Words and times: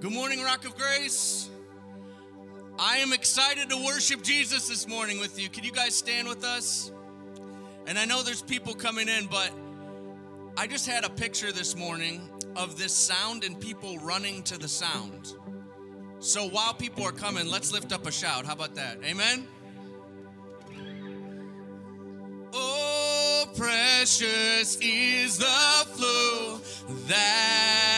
Good 0.00 0.12
morning, 0.12 0.42
Rock 0.42 0.64
of 0.64 0.76
Grace. 0.76 1.48
I 2.78 2.96
am 2.98 3.12
excited 3.12 3.70
to 3.70 3.76
worship 3.76 4.22
Jesus 4.22 4.68
this 4.68 4.88
morning 4.88 5.20
with 5.20 5.40
you. 5.40 5.48
Can 5.48 5.62
you 5.62 5.70
guys 5.70 5.94
stand 5.94 6.26
with 6.26 6.44
us? 6.44 6.90
And 7.86 7.98
I 7.98 8.04
know 8.04 8.22
there's 8.22 8.42
people 8.42 8.74
coming 8.74 9.08
in, 9.08 9.26
but 9.26 9.52
I 10.56 10.66
just 10.66 10.86
had 10.86 11.04
a 11.04 11.10
picture 11.10 11.52
this 11.52 11.76
morning 11.76 12.28
of 12.56 12.78
this 12.78 12.94
sound 12.94 13.44
and 13.44 13.60
people 13.60 13.98
running 13.98 14.42
to 14.44 14.58
the 14.58 14.68
sound. 14.68 15.34
So 16.18 16.48
while 16.48 16.74
people 16.74 17.04
are 17.04 17.12
coming, 17.12 17.48
let's 17.48 17.72
lift 17.72 17.92
up 17.92 18.06
a 18.06 18.12
shout. 18.12 18.44
How 18.44 18.52
about 18.52 18.74
that? 18.74 18.98
Amen? 19.04 19.46
Oh, 22.52 23.46
precious 23.56 24.76
is 24.80 25.38
the 25.38 25.86
flow 25.94 26.41
that 26.88 27.91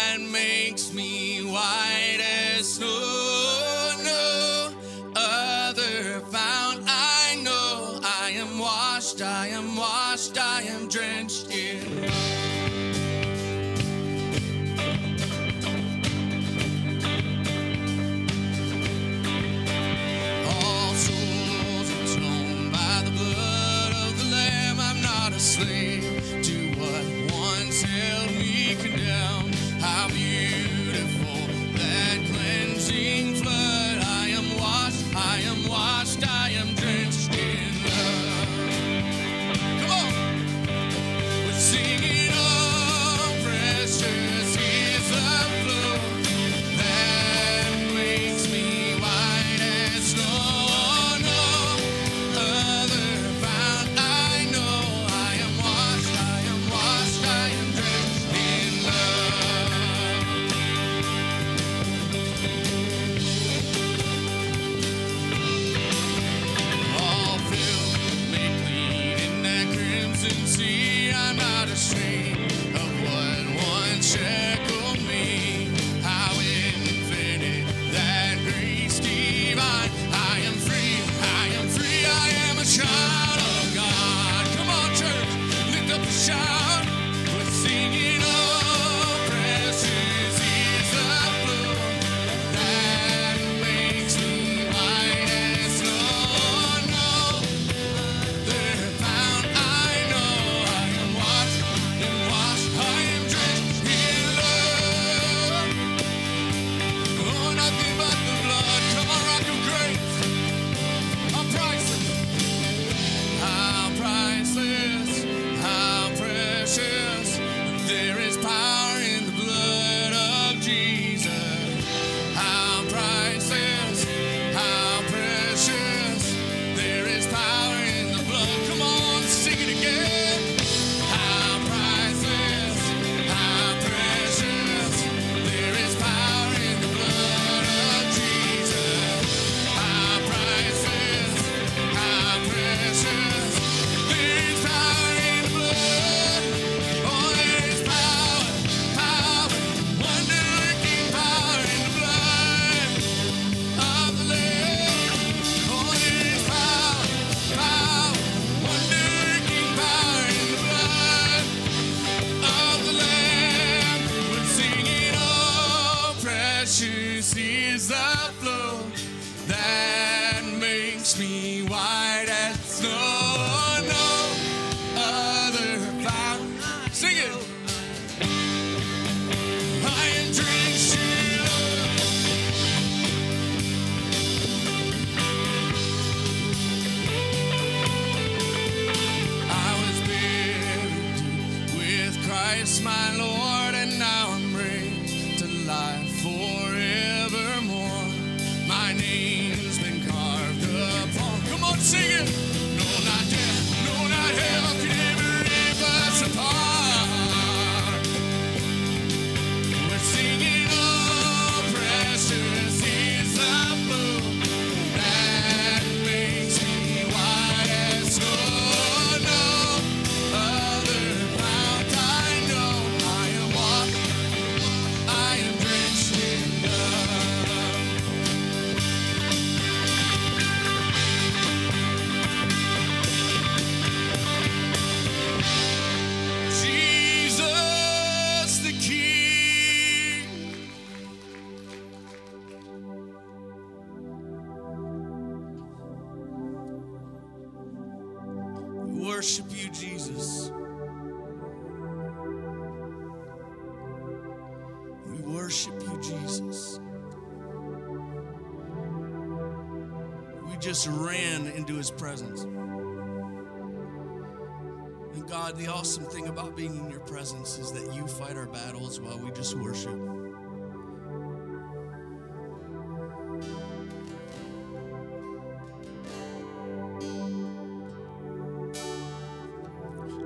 awesome 265.94 266.10
thing 266.10 266.26
about 266.26 266.56
being 266.56 266.74
in 266.76 266.90
your 266.90 266.98
presence 267.00 267.56
is 267.56 267.70
that 267.70 267.94
you 267.94 268.04
fight 268.04 268.36
our 268.36 268.46
battles 268.46 268.98
while 268.98 269.16
we 269.16 269.30
just 269.30 269.56
worship. 269.56 269.94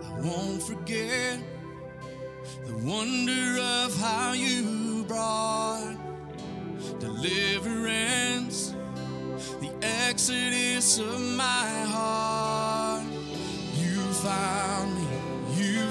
I 0.05 0.21
won't 0.23 0.63
forget 0.63 1.39
the 2.65 2.77
wonder 2.79 3.61
of 3.61 3.95
how 4.01 4.33
you 4.33 5.05
brought 5.07 5.97
deliverance, 6.99 8.75
the 9.61 9.71
exodus 9.83 10.99
of 10.99 11.21
my 11.37 11.69
heart. 11.91 13.05
You 13.77 14.01
found 14.15 14.98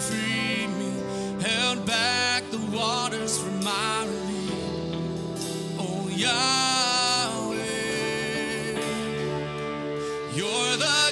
freed 0.09 0.69
me, 0.79 0.93
held 1.41 1.85
back 1.85 2.43
the 2.51 2.59
waters 2.75 3.37
from 3.39 3.63
my 3.63 4.05
relief. 4.05 4.51
Oh, 5.79 6.07
Yahweh, 6.09 7.57
you're 10.33 10.77
the 10.77 11.06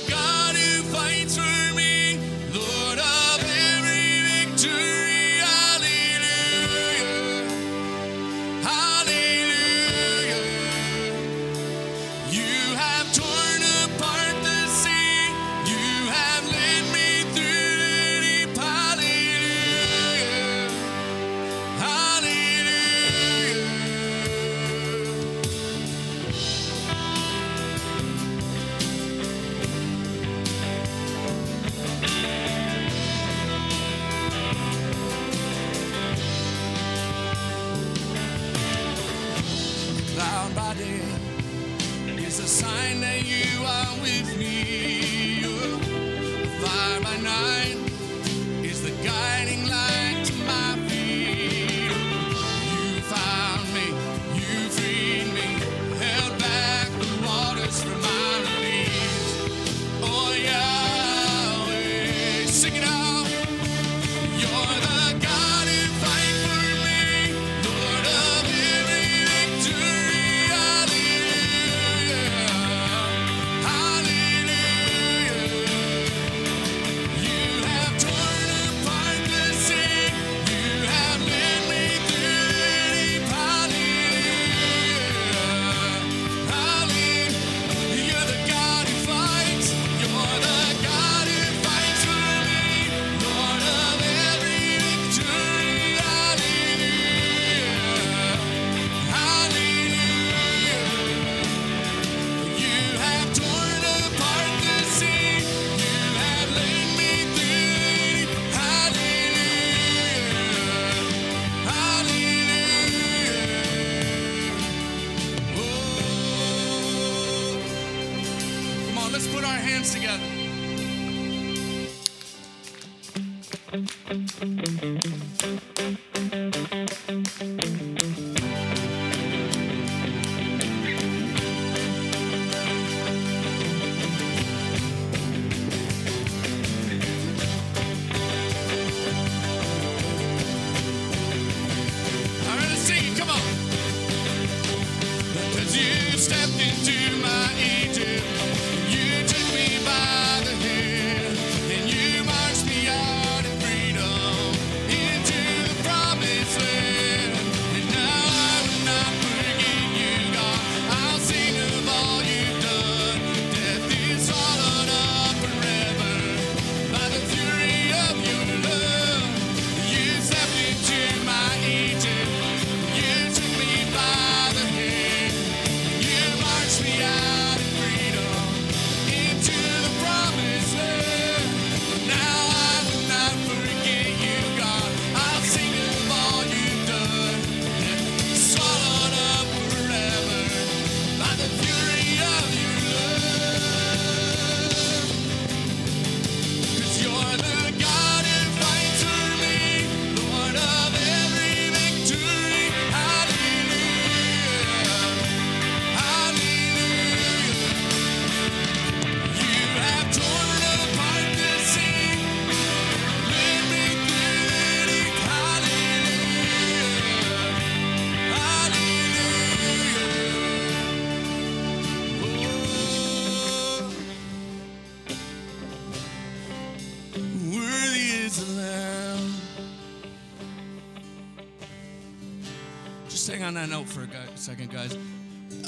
second, 234.55 234.71
guys. 234.71 234.97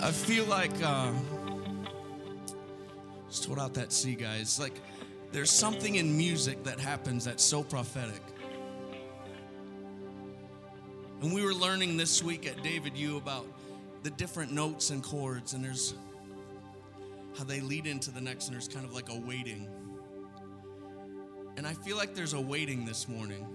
I 0.01 0.12
feel 0.12 0.46
like 0.46 0.72
uh, 0.82 1.12
just 3.27 3.46
hold 3.46 3.60
out 3.60 3.74
that 3.74 3.91
C, 3.91 4.15
guys. 4.15 4.58
Like 4.62 4.79
there's 5.34 5.51
something 5.51 5.96
in 5.96 6.15
music 6.15 6.63
that 6.63 6.79
happens 6.79 7.25
that's 7.25 7.44
so 7.44 7.63
prophetic. 7.63 8.22
And 11.22 11.34
we 11.34 11.44
were 11.44 11.53
learning 11.53 11.98
this 11.98 12.24
week 12.24 12.48
at 12.48 12.63
David 12.63 12.96
U 12.96 13.17
about 13.17 13.46
the 14.03 14.12
different 14.12 14.53
notes 14.53 14.89
and 14.89 15.03
chords, 15.03 15.51
and 15.51 15.65
there's 15.65 15.94
how 17.38 17.44
they 17.44 17.60
lead 17.60 17.88
into 17.88 18.10
the 18.10 18.22
next, 18.22 18.48
and 18.48 18.56
there's 18.56 18.70
kind 18.70 18.86
of 18.86 18.94
like 18.94 19.10
a 19.10 19.20
waiting. 19.20 19.67
And 21.58 21.67
I 21.67 21.74
feel 21.74 21.98
like 21.98 22.15
there's 22.15 22.34
a 22.34 22.41
waiting 22.41 22.86
this 22.86 23.10
morning. 23.10 23.46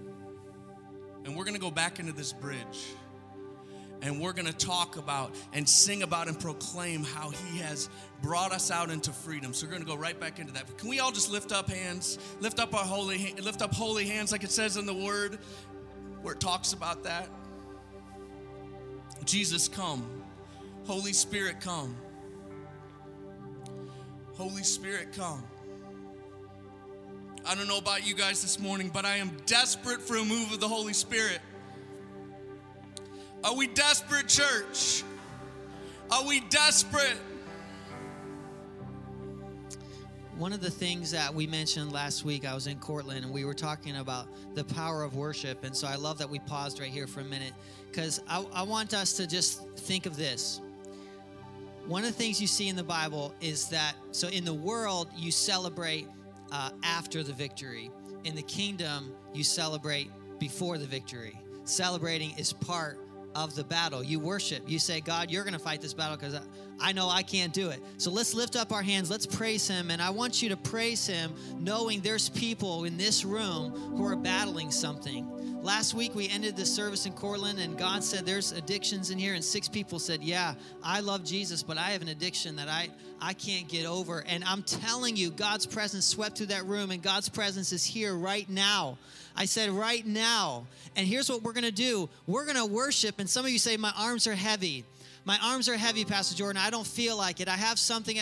And 1.25 1.35
we're 1.35 1.45
going 1.45 1.55
to 1.55 1.61
go 1.61 1.71
back 1.71 1.99
into 1.99 2.11
this 2.11 2.33
bridge. 2.33 2.93
And 4.03 4.19
we're 4.19 4.33
going 4.33 4.47
to 4.47 4.53
talk 4.53 4.97
about 4.97 5.33
and 5.53 5.67
sing 5.67 6.03
about 6.03 6.27
and 6.27 6.37
proclaim 6.37 7.05
how 7.05 7.29
he 7.29 7.59
has 7.59 7.89
brought 8.21 8.51
us 8.51 8.69
out 8.69 8.91
into 8.91 9.11
freedom. 9.11 9.53
So 9.53 9.65
we're 9.65 9.71
going 9.71 9.81
to 9.81 9.87
go 9.87 9.95
right 9.95 10.19
back 10.19 10.39
into 10.39 10.51
that. 10.53 10.77
Can 10.77 10.89
we 10.89 10.99
all 10.99 11.11
just 11.11 11.31
lift 11.31 11.53
up 11.53 11.69
hands? 11.69 12.19
Lift 12.41 12.59
up 12.59 12.73
our 12.75 12.83
holy 12.83 13.33
lift 13.41 13.61
up 13.61 13.73
holy 13.73 14.05
hands 14.05 14.33
like 14.33 14.43
it 14.43 14.51
says 14.51 14.75
in 14.75 14.85
the 14.85 14.93
word 14.93 15.39
where 16.21 16.33
it 16.33 16.41
talks 16.41 16.73
about 16.73 17.03
that. 17.03 17.29
Jesus 19.23 19.69
come. 19.69 20.05
Holy 20.85 21.13
Spirit 21.13 21.61
come. 21.61 21.95
Holy 24.35 24.63
Spirit 24.63 25.13
come. 25.15 25.43
I 27.45 27.55
don't 27.55 27.67
know 27.69 27.77
about 27.77 28.05
you 28.05 28.15
guys 28.15 28.41
this 28.41 28.59
morning, 28.59 28.89
but 28.93 29.05
I 29.05 29.17
am 29.17 29.31
desperate 29.45 30.01
for 30.01 30.17
a 30.17 30.23
move 30.23 30.51
of 30.51 30.59
the 30.59 30.67
Holy 30.67 30.93
Spirit. 30.93 31.39
Are 33.43 33.53
we 33.53 33.67
desperate, 33.67 34.29
church? 34.29 35.03
Are 36.09 36.25
we 36.25 36.39
desperate? 36.49 37.17
One 40.37 40.53
of 40.53 40.61
the 40.61 40.71
things 40.71 41.11
that 41.11 41.33
we 41.33 41.45
mentioned 41.45 41.91
last 41.91 42.23
week, 42.23 42.47
I 42.47 42.53
was 42.55 42.67
in 42.67 42.79
Cortland 42.79 43.25
and 43.25 43.33
we 43.33 43.43
were 43.43 43.53
talking 43.53 43.97
about 43.97 44.27
the 44.55 44.63
power 44.63 45.03
of 45.03 45.17
worship. 45.17 45.65
And 45.65 45.75
so 45.75 45.87
I 45.87 45.95
love 45.95 46.17
that 46.19 46.29
we 46.29 46.39
paused 46.39 46.79
right 46.79 46.89
here 46.89 47.05
for 47.05 47.19
a 47.19 47.25
minute 47.25 47.51
because 47.91 48.21
I, 48.29 48.45
I 48.53 48.63
want 48.63 48.93
us 48.93 49.11
to 49.17 49.27
just 49.27 49.67
think 49.71 50.05
of 50.05 50.15
this. 50.15 50.61
One 51.85 52.03
of 52.03 52.07
the 52.07 52.15
things 52.15 52.39
you 52.39 52.47
see 52.47 52.69
in 52.69 52.77
the 52.77 52.83
Bible 52.83 53.35
is 53.41 53.67
that, 53.69 53.95
so 54.11 54.29
in 54.29 54.45
the 54.45 54.53
world, 54.53 55.09
you 55.17 55.31
celebrate 55.31 56.07
uh, 56.53 56.69
after 56.81 57.23
the 57.23 57.33
victory. 57.33 57.91
In 58.23 58.35
the 58.35 58.43
kingdom, 58.43 59.11
you 59.33 59.43
celebrate 59.43 60.09
before 60.39 60.77
the 60.77 60.85
victory. 60.85 61.37
Celebrating 61.65 62.31
is 62.37 62.53
part 62.53 63.02
of 63.35 63.55
the 63.55 63.63
battle. 63.63 64.03
You 64.03 64.19
worship. 64.19 64.63
You 64.67 64.79
say, 64.79 65.01
God, 65.01 65.31
you're 65.31 65.43
going 65.43 65.53
to 65.53 65.59
fight 65.59 65.81
this 65.81 65.93
battle 65.93 66.17
because 66.17 66.39
I, 66.79 66.91
know 66.91 67.09
I 67.09 67.23
can't 67.23 67.53
do 67.53 67.69
it. 67.69 67.81
So 67.97 68.11
let's 68.11 68.33
lift 68.33 68.55
up 68.55 68.71
our 68.71 68.81
hands. 68.81 69.09
Let's 69.09 69.25
praise 69.25 69.67
Him. 69.67 69.91
And 69.91 70.01
I 70.01 70.09
want 70.09 70.41
you 70.41 70.49
to 70.49 70.57
praise 70.57 71.07
Him 71.07 71.33
knowing 71.59 72.01
there's 72.01 72.29
people 72.29 72.85
in 72.85 72.97
this 72.97 73.25
room 73.25 73.71
who 73.71 74.05
are 74.05 74.15
battling 74.15 74.71
something. 74.71 75.27
Last 75.63 75.93
week 75.93 76.13
we 76.13 76.27
ended 76.27 76.57
the 76.57 76.65
service 76.65 77.05
in 77.05 77.13
Cortland, 77.13 77.57
and 77.57 77.77
God 77.77 78.03
said 78.03 78.25
there's 78.25 78.51
addictions 78.51 79.11
in 79.11 79.17
here, 79.17 79.33
and 79.33 79.41
six 79.41 79.69
people 79.69 79.97
said, 79.97 80.21
"Yeah, 80.21 80.55
I 80.83 80.99
love 80.99 81.23
Jesus, 81.23 81.63
but 81.63 81.77
I 81.77 81.91
have 81.91 82.01
an 82.01 82.09
addiction 82.09 82.57
that 82.57 82.67
I 82.67 82.89
I 83.21 83.31
can't 83.31 83.69
get 83.69 83.85
over." 83.85 84.25
And 84.27 84.43
I'm 84.43 84.63
telling 84.63 85.15
you, 85.15 85.31
God's 85.31 85.65
presence 85.65 86.05
swept 86.05 86.37
through 86.37 86.47
that 86.47 86.65
room, 86.65 86.91
and 86.91 87.01
God's 87.01 87.29
presence 87.29 87.71
is 87.71 87.85
here 87.85 88.13
right 88.13 88.49
now. 88.49 88.97
I 89.35 89.45
said 89.45 89.69
right 89.69 90.05
now. 90.05 90.65
And 90.95 91.07
here's 91.07 91.29
what 91.29 91.43
we're 91.43 91.53
gonna 91.53 91.71
do: 91.71 92.09
we're 92.27 92.45
gonna 92.45 92.65
worship. 92.65 93.19
And 93.19 93.29
some 93.29 93.45
of 93.45 93.51
you 93.51 93.59
say, 93.59 93.77
"My 93.77 93.93
arms 93.97 94.27
are 94.27 94.35
heavy." 94.35 94.85
My 95.25 95.39
arms 95.41 95.69
are 95.69 95.77
heavy, 95.77 96.03
Pastor 96.03 96.35
Jordan. 96.35 96.61
I 96.61 96.69
don't 96.69 96.85
feel 96.85 97.17
like 97.17 97.39
it. 97.39 97.47
I 97.47 97.55
have 97.55 97.79
something. 97.79 98.19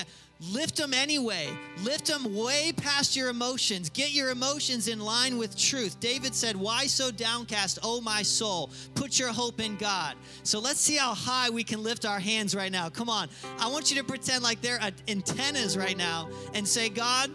Lift 0.50 0.76
them 0.76 0.94
anyway. 0.94 1.48
Lift 1.84 2.08
them 2.08 2.36
way 2.36 2.74
past 2.76 3.16
your 3.16 3.30
emotions. 3.30 3.90
Get 3.90 4.12
your 4.12 4.32
emotions 4.32 4.88
in 4.88 5.00
line 5.00 5.38
with 5.38 5.56
truth. 5.56 6.00
David 6.00 6.34
said, 6.34 6.56
Why 6.56 6.88
so 6.88 7.12
downcast, 7.12 7.78
O 7.84 8.02
my 8.02 8.24
soul? 8.24 8.72
Put 8.96 9.20
your 9.20 9.30
hope 9.30 9.60
in 9.60 9.76
God. 9.78 10.16
So 10.42 10.60
let's 10.60 10.80
see 10.80 10.96
how 10.96 11.14
high 11.14 11.52
we 11.52 11.64
can 11.64 11.84
lift 11.84 12.06
our 12.06 12.20
hands 12.20 12.56
right 12.56 12.72
now. 12.72 12.90
Come 12.90 13.08
on. 13.08 13.30
I 13.60 13.68
want 13.68 13.92
you 13.92 13.98
to 13.98 14.04
pretend 14.04 14.44
like 14.44 14.62
they're 14.62 14.82
uh, 14.82 14.90
antennas 15.08 15.78
right 15.78 15.98
now 15.98 16.28
and 16.56 16.68
say, 16.68 16.90
God, 16.90 17.30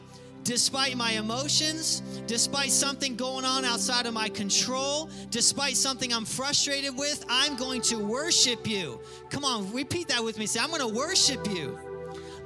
despite 0.46 0.96
my 0.96 1.10
emotions, 1.12 2.02
despite 2.28 2.70
something 2.70 3.16
going 3.16 3.44
on 3.44 3.64
outside 3.64 4.06
of 4.06 4.14
my 4.14 4.28
control, 4.28 5.10
despite 5.30 5.76
something 5.76 6.12
I'm 6.12 6.24
frustrated 6.24 6.96
with, 6.96 7.24
I'm 7.28 7.56
going 7.56 7.82
to 7.82 7.98
worship 7.98 8.66
you. 8.66 9.00
Come 9.28 9.44
on, 9.44 9.72
repeat 9.72 10.06
that 10.08 10.22
with 10.22 10.38
me. 10.38 10.46
Say, 10.46 10.60
I'm 10.60 10.70
going 10.70 10.80
to 10.80 10.94
worship 10.94 11.44
you. 11.50 11.76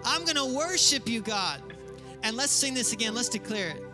I'm 0.02 0.24
going 0.24 0.36
to 0.36 0.56
worship 0.56 1.08
you, 1.08 1.20
God. 1.20 1.60
And 2.22 2.36
let's 2.36 2.52
sing 2.52 2.72
this 2.72 2.94
again. 2.94 3.14
Let's 3.14 3.28
declare 3.28 3.76
it. 3.76 3.84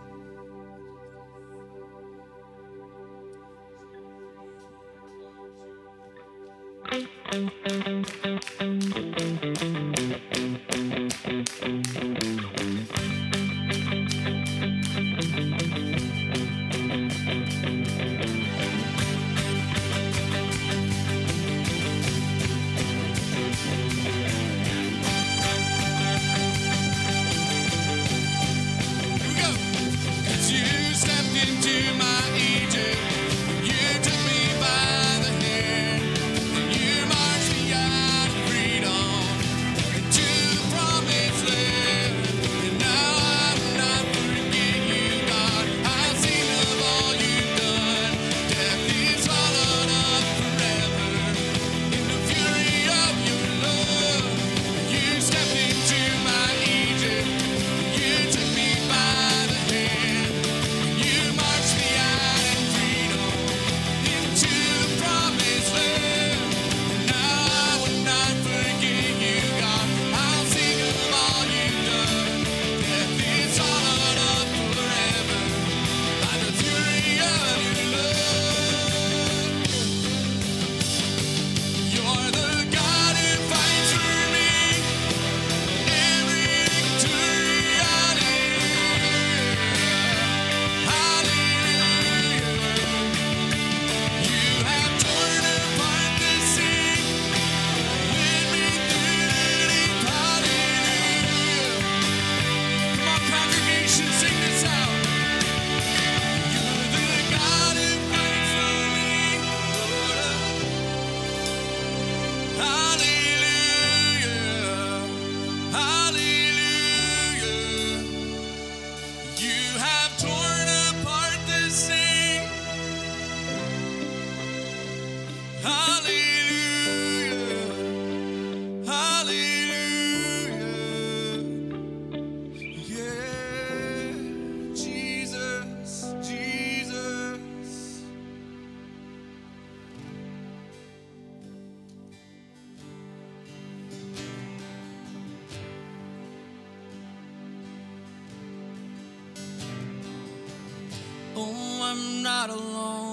I'm 151.97 152.23
not 152.23 152.51
alone. 152.51 153.06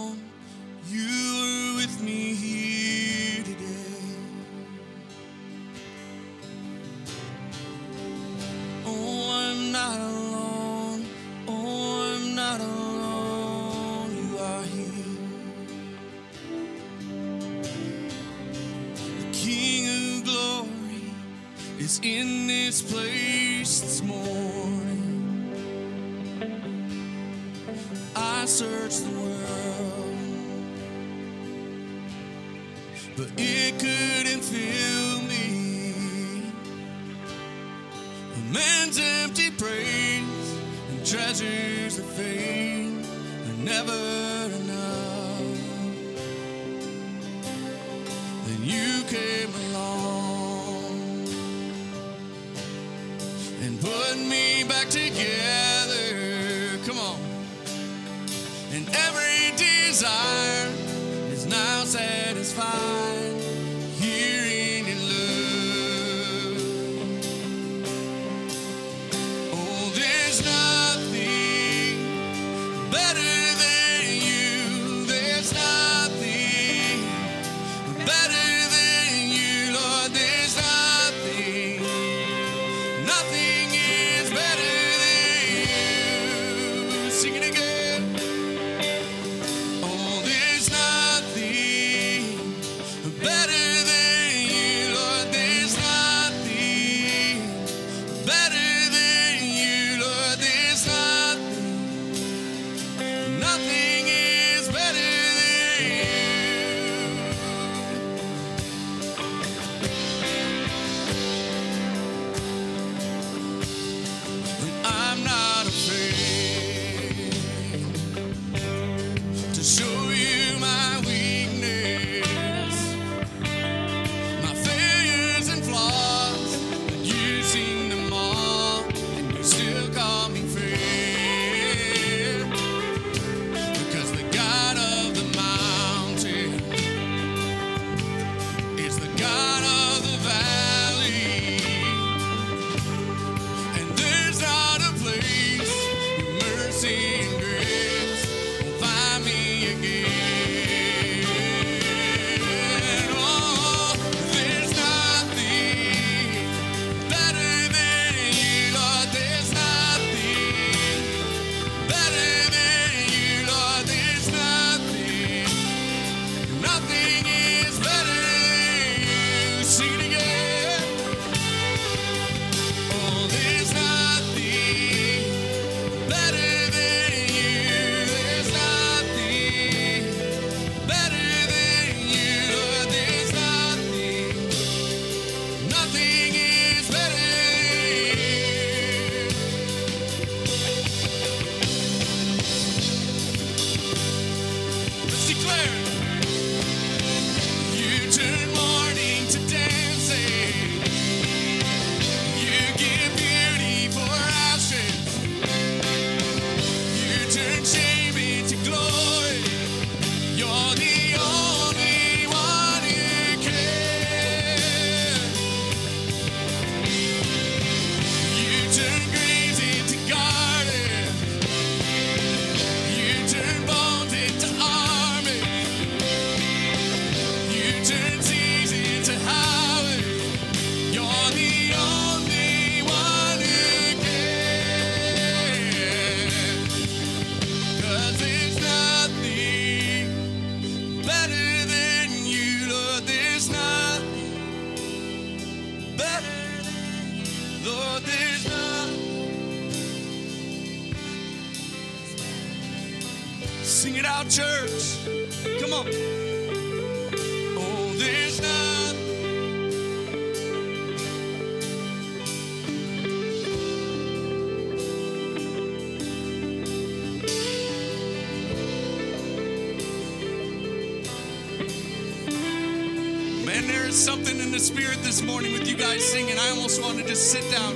morning 275.25 275.53
with 275.53 275.67
you 275.67 275.75
guys 275.75 276.03
singing, 276.03 276.37
I 276.37 276.49
almost 276.49 276.81
wanted 276.81 277.07
to 277.07 277.15
sit 277.15 277.49
down. 277.51 277.75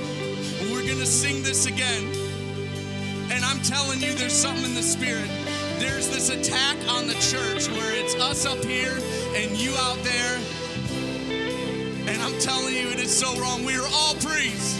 But 0.58 0.70
we're 0.70 0.84
going 0.84 0.98
to 0.98 1.06
sing 1.06 1.42
this 1.42 1.66
again. 1.66 2.04
And 3.30 3.44
I'm 3.44 3.60
telling 3.62 4.00
you, 4.00 4.12
there's 4.14 4.32
something 4.32 4.64
in 4.64 4.74
the 4.74 4.82
spirit. 4.82 5.28
There's 5.78 6.08
this 6.08 6.30
attack 6.30 6.76
on 6.88 7.06
the 7.06 7.14
church 7.14 7.68
where 7.68 7.94
it's 7.94 8.14
us 8.16 8.44
up 8.44 8.62
here 8.64 8.96
and 9.34 9.56
you 9.56 9.72
out 9.76 9.98
there. 10.02 10.38
And 12.08 12.20
I'm 12.22 12.38
telling 12.40 12.74
you, 12.74 12.88
it 12.88 12.98
is 12.98 13.16
so 13.16 13.34
wrong. 13.40 13.64
We 13.64 13.76
are 13.76 13.88
all 13.92 14.14
priests. 14.16 14.78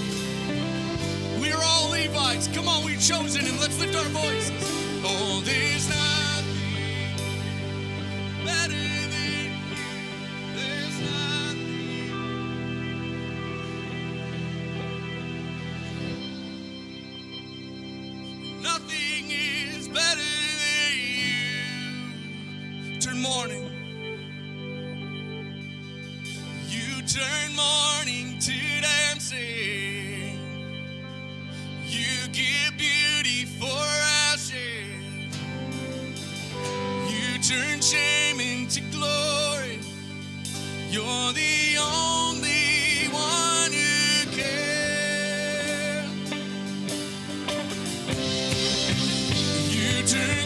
We 1.40 1.52
are 1.52 1.62
all 1.62 1.90
Levites. 1.90 2.48
Come 2.48 2.68
on, 2.68 2.84
we're 2.84 2.98
chosen, 2.98 3.46
and 3.46 3.60
let's 3.60 3.78
lift 3.78 3.96
our 3.96 4.04
voice. 4.04 4.57
You 50.08 50.37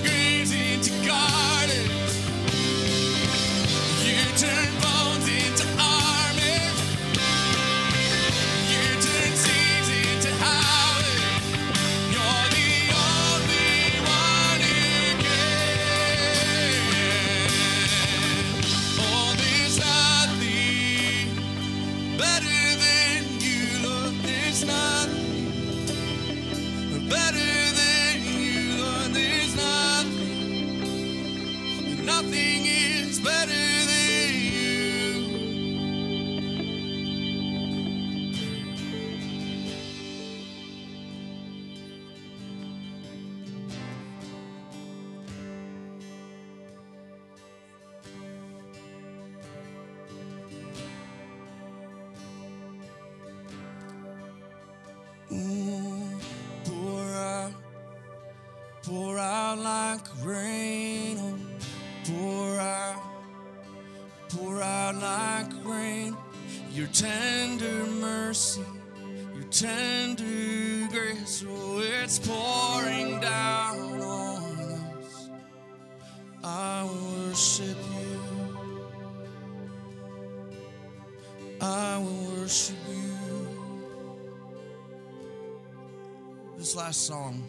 last 86.93 87.07
song, 87.07 87.43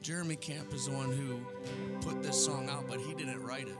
Jeremy 0.00 0.34
Camp 0.34 0.74
is 0.74 0.86
the 0.86 0.90
one 0.90 1.12
who 1.12 1.38
put 2.00 2.24
this 2.24 2.44
song 2.44 2.68
out, 2.68 2.88
but 2.88 2.98
he 2.98 3.14
didn't 3.14 3.40
write 3.40 3.68
it. 3.68 3.78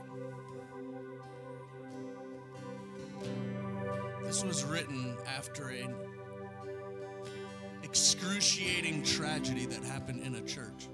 This 4.23 4.45
was 4.45 4.63
written 4.63 5.17
after 5.27 5.67
an 5.67 5.93
excruciating 7.83 9.03
tragedy 9.03 9.65
that 9.65 9.83
happened 9.83 10.25
in 10.25 10.35
a 10.35 10.41
church. 10.43 10.87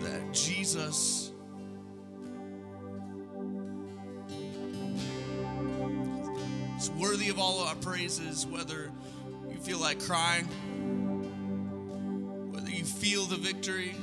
That 0.00 0.32
Jesus 0.32 1.21
worthy 7.12 7.28
of 7.28 7.38
all 7.38 7.60
our 7.60 7.74
praises, 7.74 8.46
whether 8.46 8.90
you 9.50 9.58
feel 9.58 9.78
like 9.78 10.00
crying, 10.00 10.46
whether 12.50 12.70
you 12.70 12.84
feel 12.84 13.26
the 13.26 13.36
victory, 13.36 13.94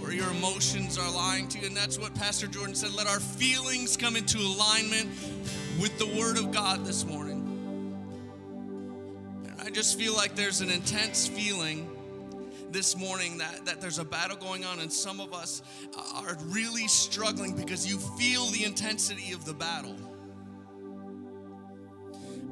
or 0.00 0.12
your 0.12 0.30
emotions 0.30 0.96
are 0.96 1.10
lying 1.10 1.46
to 1.46 1.58
you. 1.58 1.66
And 1.66 1.76
that's 1.76 1.98
what 1.98 2.14
Pastor 2.14 2.46
Jordan 2.46 2.74
said. 2.74 2.94
Let 2.94 3.06
our 3.06 3.20
feelings 3.20 3.98
come 3.98 4.16
into 4.16 4.38
alignment 4.38 5.10
with 5.78 5.98
the 5.98 6.06
Word 6.18 6.38
of 6.38 6.52
God 6.52 6.86
this 6.86 7.04
morning. 7.04 7.42
And 9.44 9.60
I 9.60 9.68
just 9.68 9.98
feel 9.98 10.14
like 10.14 10.34
there's 10.36 10.62
an 10.62 10.70
intense 10.70 11.28
feeling 11.28 11.86
this 12.70 12.96
morning 12.96 13.36
that, 13.38 13.66
that 13.66 13.82
there's 13.82 13.98
a 13.98 14.06
battle 14.06 14.38
going 14.38 14.64
on, 14.64 14.80
and 14.80 14.90
some 14.90 15.20
of 15.20 15.34
us 15.34 15.60
are 16.14 16.38
really 16.46 16.88
struggling 16.88 17.54
because 17.54 17.86
you 17.86 17.98
feel 17.98 18.46
the 18.46 18.64
intensity 18.64 19.34
of 19.34 19.44
the 19.44 19.52
battle. 19.52 19.96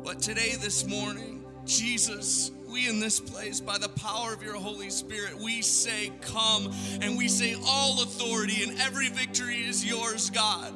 But 0.04 0.20
today, 0.20 0.54
this 0.60 0.86
morning, 0.86 1.42
Jesus, 1.64 2.50
we 2.68 2.90
in 2.90 3.00
this 3.00 3.18
place, 3.18 3.58
by 3.58 3.78
the 3.78 3.88
power 3.88 4.34
of 4.34 4.42
your 4.42 4.54
Holy 4.54 4.90
Spirit, 4.90 5.34
we 5.42 5.62
say, 5.62 6.12
Come, 6.20 6.70
and 7.00 7.16
we 7.16 7.26
say, 7.26 7.56
All 7.66 8.02
authority 8.02 8.64
and 8.64 8.78
every 8.82 9.08
victory 9.08 9.64
is 9.64 9.82
yours, 9.82 10.28
God. 10.28 10.74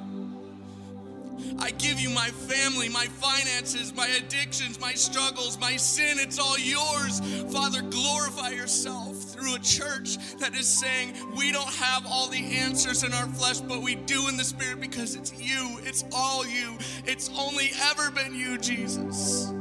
I 1.59 1.73
give 1.73 2.01
you 2.01 2.09
my 2.09 2.29
family, 2.29 2.88
my 2.88 3.05
finances, 3.05 3.95
my 3.95 4.07
addictions, 4.07 4.81
my 4.81 4.95
struggles, 4.95 5.59
my 5.61 5.77
sin. 5.77 6.19
It's 6.19 6.38
all 6.38 6.59
yours. 6.59 7.21
Father, 7.53 7.83
glorify 7.83 8.51
yourself 8.51 9.17
through 9.38 9.55
a 9.55 9.59
church 9.61 10.18
that 10.38 10.55
is 10.55 10.66
saying 10.66 11.14
we 11.37 11.53
don't 11.53 11.72
have 11.74 12.05
all 12.07 12.29
the 12.29 12.57
answers 12.59 13.05
in 13.05 13.12
our 13.12 13.27
flesh, 13.27 13.61
but 13.61 13.83
we 13.83 13.94
do 13.94 14.29
in 14.29 14.37
the 14.37 14.44
spirit 14.44 14.81
because 14.81 15.14
it's 15.14 15.33
you. 15.40 15.79
It's 15.83 16.05
all 16.12 16.46
you. 16.46 16.77
It's 17.07 17.31
only 17.38 17.70
ever 17.90 18.11
been 18.11 18.35
you, 18.35 18.59
Jesus. 18.59 19.53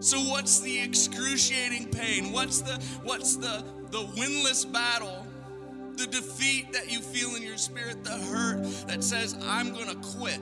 So 0.00 0.18
what's 0.18 0.60
the 0.60 0.80
excruciating 0.80 1.88
pain? 1.88 2.32
What's 2.32 2.60
the 2.60 2.74
what's 3.02 3.36
the 3.36 3.64
the 3.90 4.02
winless 4.16 4.70
battle? 4.70 5.26
the 5.96 6.06
defeat 6.06 6.74
that 6.74 6.92
you 6.92 7.00
feel 7.00 7.34
in 7.36 7.42
your 7.42 7.56
spirit, 7.56 8.04
the 8.04 8.10
hurt 8.10 8.62
that 8.86 9.02
says, 9.02 9.34
I'm 9.42 9.72
going 9.72 9.88
to 9.88 9.96
quit. 9.96 10.40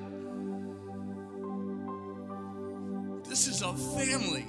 This 3.28 3.46
is 3.46 3.62
a 3.62 3.72
family. 3.72 4.46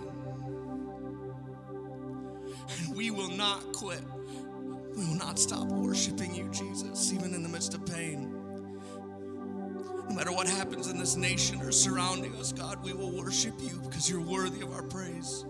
And 2.88 2.96
we 2.96 3.12
will 3.12 3.30
not 3.30 3.74
quit. 3.74 4.02
We 4.96 5.06
will 5.06 5.16
not 5.16 5.40
stop 5.40 5.68
worshiping 5.68 6.34
you, 6.34 6.50
Jesus, 6.52 7.12
even 7.14 7.34
in 7.34 7.44
the 7.44 7.50
midst 7.50 7.74
of 7.74 7.86
pain. 7.86 8.32
No 10.08 10.16
matter 10.16 10.32
what 10.32 10.48
happens 10.48 10.88
in 10.88 10.98
this 10.98 11.16
nation 11.16 11.60
or 11.62 11.72
surrounding 11.72 12.36
us, 12.36 12.54
God, 12.54 12.84
we 12.84 12.94
will 12.94 13.12
worship 13.12 13.54
you 13.60 13.82
because 13.84 14.10
you're 14.10 14.22
worthy 14.22 14.62
of 14.62 14.72
our 14.74 14.84
praise. 14.84 15.46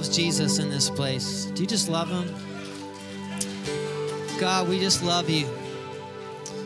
Loves 0.00 0.16
Jesus 0.16 0.58
in 0.58 0.70
this 0.70 0.88
place? 0.88 1.44
Do 1.54 1.60
you 1.60 1.68
just 1.68 1.90
love 1.90 2.08
him? 2.08 2.34
God, 4.40 4.66
we 4.66 4.80
just 4.80 5.04
love 5.04 5.28
you. 5.28 5.46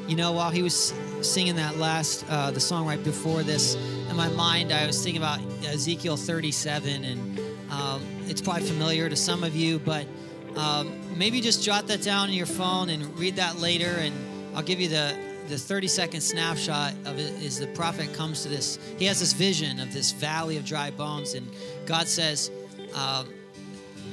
You 0.07 0.15
know, 0.15 0.31
while 0.31 0.53
he 0.53 0.63
was 0.63 0.95
singing 1.21 1.57
that 1.57 1.77
last, 1.77 2.25
uh, 2.29 2.53
the 2.53 2.61
song 2.61 2.87
right 2.87 3.03
before 3.03 3.43
this, 3.43 3.75
in 4.09 4.15
my 4.15 4.29
mind, 4.29 4.73
I 4.73 4.87
was 4.87 5.03
thinking 5.03 5.21
about 5.21 5.41
Ezekiel 5.65 6.17
37, 6.17 7.03
and 7.03 7.41
um, 7.73 8.07
it's 8.29 8.41
probably 8.41 8.69
familiar 8.69 9.09
to 9.09 9.17
some 9.17 9.43
of 9.43 9.57
you, 9.57 9.81
but 9.81 10.07
um, 10.55 10.97
maybe 11.19 11.41
just 11.41 11.61
jot 11.61 11.89
that 11.89 12.03
down 12.03 12.29
in 12.29 12.37
your 12.37 12.47
phone 12.47 12.89
and 12.89 13.19
read 13.19 13.35
that 13.35 13.57
later, 13.59 13.97
and 13.99 14.15
I'll 14.55 14.63
give 14.63 14.81
you 14.81 14.87
the 14.87 15.19
the 15.49 15.59
30 15.59 15.89
second 15.89 16.21
snapshot 16.23 16.95
of 17.05 17.19
it 17.19 17.31
is 17.43 17.59
the 17.59 17.67
prophet 17.67 18.11
comes 18.15 18.45
to 18.45 18.49
this 18.49 18.79
he 18.97 19.05
has 19.05 19.21
this 19.21 19.35
vision 19.35 19.79
of 19.79 19.93
this 19.93 20.11
valley 20.11 20.57
of 20.57 20.65
dry 20.65 20.91
bones 20.91 21.35
and 21.35 21.47
god 21.85 22.09
says 22.09 22.51
um, 22.95 23.29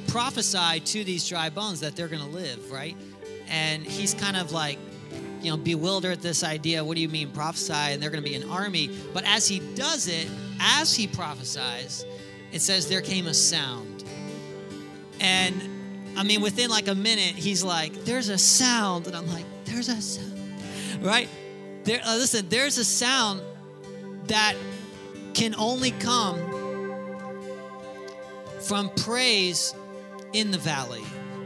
prophesy 0.08 0.80
to 0.80 1.04
these 1.04 1.26
dry 1.28 1.50
bones 1.50 1.80
that 1.80 1.96
they're 1.96 2.08
going 2.08 2.22
to 2.22 2.28
live, 2.28 2.70
right? 2.70 2.96
And 3.48 3.82
he's 3.82 4.14
kind 4.14 4.36
of 4.36 4.52
like, 4.52 4.78
you 5.40 5.50
know, 5.50 5.56
bewildered 5.56 6.12
at 6.12 6.22
this 6.22 6.44
idea. 6.44 6.84
What 6.84 6.94
do 6.94 7.00
you 7.00 7.08
mean 7.08 7.30
prophesy? 7.30 7.72
And 7.72 8.02
they're 8.02 8.10
going 8.10 8.22
to 8.22 8.28
be 8.28 8.36
an 8.36 8.48
army. 8.48 8.90
But 9.12 9.24
as 9.24 9.48
he 9.48 9.60
does 9.74 10.08
it, 10.08 10.28
as 10.60 10.94
he 10.94 11.06
prophesies, 11.06 12.04
it 12.52 12.60
says 12.60 12.88
there 12.88 13.00
came 13.00 13.26
a 13.26 13.34
sound. 13.34 14.04
And 15.20 15.62
I 16.16 16.22
mean, 16.22 16.42
within 16.42 16.70
like 16.70 16.88
a 16.88 16.94
minute, 16.94 17.34
he's 17.34 17.64
like, 17.64 18.04
there's 18.04 18.28
a 18.28 18.38
sound. 18.38 19.06
And 19.06 19.16
I'm 19.16 19.26
like, 19.28 19.46
there's 19.64 19.88
a 19.88 20.00
sound, 20.00 20.40
right? 21.00 21.28
There, 21.84 22.00
uh, 22.04 22.16
listen, 22.16 22.48
there's 22.48 22.78
a 22.78 22.84
sound 22.84 23.40
that 24.26 24.54
can 25.34 25.54
only 25.56 25.90
come 25.92 26.38
from 28.62 28.90
praise 28.90 29.74
in 30.32 30.50
the 30.50 30.58
valley. 30.58 31.02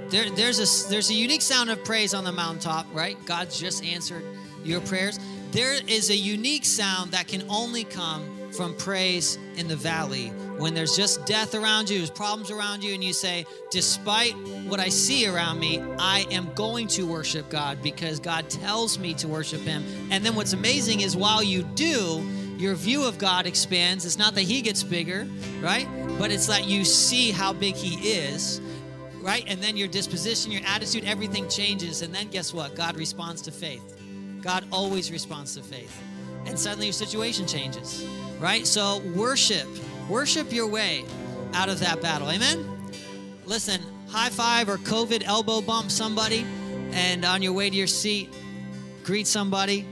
There, 0.09 0.31
there's 0.31 0.61
a 0.61 0.88
there's 0.88 1.11
a 1.11 1.14
unique 1.14 1.42
sound 1.42 1.70
of 1.70 1.85
praise 1.85 2.14
on 2.14 2.24
the 2.24 2.33
mountaintop, 2.33 2.87
right? 2.94 3.16
God's 3.26 3.59
just 3.59 3.85
answered 3.85 4.22
your 4.62 4.81
prayers. 4.81 5.18
There 5.50 5.74
is 5.87 6.11
a 6.11 6.16
unique 6.16 6.64
sound 6.64 7.12
that 7.12 7.29
can 7.29 7.42
only 7.48 7.85
come 7.85 8.37
from 8.52 8.74
praise 8.76 9.38
in 9.57 9.68
the 9.68 9.76
valley. 9.76 10.29
When 10.59 10.74
there's 10.74 10.96
just 10.96 11.26
death 11.26 11.55
around 11.55 11.90
you, 11.90 11.98
there's 11.98 12.11
problems 12.11 12.50
around 12.50 12.83
you, 12.83 12.94
and 12.94 13.05
you 13.05 13.12
say, 13.12 13.44
despite 13.70 14.33
what 14.66 14.81
I 14.81 14.88
see 14.88 15.26
around 15.26 15.61
me, 15.61 15.83
I 15.98 16.26
am 16.31 16.52
going 16.55 16.88
to 16.88 17.07
worship 17.07 17.48
God 17.50 17.83
because 17.83 18.18
God 18.18 18.48
tells 18.48 18.98
me 18.98 19.14
to 19.14 19.29
worship 19.29 19.61
Him. 19.61 19.85
And 20.11 20.24
then 20.24 20.35
what's 20.35 20.52
amazing 20.52 21.00
is 21.00 21.16
while 21.16 21.42
you 21.42 21.62
do, 21.62 22.24
your 22.57 22.75
view 22.75 23.05
of 23.05 23.19
God 23.19 23.47
expands. 23.47 24.05
It's 24.05 24.19
not 24.19 24.35
that 24.35 24.42
He 24.42 24.62
gets 24.62 24.83
bigger, 24.83 25.27
right? 25.61 25.88
But 26.19 26.31
it's 26.31 26.47
that 26.47 26.64
you 26.64 26.85
see 26.85 27.31
how 27.31 27.53
big 27.53 27.75
He 27.75 28.11
is, 28.11 28.61
right? 29.21 29.45
And 29.47 29.62
then 29.62 29.77
your 29.77 29.88
disposition, 29.88 30.53
your 30.53 30.62
attitude, 30.66 31.05
everything 31.05 31.49
changes. 31.49 32.03
And 32.03 32.14
then 32.14 32.29
guess 32.29 32.55
what? 32.55 32.75
God 32.75 32.97
responds 32.97 33.42
to 33.42 33.53
faith. 33.53 34.01
God 34.40 34.64
always 34.71 35.11
responds 35.11 35.55
to 35.57 35.62
faith. 35.62 36.01
And 36.47 36.59
suddenly 36.59 36.87
your 36.87 36.92
situation 36.92 37.47
changes, 37.47 38.07
right? 38.38 38.66
So 38.66 39.01
worship, 39.14 39.66
worship 40.09 40.53
your 40.53 40.69
way 40.69 41.05
out 41.55 41.69
of 41.69 41.81
that 41.81 42.01
battle. 42.01 42.31
Amen? 42.31 42.64
Listen, 43.45 43.81
high 44.09 44.31
five 44.31 44.69
or 44.69 44.79
COVID 44.79 45.25
elbow 45.25 45.61
bump 45.61 45.90
somebody, 45.90 46.47
and 46.92 47.25
on 47.25 47.42
your 47.42 47.53
way 47.53 47.69
to 47.69 47.77
your 47.77 47.87
seat, 47.87 48.33
greet 49.03 49.27
somebody. 49.27 49.85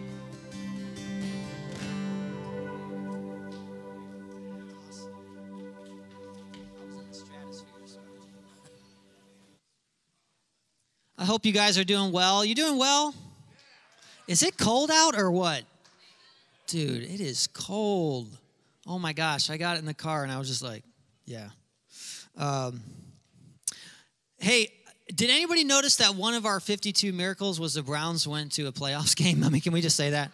I 11.25 11.27
hope 11.27 11.47
you 11.47 11.53
guys 11.53 11.79
are 11.79 11.85
doing 11.85 12.13
well. 12.13 12.45
You 12.45 12.55
doing 12.55 12.77
well? 12.77 13.15
Is 14.29 14.43
it 14.43 14.59
cold 14.59 14.91
out 14.91 15.19
or 15.19 15.31
what? 15.31 15.63
Dude, 16.67 17.03
it 17.03 17.19
is 17.19 17.47
cold. 17.47 18.29
Oh 18.87 18.99
my 18.99 19.15
gosh, 19.15 19.49
I 19.49 19.57
got 19.57 19.79
in 19.79 19.87
the 19.87 19.95
car 19.95 20.23
and 20.23 20.31
I 20.31 20.39
was 20.39 20.49
just 20.49 20.63
like, 20.63 20.83
yeah. 21.25 21.49
Um, 22.37 22.83
hey, 24.37 24.71
did 25.15 25.31
anybody 25.31 25.65
notice 25.65 25.97
that 25.97 26.15
one 26.15 26.35
of 26.35 26.45
our 26.45 26.61
52 26.61 27.15
miracles 27.15 27.59
was 27.59 27.73
the 27.73 27.83
Browns 27.83 28.29
went 28.29 28.53
to 28.53 28.67
a 28.67 28.73
playoffs 28.73 29.17
game? 29.17 29.43
I 29.45 29.49
mean, 29.49 29.63
can 29.63 29.73
we 29.73 29.81
just 29.81 29.97
say 29.97 30.11
that? 30.11 30.31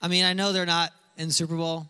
I 0.00 0.08
mean, 0.08 0.24
I 0.24 0.32
know 0.32 0.52
they're 0.52 0.64
not 0.64 0.92
in 1.18 1.30
Super 1.30 1.56
Bowl, 1.56 1.86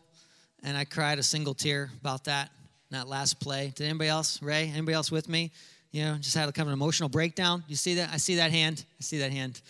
and 0.64 0.76
I 0.76 0.84
cried 0.84 1.20
a 1.20 1.22
single 1.22 1.54
tear 1.54 1.92
about 2.00 2.24
that, 2.24 2.50
that 2.90 3.06
last 3.06 3.38
play. 3.38 3.72
Did 3.76 3.84
anybody 3.84 4.10
else, 4.10 4.42
Ray? 4.42 4.68
Anybody 4.74 4.94
else 4.94 5.12
with 5.12 5.28
me? 5.28 5.52
You 5.92 6.04
know, 6.04 6.16
just 6.20 6.36
had 6.36 6.48
a 6.48 6.52
kind 6.52 6.68
of 6.68 6.68
an 6.68 6.74
emotional 6.74 7.08
breakdown. 7.08 7.64
You 7.66 7.76
see 7.76 7.96
that? 7.96 8.10
I 8.12 8.18
see 8.18 8.36
that 8.36 8.50
hand. 8.50 8.84
I 8.98 9.02
see 9.02 9.18
that 9.18 9.32
hand. 9.32 9.60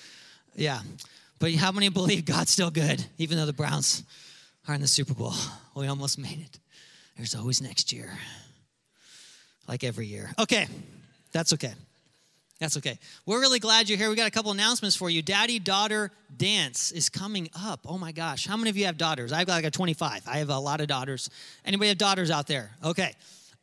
Yeah. 0.55 0.81
But 1.39 1.53
how 1.55 1.73
many 1.73 1.89
believe 1.89 2.27
God's 2.27 2.51
still 2.51 2.71
good, 2.71 3.03
even 3.19 3.39
though 3.39 3.47
the 3.47 3.53
Browns 3.55 4.03
are 4.69 4.75
in 4.75 4.81
the 4.83 4.87
Super 4.87 5.15
Bowl? 5.15 5.33
We 5.75 5.87
almost 5.87 6.19
made 6.19 6.41
it. 6.41 6.59
There's 7.17 7.35
always 7.35 7.63
next 7.63 7.93
year, 7.93 8.13
like 9.67 9.83
every 9.83 10.07
year. 10.07 10.31
Okay, 10.39 10.67
that's 11.33 11.53
okay. 11.55 11.73
That's 12.61 12.77
okay. 12.77 12.99
We're 13.25 13.41
really 13.41 13.59
glad 13.59 13.89
you're 13.89 13.97
here. 13.97 14.11
We 14.11 14.17
got 14.17 14.29
a 14.29 14.31
couple 14.31 14.53
announcements 14.53 14.95
for 14.95 15.09
you. 15.09 15.23
Daddy 15.23 15.59
daughter 15.59 16.11
dance 16.37 16.93
is 16.93 17.09
coming 17.09 17.49
up. 17.59 17.81
Oh 17.89 17.97
my 17.97 18.13
gosh. 18.13 18.47
How 18.47 18.59
many 18.59 18.69
of 18.69 18.77
you 18.77 18.85
have 18.85 18.99
daughters? 18.99 19.33
I've 19.33 19.47
got 19.47 19.55
like 19.55 19.65
a 19.65 19.71
25. 19.71 20.25
I 20.27 20.39
have 20.39 20.51
a 20.51 20.59
lot 20.59 20.83
of 20.83 20.87
daughters. 20.87 21.31
Anybody 21.65 21.89
have 21.89 21.97
daughters 21.97 22.31
out 22.31 22.47
there? 22.47 22.71
Okay. 22.85 23.15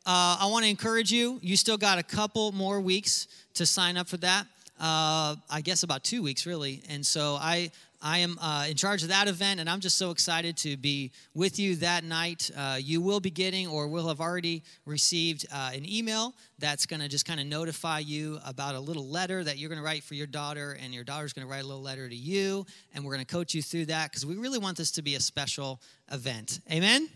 Uh, 0.06 0.38
I 0.40 0.48
want 0.50 0.64
to 0.64 0.70
encourage 0.70 1.12
you. 1.12 1.38
You 1.42 1.56
still 1.56 1.76
got 1.76 1.98
a 1.98 2.02
couple 2.02 2.52
more 2.52 2.80
weeks 2.80 3.28
to 3.54 3.66
sign 3.66 3.96
up 3.96 4.08
for 4.08 4.16
that. 4.18 4.46
Uh, 4.80 5.34
I 5.50 5.60
guess 5.62 5.82
about 5.82 6.04
two 6.04 6.22
weeks, 6.22 6.46
really. 6.46 6.82
And 6.88 7.04
so 7.04 7.36
I, 7.40 7.72
I 8.00 8.18
am 8.18 8.38
uh, 8.40 8.66
in 8.70 8.76
charge 8.76 9.02
of 9.02 9.08
that 9.08 9.26
event, 9.26 9.58
and 9.58 9.68
I'm 9.68 9.80
just 9.80 9.98
so 9.98 10.12
excited 10.12 10.56
to 10.58 10.76
be 10.76 11.10
with 11.34 11.58
you 11.58 11.74
that 11.76 12.04
night. 12.04 12.48
Uh, 12.56 12.78
you 12.80 13.00
will 13.00 13.18
be 13.18 13.30
getting, 13.30 13.66
or 13.66 13.88
will 13.88 14.06
have 14.06 14.20
already 14.20 14.62
received, 14.86 15.46
uh, 15.52 15.72
an 15.74 15.84
email 15.84 16.32
that's 16.60 16.86
going 16.86 17.00
to 17.00 17.08
just 17.08 17.26
kind 17.26 17.40
of 17.40 17.46
notify 17.46 17.98
you 17.98 18.38
about 18.46 18.76
a 18.76 18.80
little 18.80 19.08
letter 19.08 19.42
that 19.42 19.58
you're 19.58 19.68
going 19.68 19.80
to 19.80 19.84
write 19.84 20.04
for 20.04 20.14
your 20.14 20.28
daughter, 20.28 20.78
and 20.80 20.94
your 20.94 21.04
daughter's 21.04 21.32
going 21.32 21.46
to 21.46 21.50
write 21.50 21.64
a 21.64 21.66
little 21.66 21.82
letter 21.82 22.08
to 22.08 22.16
you, 22.16 22.64
and 22.94 23.04
we're 23.04 23.14
going 23.14 23.26
to 23.26 23.32
coach 23.34 23.52
you 23.52 23.62
through 23.62 23.86
that 23.86 24.10
because 24.12 24.24
we 24.24 24.36
really 24.36 24.60
want 24.60 24.76
this 24.76 24.92
to 24.92 25.02
be 25.02 25.16
a 25.16 25.20
special 25.20 25.80
event. 26.12 26.60
Amen? 26.70 27.08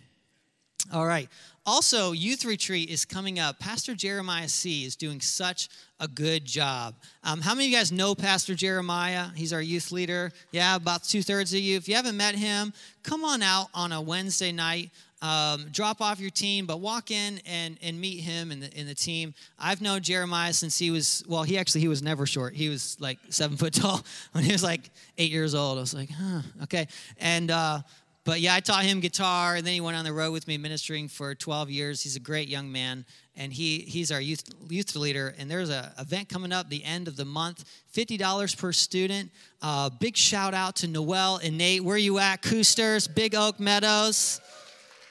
All 0.90 1.06
right. 1.06 1.28
Also, 1.64 2.10
youth 2.10 2.44
retreat 2.44 2.90
is 2.90 3.04
coming 3.04 3.38
up. 3.38 3.60
Pastor 3.60 3.94
Jeremiah 3.94 4.48
C. 4.48 4.84
is 4.84 4.96
doing 4.96 5.20
such 5.20 5.68
a 6.00 6.08
good 6.08 6.44
job. 6.44 6.94
Um, 7.22 7.40
how 7.40 7.54
many 7.54 7.66
of 7.66 7.70
you 7.70 7.76
guys 7.76 7.92
know 7.92 8.16
Pastor 8.16 8.56
Jeremiah? 8.56 9.26
He's 9.36 9.52
our 9.52 9.62
youth 9.62 9.92
leader. 9.92 10.32
Yeah, 10.50 10.74
about 10.74 11.04
two 11.04 11.22
thirds 11.22 11.54
of 11.54 11.60
you. 11.60 11.76
If 11.76 11.88
you 11.88 11.94
haven't 11.94 12.16
met 12.16 12.34
him, 12.34 12.72
come 13.04 13.24
on 13.24 13.42
out 13.42 13.68
on 13.74 13.92
a 13.92 14.00
Wednesday 14.00 14.50
night. 14.50 14.90
Um, 15.22 15.66
drop 15.70 16.00
off 16.00 16.18
your 16.18 16.30
team, 16.30 16.66
but 16.66 16.80
walk 16.80 17.12
in 17.12 17.40
and, 17.46 17.78
and 17.80 18.00
meet 18.00 18.18
him 18.18 18.50
and 18.50 18.60
the, 18.60 18.76
in 18.76 18.88
the 18.88 18.94
team. 18.94 19.32
I've 19.56 19.80
known 19.80 20.02
Jeremiah 20.02 20.52
since 20.52 20.76
he 20.76 20.90
was, 20.90 21.22
well, 21.28 21.44
he 21.44 21.56
actually, 21.56 21.82
he 21.82 21.88
was 21.88 22.02
never 22.02 22.26
short. 22.26 22.54
He 22.54 22.68
was 22.68 22.96
like 22.98 23.18
seven 23.28 23.56
foot 23.56 23.72
tall 23.72 24.04
when 24.32 24.42
he 24.42 24.50
was 24.50 24.64
like 24.64 24.90
eight 25.18 25.30
years 25.30 25.54
old. 25.54 25.78
I 25.78 25.80
was 25.80 25.94
like, 25.94 26.10
huh, 26.10 26.42
okay. 26.64 26.88
And, 27.20 27.52
uh, 27.52 27.82
but 28.24 28.40
yeah, 28.40 28.54
I 28.54 28.60
taught 28.60 28.84
him 28.84 29.00
guitar, 29.00 29.56
and 29.56 29.66
then 29.66 29.74
he 29.74 29.80
went 29.80 29.96
on 29.96 30.04
the 30.04 30.12
road 30.12 30.32
with 30.32 30.46
me 30.46 30.56
ministering 30.56 31.08
for 31.08 31.34
12 31.34 31.70
years. 31.70 32.02
He's 32.02 32.14
a 32.14 32.20
great 32.20 32.48
young 32.48 32.70
man, 32.70 33.04
and 33.34 33.52
he 33.52 33.80
he's 33.80 34.12
our 34.12 34.20
youth 34.20 34.44
youth 34.68 34.94
leader. 34.94 35.34
And 35.38 35.50
there's 35.50 35.70
an 35.70 35.86
event 35.98 36.28
coming 36.28 36.52
up 36.52 36.68
the 36.68 36.84
end 36.84 37.08
of 37.08 37.16
the 37.16 37.24
month, 37.24 37.64
$50 37.92 38.56
per 38.56 38.72
student. 38.72 39.32
Uh, 39.60 39.90
big 39.90 40.16
shout 40.16 40.54
out 40.54 40.76
to 40.76 40.86
Noel 40.86 41.40
and 41.42 41.58
Nate. 41.58 41.82
Where 41.82 41.96
you 41.96 42.18
at, 42.18 42.42
Coosters, 42.42 43.08
Big 43.08 43.34
Oak 43.34 43.58
Meadows? 43.58 44.40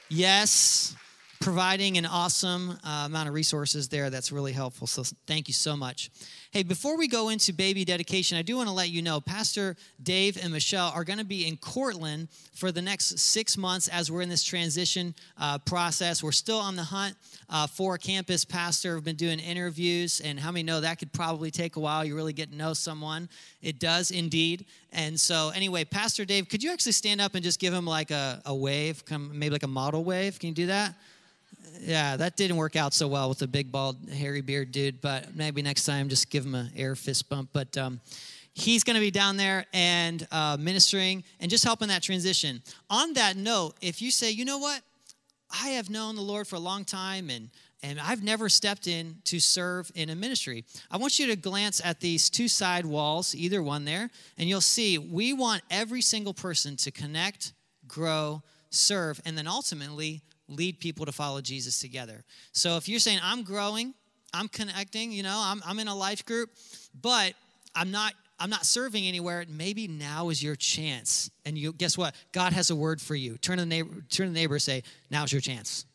Yes, 0.08 0.96
providing 1.40 1.98
an 1.98 2.06
awesome 2.06 2.78
uh, 2.82 3.04
amount 3.06 3.28
of 3.28 3.34
resources 3.34 3.88
there. 3.88 4.08
That's 4.08 4.32
really 4.32 4.52
helpful. 4.52 4.86
So 4.86 5.02
thank 5.26 5.48
you 5.48 5.54
so 5.54 5.76
much. 5.76 6.10
Hey, 6.52 6.64
before 6.64 6.98
we 6.98 7.08
go 7.08 7.30
into 7.30 7.50
baby 7.54 7.82
dedication, 7.82 8.36
I 8.36 8.42
do 8.42 8.58
want 8.58 8.68
to 8.68 8.74
let 8.74 8.90
you 8.90 9.00
know 9.00 9.22
Pastor 9.22 9.74
Dave 10.02 10.36
and 10.36 10.52
Michelle 10.52 10.92
are 10.94 11.02
going 11.02 11.18
to 11.18 11.24
be 11.24 11.48
in 11.48 11.56
Cortland 11.56 12.28
for 12.52 12.70
the 12.70 12.82
next 12.82 13.18
six 13.18 13.56
months 13.56 13.88
as 13.88 14.10
we're 14.10 14.20
in 14.20 14.28
this 14.28 14.44
transition 14.44 15.14
uh, 15.38 15.56
process. 15.56 16.22
We're 16.22 16.30
still 16.32 16.58
on 16.58 16.76
the 16.76 16.82
hunt 16.82 17.16
uh, 17.48 17.66
for 17.66 17.94
a 17.94 17.98
campus 17.98 18.44
pastor. 18.44 18.96
We've 18.96 19.02
been 19.02 19.16
doing 19.16 19.38
interviews, 19.38 20.20
and 20.20 20.38
how 20.38 20.52
many 20.52 20.62
know 20.62 20.82
that 20.82 20.98
could 20.98 21.10
probably 21.14 21.50
take 21.50 21.76
a 21.76 21.80
while? 21.80 22.04
You 22.04 22.14
really 22.14 22.34
get 22.34 22.50
to 22.50 22.54
know 22.54 22.74
someone. 22.74 23.30
It 23.62 23.78
does 23.78 24.10
indeed. 24.10 24.66
And 24.92 25.18
so, 25.18 25.52
anyway, 25.54 25.86
Pastor 25.86 26.26
Dave, 26.26 26.50
could 26.50 26.62
you 26.62 26.70
actually 26.70 26.92
stand 26.92 27.22
up 27.22 27.34
and 27.34 27.42
just 27.42 27.60
give 27.60 27.72
him 27.72 27.86
like 27.86 28.10
a, 28.10 28.42
a 28.44 28.54
wave, 28.54 29.06
come 29.06 29.38
maybe 29.38 29.54
like 29.54 29.62
a 29.62 29.68
model 29.68 30.04
wave? 30.04 30.38
Can 30.38 30.50
you 30.50 30.54
do 30.54 30.66
that? 30.66 30.96
Yeah, 31.80 32.16
that 32.16 32.36
didn't 32.36 32.56
work 32.56 32.76
out 32.76 32.94
so 32.94 33.08
well 33.08 33.28
with 33.28 33.38
the 33.38 33.48
big 33.48 33.72
bald 33.72 33.96
hairy 34.10 34.40
beard 34.40 34.72
dude. 34.72 35.00
But 35.00 35.34
maybe 35.34 35.62
next 35.62 35.84
time, 35.84 36.08
just 36.08 36.30
give 36.30 36.44
him 36.44 36.54
an 36.54 36.70
air 36.76 36.94
fist 36.94 37.28
bump. 37.28 37.50
But 37.52 37.76
um, 37.76 38.00
he's 38.54 38.84
going 38.84 38.94
to 38.94 39.00
be 39.00 39.10
down 39.10 39.36
there 39.36 39.66
and 39.72 40.26
uh, 40.30 40.56
ministering 40.58 41.24
and 41.40 41.50
just 41.50 41.64
helping 41.64 41.88
that 41.88 42.02
transition. 42.02 42.62
On 42.90 43.12
that 43.14 43.36
note, 43.36 43.74
if 43.80 44.00
you 44.02 44.10
say, 44.10 44.30
you 44.30 44.44
know 44.44 44.58
what, 44.58 44.80
I 45.50 45.70
have 45.70 45.90
known 45.90 46.16
the 46.16 46.22
Lord 46.22 46.46
for 46.46 46.56
a 46.56 46.60
long 46.60 46.84
time 46.84 47.30
and 47.30 47.50
and 47.84 47.98
I've 47.98 48.22
never 48.22 48.48
stepped 48.48 48.86
in 48.86 49.16
to 49.24 49.40
serve 49.40 49.90
in 49.96 50.08
a 50.10 50.14
ministry. 50.14 50.64
I 50.88 50.98
want 50.98 51.18
you 51.18 51.26
to 51.26 51.36
glance 51.36 51.80
at 51.84 51.98
these 51.98 52.30
two 52.30 52.46
side 52.46 52.86
walls, 52.86 53.34
either 53.34 53.60
one 53.60 53.84
there, 53.84 54.08
and 54.38 54.48
you'll 54.48 54.60
see 54.60 54.98
we 54.98 55.32
want 55.32 55.62
every 55.68 56.00
single 56.00 56.32
person 56.32 56.76
to 56.76 56.92
connect, 56.92 57.52
grow, 57.88 58.42
serve, 58.70 59.20
and 59.24 59.36
then 59.36 59.48
ultimately 59.48 60.22
lead 60.48 60.80
people 60.80 61.06
to 61.06 61.12
follow 61.12 61.40
Jesus 61.40 61.80
together. 61.80 62.24
So 62.52 62.76
if 62.76 62.88
you're 62.88 63.00
saying, 63.00 63.20
I'm 63.22 63.42
growing, 63.42 63.94
I'm 64.34 64.48
connecting, 64.48 65.12
you 65.12 65.22
know, 65.22 65.40
I'm, 65.42 65.62
I'm 65.66 65.78
in 65.78 65.88
a 65.88 65.94
life 65.94 66.24
group, 66.24 66.50
but 67.00 67.34
I'm 67.74 67.90
not 67.90 68.14
I'm 68.42 68.50
not 68.50 68.66
serving 68.66 69.06
anywhere. 69.06 69.44
Maybe 69.48 69.86
now 69.86 70.30
is 70.30 70.42
your 70.42 70.56
chance. 70.56 71.30
And 71.46 71.56
you 71.56 71.72
guess 71.72 71.96
what? 71.96 72.16
God 72.32 72.52
has 72.52 72.70
a 72.70 72.76
word 72.76 73.00
for 73.00 73.14
you. 73.14 73.38
Turn 73.38 73.58
to 73.58 73.62
the 73.62 73.66
neighbor, 73.66 73.94
turn 74.10 74.26
to 74.26 74.32
the 74.32 74.38
neighbor, 74.38 74.58
say, 74.58 74.82
"Now's 75.12 75.30
your 75.30 75.40
chance." 75.40 75.86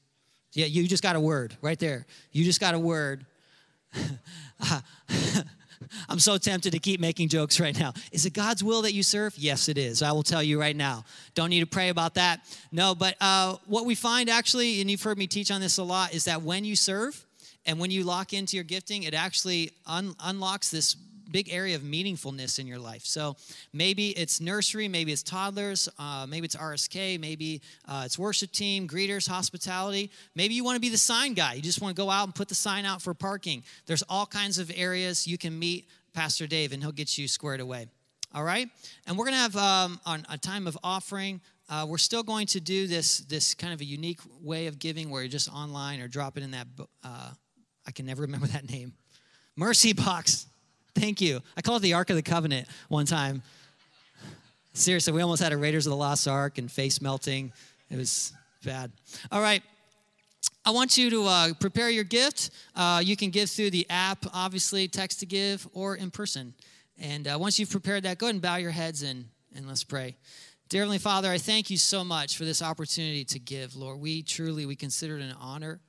Yeah, 0.53 0.67
you 0.67 0.87
just 0.87 1.03
got 1.03 1.17
a 1.17 1.19
word 1.19 1.57
right 1.61 1.77
there. 1.77 2.05
You 2.31 2.45
just 2.45 2.61
got 2.61 2.73
a 2.73 2.79
word. 2.79 3.25
I'm 6.09 6.19
so 6.19 6.37
tempted 6.37 6.71
to 6.71 6.79
keep 6.79 6.99
making 6.99 7.29
jokes 7.29 7.59
right 7.59 7.77
now. 7.77 7.93
Is 8.11 8.25
it 8.25 8.33
God's 8.33 8.63
will 8.63 8.81
that 8.83 8.93
you 8.93 9.03
serve? 9.03 9.37
Yes, 9.37 9.69
it 9.69 9.77
is. 9.77 10.01
I 10.01 10.11
will 10.11 10.23
tell 10.23 10.43
you 10.43 10.59
right 10.59 10.75
now. 10.75 11.05
Don't 11.35 11.49
need 11.49 11.61
to 11.61 11.67
pray 11.67 11.89
about 11.89 12.15
that. 12.15 12.41
No, 12.71 12.95
but 12.95 13.15
uh, 13.21 13.57
what 13.65 13.85
we 13.85 13.95
find 13.95 14.29
actually, 14.29 14.81
and 14.81 14.89
you've 14.89 15.03
heard 15.03 15.17
me 15.17 15.27
teach 15.27 15.51
on 15.51 15.61
this 15.61 15.77
a 15.77 15.83
lot, 15.83 16.13
is 16.13 16.25
that 16.25 16.41
when 16.41 16.65
you 16.65 16.75
serve 16.75 17.25
and 17.65 17.79
when 17.79 17.91
you 17.91 18.03
lock 18.03 18.33
into 18.33 18.55
your 18.55 18.63
gifting, 18.63 19.03
it 19.03 19.13
actually 19.13 19.71
un- 19.85 20.15
unlocks 20.23 20.69
this 20.69 20.95
big 21.31 21.51
area 21.51 21.75
of 21.75 21.81
meaningfulness 21.81 22.59
in 22.59 22.67
your 22.67 22.79
life. 22.79 23.05
So 23.05 23.35
maybe 23.73 24.09
it's 24.09 24.41
nursery, 24.41 24.87
maybe 24.87 25.11
it's 25.11 25.23
toddlers, 25.23 25.89
uh, 25.99 26.25
maybe 26.27 26.45
it's 26.45 26.55
RSK, 26.55 27.19
maybe 27.19 27.61
uh, 27.87 28.03
it's 28.05 28.17
worship 28.17 28.51
team, 28.51 28.87
greeters, 28.87 29.27
hospitality. 29.27 30.11
Maybe 30.35 30.53
you 30.53 30.63
want 30.63 30.75
to 30.75 30.81
be 30.81 30.89
the 30.89 30.97
sign 30.97 31.33
guy. 31.33 31.53
You 31.53 31.61
just 31.61 31.81
want 31.81 31.95
to 31.95 32.01
go 32.01 32.09
out 32.09 32.25
and 32.25 32.35
put 32.35 32.49
the 32.49 32.55
sign 32.55 32.85
out 32.85 33.01
for 33.01 33.13
parking. 33.13 33.63
There's 33.85 34.03
all 34.09 34.25
kinds 34.25 34.59
of 34.59 34.71
areas 34.75 35.27
you 35.27 35.37
can 35.37 35.57
meet 35.57 35.87
Pastor 36.13 36.47
Dave, 36.47 36.73
and 36.73 36.81
he'll 36.81 36.91
get 36.91 37.17
you 37.17 37.27
squared 37.27 37.59
away. 37.59 37.87
All 38.33 38.43
right, 38.43 38.67
and 39.05 39.17
we're 39.17 39.25
gonna 39.25 39.37
have 39.37 39.55
um, 39.55 39.99
a 40.29 40.37
time 40.37 40.67
of 40.67 40.77
offering. 40.83 41.41
Uh, 41.69 41.85
we're 41.87 41.97
still 41.97 42.23
going 42.23 42.47
to 42.47 42.59
do 42.59 42.87
this 42.87 43.19
this 43.19 43.53
kind 43.53 43.73
of 43.73 43.81
a 43.81 43.85
unique 43.85 44.19
way 44.41 44.67
of 44.67 44.79
giving, 44.79 45.09
where 45.09 45.21
you're 45.21 45.29
just 45.29 45.51
online 45.53 46.01
or 46.01 46.07
drop 46.07 46.37
it 46.37 46.43
in 46.43 46.51
that. 46.51 46.67
Uh, 47.03 47.31
I 47.85 47.91
can 47.91 48.05
never 48.05 48.21
remember 48.27 48.47
that 48.47 48.69
name. 48.69 48.93
Mercy 49.55 49.93
box. 49.93 50.47
Thank 50.97 51.21
you. 51.21 51.41
I 51.55 51.61
call 51.61 51.75
it 51.75 51.81
the 51.81 51.93
Ark 51.93 52.09
of 52.09 52.15
the 52.15 52.23
Covenant 52.23 52.67
one 52.87 53.05
time. 53.05 53.43
Seriously, 54.73 55.13
we 55.13 55.21
almost 55.21 55.43
had 55.43 55.53
a 55.53 55.57
Raiders 55.57 55.85
of 55.85 55.91
the 55.91 55.95
Lost 55.95 56.27
Ark 56.27 56.57
and 56.57 56.71
face 56.71 57.01
melting. 57.01 57.53
It 57.91 57.97
was 57.97 58.33
bad. 58.65 58.91
All 59.31 59.39
right. 59.39 59.61
I 60.65 60.71
want 60.71 60.97
you 60.97 61.11
to 61.11 61.25
uh, 61.25 61.53
prepare 61.59 61.91
your 61.91 62.03
gift. 62.03 62.49
Uh, 62.75 62.99
you 63.03 63.15
can 63.15 63.29
give 63.29 63.47
through 63.47 63.69
the 63.69 63.85
app, 63.91 64.25
obviously, 64.33 64.87
text 64.87 65.19
to 65.19 65.27
give, 65.27 65.67
or 65.71 65.95
in 65.95 66.09
person. 66.09 66.55
And 66.99 67.27
uh, 67.27 67.37
once 67.39 67.59
you've 67.59 67.69
prepared 67.69 68.01
that, 68.03 68.17
go 68.17 68.25
ahead 68.25 68.33
and 68.33 68.41
bow 68.41 68.55
your 68.55 68.71
heads 68.71 69.03
and, 69.03 69.25
and 69.55 69.67
let's 69.67 69.83
pray. 69.83 70.15
Dear 70.67 70.81
Heavenly 70.81 70.97
Father, 70.97 71.29
I 71.29 71.37
thank 71.37 71.69
you 71.69 71.77
so 71.77 72.03
much 72.03 72.37
for 72.37 72.43
this 72.43 72.63
opportunity 72.63 73.23
to 73.25 73.37
give, 73.37 73.75
Lord. 73.75 73.99
We 73.99 74.23
truly, 74.23 74.65
we 74.65 74.75
consider 74.75 75.17
it 75.17 75.21
an 75.21 75.35
honor. 75.39 75.79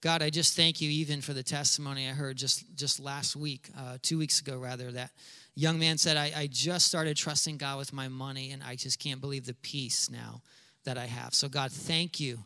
God, 0.00 0.22
I 0.22 0.30
just 0.30 0.56
thank 0.56 0.80
you 0.80 0.90
even 0.90 1.20
for 1.20 1.34
the 1.34 1.42
testimony 1.42 2.08
I 2.08 2.12
heard 2.12 2.36
just, 2.36 2.64
just 2.74 3.00
last 3.00 3.36
week, 3.36 3.68
uh, 3.78 3.98
two 4.00 4.16
weeks 4.16 4.40
ago, 4.40 4.56
rather, 4.56 4.90
that 4.92 5.10
young 5.54 5.78
man 5.78 5.98
said, 5.98 6.16
I, 6.16 6.32
I 6.34 6.46
just 6.46 6.86
started 6.86 7.16
trusting 7.18 7.58
God 7.58 7.76
with 7.76 7.92
my 7.92 8.08
money, 8.08 8.50
and 8.52 8.62
I 8.62 8.76
just 8.76 8.98
can't 8.98 9.20
believe 9.20 9.44
the 9.44 9.54
peace 9.54 10.08
now 10.10 10.40
that 10.84 10.96
I 10.96 11.04
have. 11.04 11.34
So, 11.34 11.48
God, 11.48 11.70
thank 11.70 12.18
you 12.18 12.38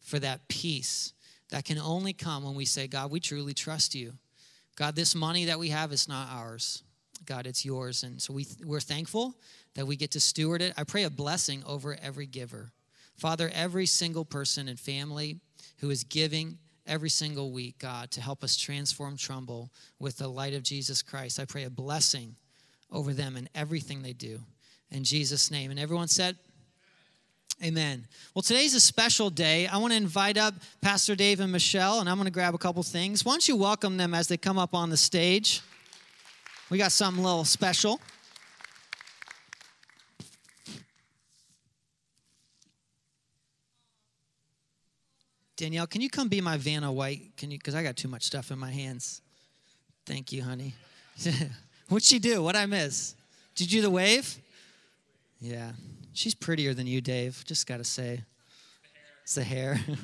for 0.00 0.20
that 0.20 0.46
peace 0.46 1.12
that 1.50 1.64
can 1.64 1.78
only 1.78 2.12
come 2.12 2.44
when 2.44 2.54
we 2.54 2.64
say, 2.64 2.86
God, 2.86 3.10
we 3.10 3.18
truly 3.18 3.54
trust 3.54 3.94
you. 3.94 4.12
God, 4.76 4.94
this 4.94 5.14
money 5.16 5.46
that 5.46 5.58
we 5.58 5.70
have 5.70 5.92
is 5.92 6.08
not 6.08 6.28
ours. 6.30 6.84
God, 7.26 7.46
it's 7.46 7.64
yours. 7.64 8.04
And 8.04 8.22
so 8.22 8.32
we, 8.32 8.46
we're 8.64 8.80
thankful 8.80 9.34
that 9.74 9.86
we 9.86 9.96
get 9.96 10.12
to 10.12 10.20
steward 10.20 10.62
it. 10.62 10.74
I 10.76 10.84
pray 10.84 11.02
a 11.02 11.10
blessing 11.10 11.62
over 11.66 11.96
every 12.00 12.26
giver. 12.26 12.70
Father, 13.16 13.50
every 13.52 13.86
single 13.86 14.24
person 14.24 14.68
and 14.68 14.78
family 14.78 15.40
who 15.80 15.90
is 15.90 16.04
giving, 16.04 16.58
every 16.86 17.10
single 17.10 17.52
week, 17.52 17.78
God, 17.78 18.10
to 18.12 18.20
help 18.20 18.42
us 18.42 18.56
transform 18.56 19.16
Trumbull 19.16 19.70
with 19.98 20.18
the 20.18 20.28
light 20.28 20.54
of 20.54 20.62
Jesus 20.62 21.02
Christ. 21.02 21.38
I 21.38 21.44
pray 21.44 21.64
a 21.64 21.70
blessing 21.70 22.36
over 22.90 23.12
them 23.12 23.36
and 23.36 23.48
everything 23.54 24.02
they 24.02 24.12
do. 24.12 24.40
In 24.90 25.04
Jesus' 25.04 25.50
name. 25.50 25.70
And 25.70 25.78
everyone 25.78 26.08
said, 26.08 26.36
Amen. 27.62 28.06
Well, 28.34 28.40
today's 28.40 28.74
a 28.74 28.80
special 28.80 29.28
day. 29.28 29.66
I 29.66 29.76
want 29.76 29.92
to 29.92 29.96
invite 29.98 30.38
up 30.38 30.54
Pastor 30.80 31.14
Dave 31.14 31.40
and 31.40 31.52
Michelle, 31.52 32.00
and 32.00 32.08
I'm 32.08 32.16
going 32.16 32.24
to 32.24 32.30
grab 32.32 32.54
a 32.54 32.58
couple 32.58 32.82
things. 32.82 33.22
Why 33.22 33.32
don't 33.32 33.46
you 33.46 33.54
welcome 33.54 33.98
them 33.98 34.14
as 34.14 34.28
they 34.28 34.38
come 34.38 34.58
up 34.58 34.74
on 34.74 34.88
the 34.88 34.96
stage? 34.96 35.60
We 36.70 36.78
got 36.78 36.90
something 36.90 37.22
a 37.22 37.26
little 37.26 37.44
special. 37.44 38.00
Danielle, 45.60 45.86
can 45.86 46.00
you 46.00 46.08
come 46.08 46.28
be 46.28 46.40
my 46.40 46.56
Vanna 46.56 46.90
White? 46.90 47.36
Can 47.36 47.50
you? 47.50 47.58
Because 47.58 47.74
I 47.74 47.82
got 47.82 47.94
too 47.94 48.08
much 48.08 48.22
stuff 48.22 48.50
in 48.50 48.58
my 48.58 48.70
hands. 48.70 49.20
Thank 50.06 50.32
you, 50.32 50.42
honey. 50.42 50.74
What'd 51.90 52.08
she 52.08 52.18
do? 52.18 52.42
What'd 52.42 52.58
I 52.58 52.64
miss? 52.64 53.14
Did 53.54 53.70
you 53.70 53.80
do 53.80 53.82
the 53.82 53.90
wave? 53.90 54.38
Yeah. 55.38 55.72
She's 56.14 56.34
prettier 56.34 56.72
than 56.72 56.86
you, 56.86 57.02
Dave. 57.02 57.44
Just 57.46 57.66
got 57.66 57.76
to 57.76 57.84
say. 57.84 58.22
It's 59.22 59.34
the 59.34 59.44
hair. 59.44 59.72
All 59.88 59.96
right, 59.96 59.98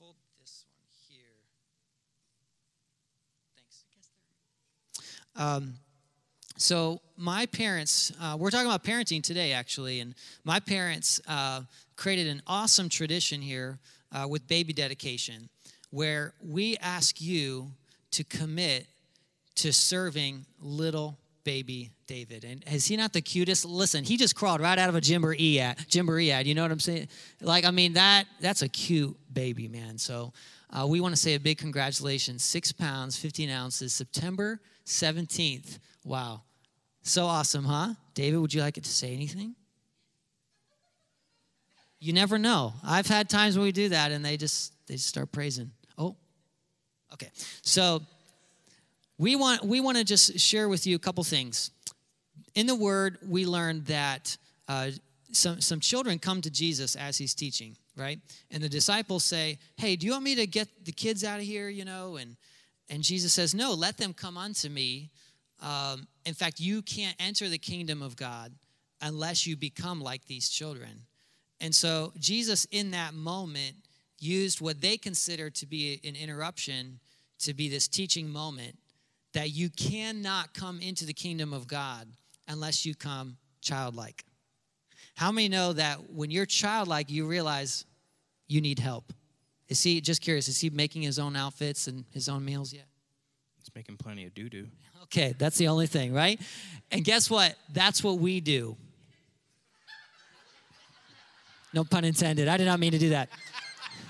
hold 0.00 0.14
this 0.40 0.64
one 0.70 0.80
here. 1.06 1.18
Thanks. 3.58 3.84
Um, 5.36 5.74
so 6.56 7.02
my 7.18 7.44
parents, 7.44 8.10
uh, 8.18 8.38
we're 8.40 8.50
talking 8.50 8.68
about 8.68 8.84
parenting 8.84 9.22
today, 9.22 9.52
actually, 9.52 10.00
and 10.00 10.14
my 10.44 10.60
parents 10.60 11.20
uh, 11.28 11.60
created 11.98 12.28
an 12.28 12.40
awesome 12.46 12.88
tradition 12.88 13.42
here 13.42 13.78
uh, 14.12 14.26
with 14.26 14.46
baby 14.46 14.72
dedication, 14.72 15.50
where 15.90 16.32
we 16.40 16.76
ask 16.78 17.20
you 17.20 17.70
to 18.12 18.24
commit 18.24 18.86
to 19.56 19.72
serving 19.72 20.46
little 20.60 21.18
baby 21.42 21.90
David. 22.06 22.44
And 22.44 22.64
is 22.72 22.86
he 22.86 22.96
not 22.96 23.12
the 23.12 23.20
cutest? 23.20 23.64
Listen, 23.64 24.04
he 24.04 24.16
just 24.16 24.36
crawled 24.36 24.60
right 24.60 24.78
out 24.78 24.88
of 24.88 24.94
a 24.94 25.00
Gymboree 25.00 25.58
ad. 25.58 25.76
Gymboree 25.88 26.30
ad. 26.30 26.46
You 26.46 26.54
know 26.54 26.62
what 26.62 26.70
I'm 26.70 26.80
saying? 26.80 27.08
Like, 27.40 27.64
I 27.64 27.70
mean, 27.70 27.94
that 27.94 28.26
that's 28.40 28.62
a 28.62 28.68
cute 28.68 29.16
baby, 29.32 29.66
man. 29.66 29.98
So 29.98 30.32
uh, 30.70 30.86
we 30.86 31.00
want 31.00 31.14
to 31.14 31.20
say 31.20 31.34
a 31.34 31.40
big 31.40 31.58
congratulations. 31.58 32.44
Six 32.44 32.70
pounds, 32.70 33.18
15 33.18 33.50
ounces, 33.50 33.92
September 33.92 34.60
17th. 34.86 35.78
Wow. 36.04 36.42
So 37.02 37.26
awesome, 37.26 37.64
huh? 37.64 37.94
David, 38.14 38.38
would 38.38 38.54
you 38.54 38.60
like 38.60 38.78
it 38.78 38.84
to 38.84 38.90
say 38.90 39.12
anything? 39.12 39.54
You 42.00 42.12
never 42.12 42.38
know. 42.38 42.74
I've 42.84 43.06
had 43.06 43.28
times 43.28 43.56
when 43.56 43.64
we 43.64 43.72
do 43.72 43.88
that 43.90 44.12
and 44.12 44.24
they 44.24 44.36
just 44.36 44.72
they 44.86 44.94
just 44.94 45.08
start 45.08 45.32
praising. 45.32 45.70
Oh. 45.96 46.16
Okay. 47.12 47.30
So 47.62 48.02
we 49.18 49.34
want 49.34 49.64
we 49.64 49.80
want 49.80 49.98
to 49.98 50.04
just 50.04 50.38
share 50.38 50.68
with 50.68 50.86
you 50.86 50.96
a 50.96 50.98
couple 50.98 51.24
things. 51.24 51.70
In 52.54 52.66
the 52.66 52.74
word, 52.74 53.18
we 53.26 53.46
learned 53.46 53.86
that 53.86 54.36
uh, 54.68 54.90
some 55.32 55.60
some 55.60 55.80
children 55.80 56.18
come 56.18 56.40
to 56.42 56.50
Jesus 56.50 56.94
as 56.94 57.18
he's 57.18 57.34
teaching, 57.34 57.76
right? 57.96 58.20
And 58.50 58.62
the 58.62 58.68
disciples 58.68 59.24
say, 59.24 59.58
"Hey, 59.76 59.96
do 59.96 60.06
you 60.06 60.12
want 60.12 60.24
me 60.24 60.36
to 60.36 60.46
get 60.46 60.68
the 60.84 60.92
kids 60.92 61.24
out 61.24 61.40
of 61.40 61.44
here?" 61.44 61.68
You 61.68 61.84
know, 61.84 62.16
and 62.16 62.36
and 62.88 63.02
Jesus 63.02 63.32
says, 63.32 63.54
"No, 63.54 63.74
let 63.74 63.96
them 63.98 64.14
come 64.14 64.36
unto 64.38 64.68
me." 64.68 65.10
Um, 65.60 66.06
in 66.24 66.34
fact, 66.34 66.60
you 66.60 66.82
can't 66.82 67.16
enter 67.18 67.48
the 67.48 67.58
kingdom 67.58 68.02
of 68.02 68.14
God 68.14 68.52
unless 69.00 69.46
you 69.46 69.56
become 69.56 70.00
like 70.00 70.24
these 70.26 70.48
children. 70.48 71.06
And 71.60 71.74
so 71.74 72.12
Jesus, 72.18 72.66
in 72.70 72.92
that 72.92 73.14
moment, 73.14 73.76
used 74.18 74.60
what 74.60 74.80
they 74.80 74.96
considered 74.96 75.54
to 75.56 75.66
be 75.66 76.00
an 76.04 76.16
interruption 76.16 77.00
to 77.40 77.54
be 77.54 77.68
this 77.68 77.88
teaching 77.88 78.28
moment 78.28 78.76
that 79.32 79.50
you 79.50 79.70
cannot 79.70 80.54
come 80.54 80.80
into 80.80 81.04
the 81.04 81.12
kingdom 81.12 81.52
of 81.52 81.68
God 81.68 82.08
unless 82.48 82.84
you 82.84 82.94
come 82.94 83.36
childlike. 83.60 84.24
How 85.14 85.32
many 85.32 85.48
know 85.48 85.72
that 85.72 86.10
when 86.12 86.30
you're 86.30 86.46
childlike, 86.46 87.10
you 87.10 87.26
realize 87.26 87.84
you 88.46 88.60
need 88.60 88.78
help? 88.78 89.12
Is 89.68 89.82
he, 89.82 90.00
just 90.00 90.22
curious, 90.22 90.48
is 90.48 90.60
he 90.60 90.70
making 90.70 91.02
his 91.02 91.18
own 91.18 91.36
outfits 91.36 91.88
and 91.88 92.04
his 92.10 92.28
own 92.28 92.44
meals 92.44 92.72
yet? 92.72 92.86
He's 93.58 93.70
making 93.74 93.96
plenty 93.98 94.24
of 94.24 94.34
doo 94.34 94.48
doo. 94.48 94.68
Okay, 95.04 95.34
that's 95.38 95.58
the 95.58 95.68
only 95.68 95.86
thing, 95.86 96.12
right? 96.12 96.40
And 96.90 97.04
guess 97.04 97.30
what? 97.30 97.56
That's 97.72 98.02
what 98.02 98.18
we 98.18 98.40
do. 98.40 98.76
No 101.72 101.84
pun 101.84 102.04
intended. 102.04 102.48
I 102.48 102.56
did 102.56 102.66
not 102.66 102.80
mean 102.80 102.92
to 102.92 102.98
do 102.98 103.10
that. 103.10 103.28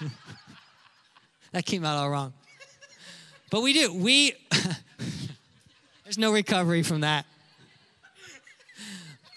that 1.52 1.66
came 1.66 1.84
out 1.84 1.96
all 1.96 2.10
wrong. 2.10 2.32
But 3.50 3.62
we 3.62 3.72
do. 3.72 3.92
We 3.94 4.34
There's 6.04 6.18
no 6.18 6.32
recovery 6.32 6.82
from 6.82 7.00
that. 7.02 7.26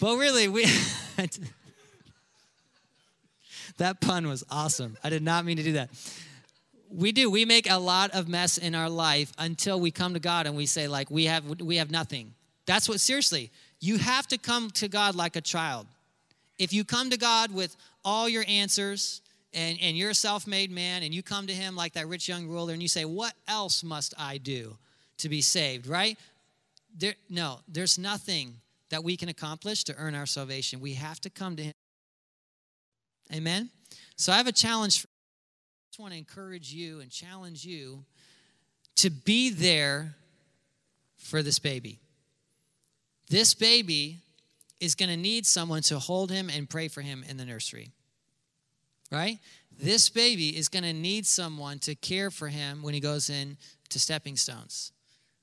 But 0.00 0.16
really, 0.16 0.48
we 0.48 0.64
That 3.78 4.00
pun 4.00 4.26
was 4.28 4.44
awesome. 4.50 4.96
I 5.02 5.10
did 5.10 5.22
not 5.22 5.44
mean 5.44 5.56
to 5.58 5.62
do 5.62 5.72
that. 5.72 5.90
We 6.90 7.12
do. 7.12 7.30
We 7.30 7.44
make 7.44 7.70
a 7.70 7.78
lot 7.78 8.10
of 8.12 8.28
mess 8.28 8.58
in 8.58 8.74
our 8.74 8.88
life 8.88 9.32
until 9.38 9.80
we 9.80 9.90
come 9.90 10.14
to 10.14 10.20
God 10.20 10.46
and 10.46 10.56
we 10.56 10.66
say 10.66 10.88
like 10.88 11.10
we 11.10 11.24
have 11.26 11.60
we 11.60 11.76
have 11.76 11.90
nothing. 11.90 12.34
That's 12.66 12.88
what 12.88 13.00
seriously. 13.00 13.50
You 13.80 13.98
have 13.98 14.26
to 14.28 14.38
come 14.38 14.70
to 14.72 14.88
God 14.88 15.14
like 15.14 15.36
a 15.36 15.40
child. 15.40 15.86
If 16.58 16.72
you 16.72 16.84
come 16.84 17.10
to 17.10 17.16
God 17.16 17.52
with 17.52 17.76
all 18.04 18.28
your 18.28 18.44
answers 18.48 19.22
and, 19.54 19.78
and 19.80 19.96
you're 19.96 20.10
a 20.10 20.14
self 20.14 20.46
made 20.46 20.70
man 20.70 21.02
and 21.02 21.14
you 21.14 21.22
come 21.22 21.46
to 21.46 21.52
Him 21.52 21.76
like 21.76 21.94
that 21.94 22.08
rich 22.08 22.28
young 22.28 22.48
ruler 22.48 22.72
and 22.72 22.82
you 22.82 22.88
say, 22.88 23.04
What 23.04 23.34
else 23.46 23.84
must 23.84 24.14
I 24.18 24.38
do 24.38 24.76
to 25.18 25.28
be 25.28 25.40
saved, 25.40 25.86
right? 25.86 26.18
There, 26.96 27.14
no, 27.30 27.60
there's 27.68 27.98
nothing 27.98 28.54
that 28.90 29.02
we 29.02 29.16
can 29.16 29.28
accomplish 29.28 29.84
to 29.84 29.96
earn 29.96 30.14
our 30.14 30.26
salvation. 30.26 30.80
We 30.80 30.94
have 30.94 31.20
to 31.20 31.30
come 31.30 31.56
to 31.56 31.62
Him. 31.62 31.74
Amen? 33.34 33.70
So 34.16 34.32
I 34.32 34.36
have 34.36 34.46
a 34.46 34.52
challenge. 34.52 35.00
For, 35.00 35.06
you. 35.06 35.10
I 35.10 35.84
just 35.90 36.00
want 36.00 36.12
to 36.12 36.18
encourage 36.18 36.72
you 36.72 37.00
and 37.00 37.10
challenge 37.10 37.64
you 37.64 38.04
to 38.96 39.10
be 39.10 39.50
there 39.50 40.14
for 41.16 41.42
this 41.42 41.58
baby. 41.58 41.98
This 43.28 43.54
baby 43.54 44.18
is 44.82 44.96
going 44.96 45.08
to 45.08 45.16
need 45.16 45.46
someone 45.46 45.80
to 45.80 45.98
hold 45.98 46.32
him 46.32 46.50
and 46.50 46.68
pray 46.68 46.88
for 46.88 47.02
him 47.02 47.24
in 47.28 47.36
the 47.36 47.44
nursery. 47.44 47.92
Right? 49.12 49.38
This 49.80 50.08
baby 50.08 50.56
is 50.56 50.68
going 50.68 50.82
to 50.82 50.92
need 50.92 51.24
someone 51.24 51.78
to 51.80 51.94
care 51.94 52.32
for 52.32 52.48
him 52.48 52.82
when 52.82 52.92
he 52.92 52.98
goes 52.98 53.30
in 53.30 53.56
to 53.90 54.00
stepping 54.00 54.36
stones. 54.36 54.90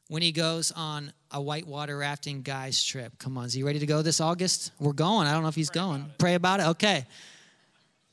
When 0.09 0.21
he 0.21 0.33
goes 0.33 0.71
on 0.71 1.13
a 1.31 1.41
whitewater 1.41 1.97
rafting 1.97 2.41
guy's 2.41 2.83
trip. 2.83 3.17
Come 3.17 3.37
on, 3.37 3.45
is 3.45 3.53
he 3.53 3.63
ready 3.63 3.79
to 3.79 3.85
go 3.85 4.01
this 4.01 4.19
August? 4.19 4.71
We're 4.77 4.91
going. 4.91 5.25
I 5.25 5.31
don't 5.31 5.43
know 5.43 5.49
if 5.49 5.55
he's 5.55 5.69
Pray 5.69 5.81
going. 5.81 6.01
About 6.01 6.17
Pray 6.17 6.33
about 6.33 6.59
it. 6.59 6.67
Okay. 6.67 7.05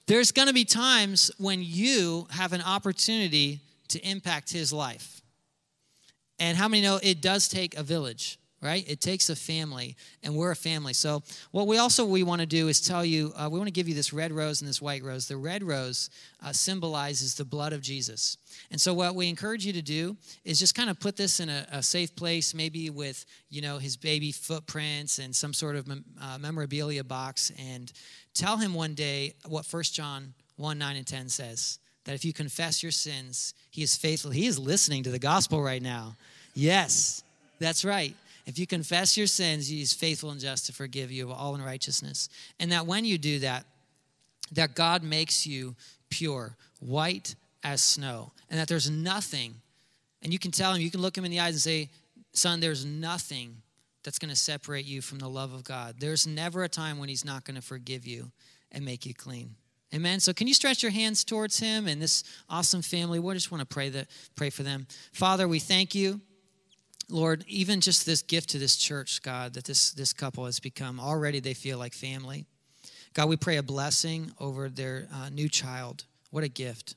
There's 0.07 0.31
going 0.31 0.47
to 0.47 0.55
be 0.55 0.65
times 0.65 1.33
when 1.39 1.61
you 1.61 2.29
have 2.31 2.53
an 2.53 2.63
opportunity 2.63 3.61
to 3.89 3.99
impact 4.09 4.53
his 4.53 4.73
life. 4.73 5.23
And 6.39 6.57
how 6.57 6.69
many 6.69 6.83
know 6.83 7.01
it 7.03 7.21
does 7.21 7.49
take 7.49 7.77
a 7.77 7.83
village? 7.83 8.39
Right? 8.67 8.85
It 8.89 9.01
takes 9.01 9.31
a 9.31 9.37
family, 9.37 9.97
and 10.25 10.35
we're 10.35 10.51
a 10.51 10.57
family. 10.57 10.93
So, 10.93 11.23
what 11.53 11.69
we 11.69 11.79
also 11.79 12.05
we 12.05 12.25
want 12.25 12.41
to 12.41 12.47
do 12.47 12.67
is 12.67 12.81
tell 12.81 13.05
you 13.05 13.33
uh, 13.37 13.49
we 13.51 13.59
want 13.59 13.69
to 13.69 13.73
give 13.73 13.89
you 13.89 13.95
this 13.95 14.13
red 14.13 14.33
rose 14.33 14.61
and 14.61 14.69
this 14.69 14.83
white 14.83 15.05
rose. 15.05 15.29
The 15.29 15.37
red 15.37 15.63
rose 15.63 16.11
uh, 16.45 16.53
symbolizes 16.53 17.37
the 17.37 17.45
blood 17.45 17.73
of 17.73 17.81
Jesus, 17.81 18.37
and 18.71 18.81
so 18.81 18.93
what 18.93 19.15
we 19.15 19.29
encourage 19.29 19.65
you 19.65 19.73
to 19.73 19.83
do 19.83 20.17
is 20.45 20.59
just 20.59 20.75
kind 20.75 20.91
of 20.91 20.99
put 20.99 21.17
this 21.17 21.39
in 21.39 21.49
a, 21.49 21.67
a 21.71 21.83
safe 21.83 22.15
place, 22.17 22.55
maybe 22.55 22.91
with 22.91 23.25
you 23.49 23.63
know 23.63 23.79
his 23.79 23.97
baby 23.97 24.33
footprints 24.33 25.21
and 25.21 25.35
some 25.35 25.55
sort 25.55 25.77
of 25.77 25.89
uh, 25.89 26.39
memorabilia 26.39 27.05
box, 27.05 27.53
and 27.59 27.93
tell 28.35 28.57
him 28.57 28.75
one 28.75 28.95
day 28.95 29.35
what 29.47 29.65
First 29.65 29.95
John 29.95 30.35
one 30.57 30.77
nine 30.77 30.97
and 30.97 31.07
ten 31.07 31.29
says 31.29 31.79
that 32.05 32.15
if 32.15 32.25
you 32.25 32.33
confess 32.33 32.83
your 32.83 32.93
sins, 32.93 33.55
he 33.71 33.83
is 33.83 33.97
faithful. 33.97 34.31
He 34.31 34.47
is 34.47 34.59
listening 34.59 35.03
to 35.05 35.11
the 35.11 35.19
gospel 35.19 35.63
right 35.63 35.83
now. 35.83 36.17
Yes, 36.55 37.23
that's 37.59 37.85
right. 37.85 38.15
If 38.47 38.59
you 38.59 38.67
confess 38.67 39.17
your 39.17 39.27
sins, 39.27 39.69
he 39.69 39.83
is 39.83 39.93
faithful 39.93 40.31
and 40.31 40.41
just 40.41 40.67
to 40.67 40.73
forgive 40.73 41.11
you 41.11 41.25
of 41.25 41.37
all 41.37 41.55
unrighteousness. 41.57 42.29
And 42.61 42.71
that 42.73 42.87
when 42.87 43.05
you 43.05 43.19
do 43.19 43.41
that, 43.41 43.65
that 44.53 44.75
God 44.75 45.03
makes 45.03 45.47
you 45.47 45.75
pure, 46.09 46.57
white 46.79 47.35
as 47.65 47.83
snow, 47.83 48.33
and 48.49 48.59
that 48.61 48.69
there's 48.69 48.89
nothing, 48.89 49.57
and 50.23 50.33
you 50.33 50.39
can 50.39 50.53
tell 50.53 50.73
him, 50.73 50.81
you 50.81 50.91
can 50.91 51.03
look 51.03 51.19
him 51.19 51.25
in 51.25 51.33
the 51.33 51.41
eyes 51.41 51.55
and 51.55 51.61
say, 51.61 51.91
Son, 52.33 52.61
there's 52.61 52.85
nothing 52.85 53.57
that's 54.05 54.19
going 54.19 54.31
to 54.31 54.37
separate 54.37 54.85
you 54.85 55.01
from 55.01 55.19
the 55.19 55.29
love 55.29 55.53
of 55.53 55.65
God. 55.65 55.97
There's 55.99 56.27
never 56.27 56.63
a 56.63 56.69
time 56.69 56.99
when 56.99 57.09
he's 57.09 57.25
not 57.25 57.45
going 57.45 57.57
to 57.57 57.63
forgive 57.63 58.07
you 58.07 58.31
and 58.71 58.85
make 58.85 59.05
you 59.05 59.15
clean. 59.15 59.57
Amen. 59.95 60.21
So 60.21 60.33
can 60.33 60.47
you 60.47 60.55
stretch 60.55 60.83
your 60.83 60.93
hands 60.93 61.25
towards 61.25 61.59
him 61.59 61.89
and 61.89 62.01
this 62.01 62.23
awesome 62.49 62.83
family? 62.83 63.19
We 63.19 63.33
just 63.35 63.51
want 63.51 63.63
to 63.63 63.67
pray 63.67 63.89
that 63.91 64.09
pray 64.35 64.51
for 64.51 64.63
them. 64.63 64.87
Father, 65.13 65.49
we 65.49 65.59
thank 65.59 65.95
you. 65.95 66.21
Lord, 67.09 67.45
even 67.47 67.81
just 67.81 68.05
this 68.05 68.23
gift 68.23 68.51
to 68.51 68.59
this 68.59 68.77
church, 68.77 69.23
God, 69.23 69.55
that 69.55 69.65
this, 69.65 69.93
this 69.93 70.13
couple 70.13 70.47
has 70.47 70.59
become, 70.59 70.99
already 70.99 71.39
they 71.39 71.55
feel 71.55 71.79
like 71.79 71.95
family. 71.95 72.47
God, 73.15 73.29
we 73.29 73.37
pray 73.37 73.57
a 73.57 73.63
blessing 73.63 74.33
over 74.41 74.69
their 74.69 75.07
uh, 75.15 75.29
new 75.29 75.49
child. 75.49 76.05
What 76.31 76.45
a 76.45 76.49
gift. 76.49 76.97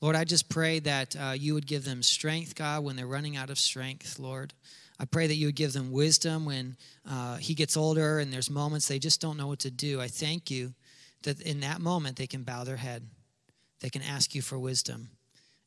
Lord, 0.00 0.16
I 0.16 0.24
just 0.24 0.48
pray 0.48 0.80
that 0.80 1.16
uh, 1.16 1.32
you 1.32 1.54
would 1.54 1.66
give 1.66 1.84
them 1.84 2.02
strength, 2.02 2.54
God, 2.54 2.84
when 2.84 2.96
they're 2.96 3.06
running 3.06 3.36
out 3.36 3.50
of 3.50 3.58
strength, 3.58 4.18
Lord. 4.18 4.52
I 5.00 5.04
pray 5.04 5.26
that 5.26 5.34
you 5.34 5.46
would 5.46 5.56
give 5.56 5.72
them 5.72 5.90
wisdom 5.90 6.44
when 6.44 6.76
uh, 7.08 7.36
he 7.36 7.54
gets 7.54 7.76
older 7.76 8.18
and 8.18 8.32
there's 8.32 8.50
moments 8.50 8.86
they 8.86 8.98
just 8.98 9.20
don't 9.20 9.36
know 9.36 9.46
what 9.46 9.60
to 9.60 9.70
do. 9.70 10.00
I 10.00 10.08
thank 10.08 10.50
you 10.50 10.74
that 11.22 11.40
in 11.40 11.60
that 11.60 11.80
moment 11.80 12.16
they 12.16 12.26
can 12.26 12.42
bow 12.42 12.64
their 12.64 12.76
head, 12.76 13.08
they 13.80 13.90
can 13.90 14.02
ask 14.02 14.34
you 14.34 14.42
for 14.42 14.58
wisdom, 14.58 15.10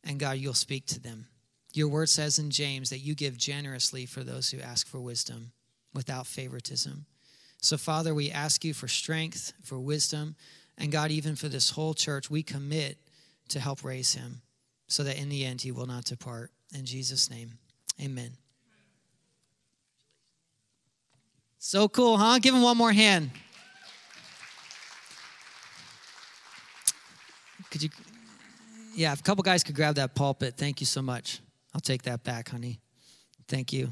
and 0.03 0.19
God, 0.19 0.37
you'll 0.37 0.53
speak 0.53 0.85
to 0.87 0.99
them. 0.99 1.27
Your 1.75 1.89
word 1.89 2.07
says 2.07 2.39
in 2.39 2.51
James 2.51 2.89
that 2.89 2.99
you 2.99 3.15
give 3.15 3.37
generously 3.37 4.05
for 4.05 4.23
those 4.23 4.49
who 4.49 4.61
ask 4.61 4.87
for 4.87 5.01
wisdom 5.01 5.51
without 5.93 6.25
favoritism. 6.25 7.05
So, 7.61 7.77
Father, 7.77 8.15
we 8.15 8.31
ask 8.31 8.63
you 8.63 8.73
for 8.73 8.87
strength, 8.87 9.51
for 9.61 9.77
wisdom, 9.77 10.37
and 10.77 10.89
God, 10.89 11.11
even 11.11 11.35
for 11.35 11.49
this 11.49 11.71
whole 11.71 11.93
church, 11.93 12.29
we 12.29 12.43
commit 12.43 12.97
to 13.49 13.59
help 13.59 13.83
raise 13.83 14.13
him 14.13 14.41
so 14.87 15.03
that 15.03 15.17
in 15.17 15.27
the 15.27 15.43
end 15.43 15.61
he 15.61 15.71
will 15.73 15.85
not 15.85 16.05
depart. 16.05 16.51
In 16.73 16.85
Jesus' 16.85 17.29
name, 17.29 17.51
amen. 18.01 18.31
So 21.59 21.89
cool, 21.89 22.17
huh? 22.17 22.39
Give 22.39 22.55
him 22.55 22.61
one 22.61 22.77
more 22.77 22.93
hand. 22.93 23.31
Could 27.69 27.83
you? 27.83 27.89
Yeah, 28.93 29.11
if 29.11 29.19
a 29.19 29.23
couple 29.23 29.43
guys 29.43 29.61
could 29.61 29.75
grab 29.75 29.95
that 29.95 30.15
pulpit, 30.15 30.55
thank 30.55 30.79
you 30.79 30.85
so 30.85 31.01
much. 31.01 31.41
I'll 31.75 31.81
take 31.81 32.03
that 32.03 32.23
back, 32.23 32.47
honey. 32.47 32.79
Thank 33.49 33.73
you. 33.73 33.91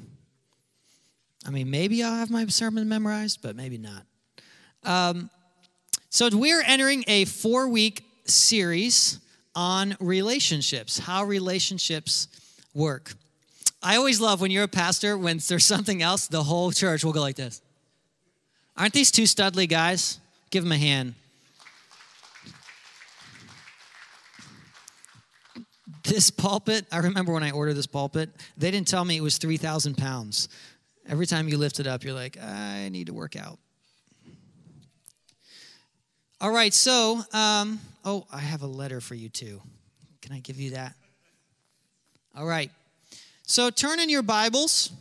I 1.46 1.50
mean, 1.50 1.70
maybe 1.70 2.02
I'll 2.02 2.16
have 2.16 2.30
my 2.30 2.46
sermon 2.46 2.88
memorized, 2.88 3.42
but 3.42 3.58
maybe 3.58 3.78
not. 3.78 4.06
Um, 4.86 5.30
so, 6.10 6.30
we're 6.32 6.64
entering 6.66 7.04
a 7.08 7.26
four 7.26 7.68
week 7.68 8.06
series 8.24 9.20
on 9.54 9.98
relationships, 10.00 10.98
how 10.98 11.26
relationships 11.26 12.30
work. 12.74 13.16
I 13.82 13.98
always 13.98 14.22
love 14.22 14.40
when 14.40 14.50
you're 14.50 14.64
a 14.64 14.70
pastor, 14.70 15.18
when 15.18 15.42
there's 15.46 15.66
something 15.66 16.02
else, 16.02 16.28
the 16.28 16.44
whole 16.44 16.72
church 16.72 17.04
will 17.04 17.12
go 17.12 17.20
like 17.20 17.36
this. 17.36 17.62
Aren't 18.78 18.94
these 18.94 19.12
two 19.12 19.24
studly 19.24 19.68
guys? 19.68 20.20
Give 20.52 20.64
them 20.64 20.72
a 20.72 20.78
hand. 20.78 21.16
This 26.04 26.30
pulpit, 26.30 26.86
I 26.91 26.99
remember 26.99 27.34
when 27.34 27.43
I 27.43 27.51
ordered 27.51 27.76
this 27.76 27.88
pulpit, 27.88 28.30
they 28.58 28.72
didn't 28.72 28.88
tell 28.88 29.06
me 29.06 29.18
it 29.18 29.22
was 29.22 29.38
3,000 29.38 29.97
pounds. 29.97 30.49
Every 31.08 31.26
time 31.26 31.47
you 31.47 31.58
lift 31.58 31.80
it 31.80 31.88
up, 31.88 32.04
you're 32.04 32.14
like, 32.14 32.38
I 32.41 32.89
need 32.89 33.08
to 33.08 33.14
work 33.14 33.36
out. 33.36 33.60
All 36.39 36.51
right, 36.51 36.74
so, 36.74 37.22
um, 37.32 37.80
oh, 38.04 38.26
I 38.32 38.39
have 38.39 38.64
a 38.64 38.68
letter 38.68 38.99
for 38.99 39.16
you 39.16 39.30
too. 39.30 39.62
Can 40.22 40.34
I 40.34 40.39
give 40.39 40.60
you 40.60 40.72
that? 40.72 40.93
All 42.36 42.45
right. 42.45 42.72
So 43.43 43.70
turn 43.70 43.99
in 43.99 44.10
your 44.10 44.24
Bibles. 44.24 44.91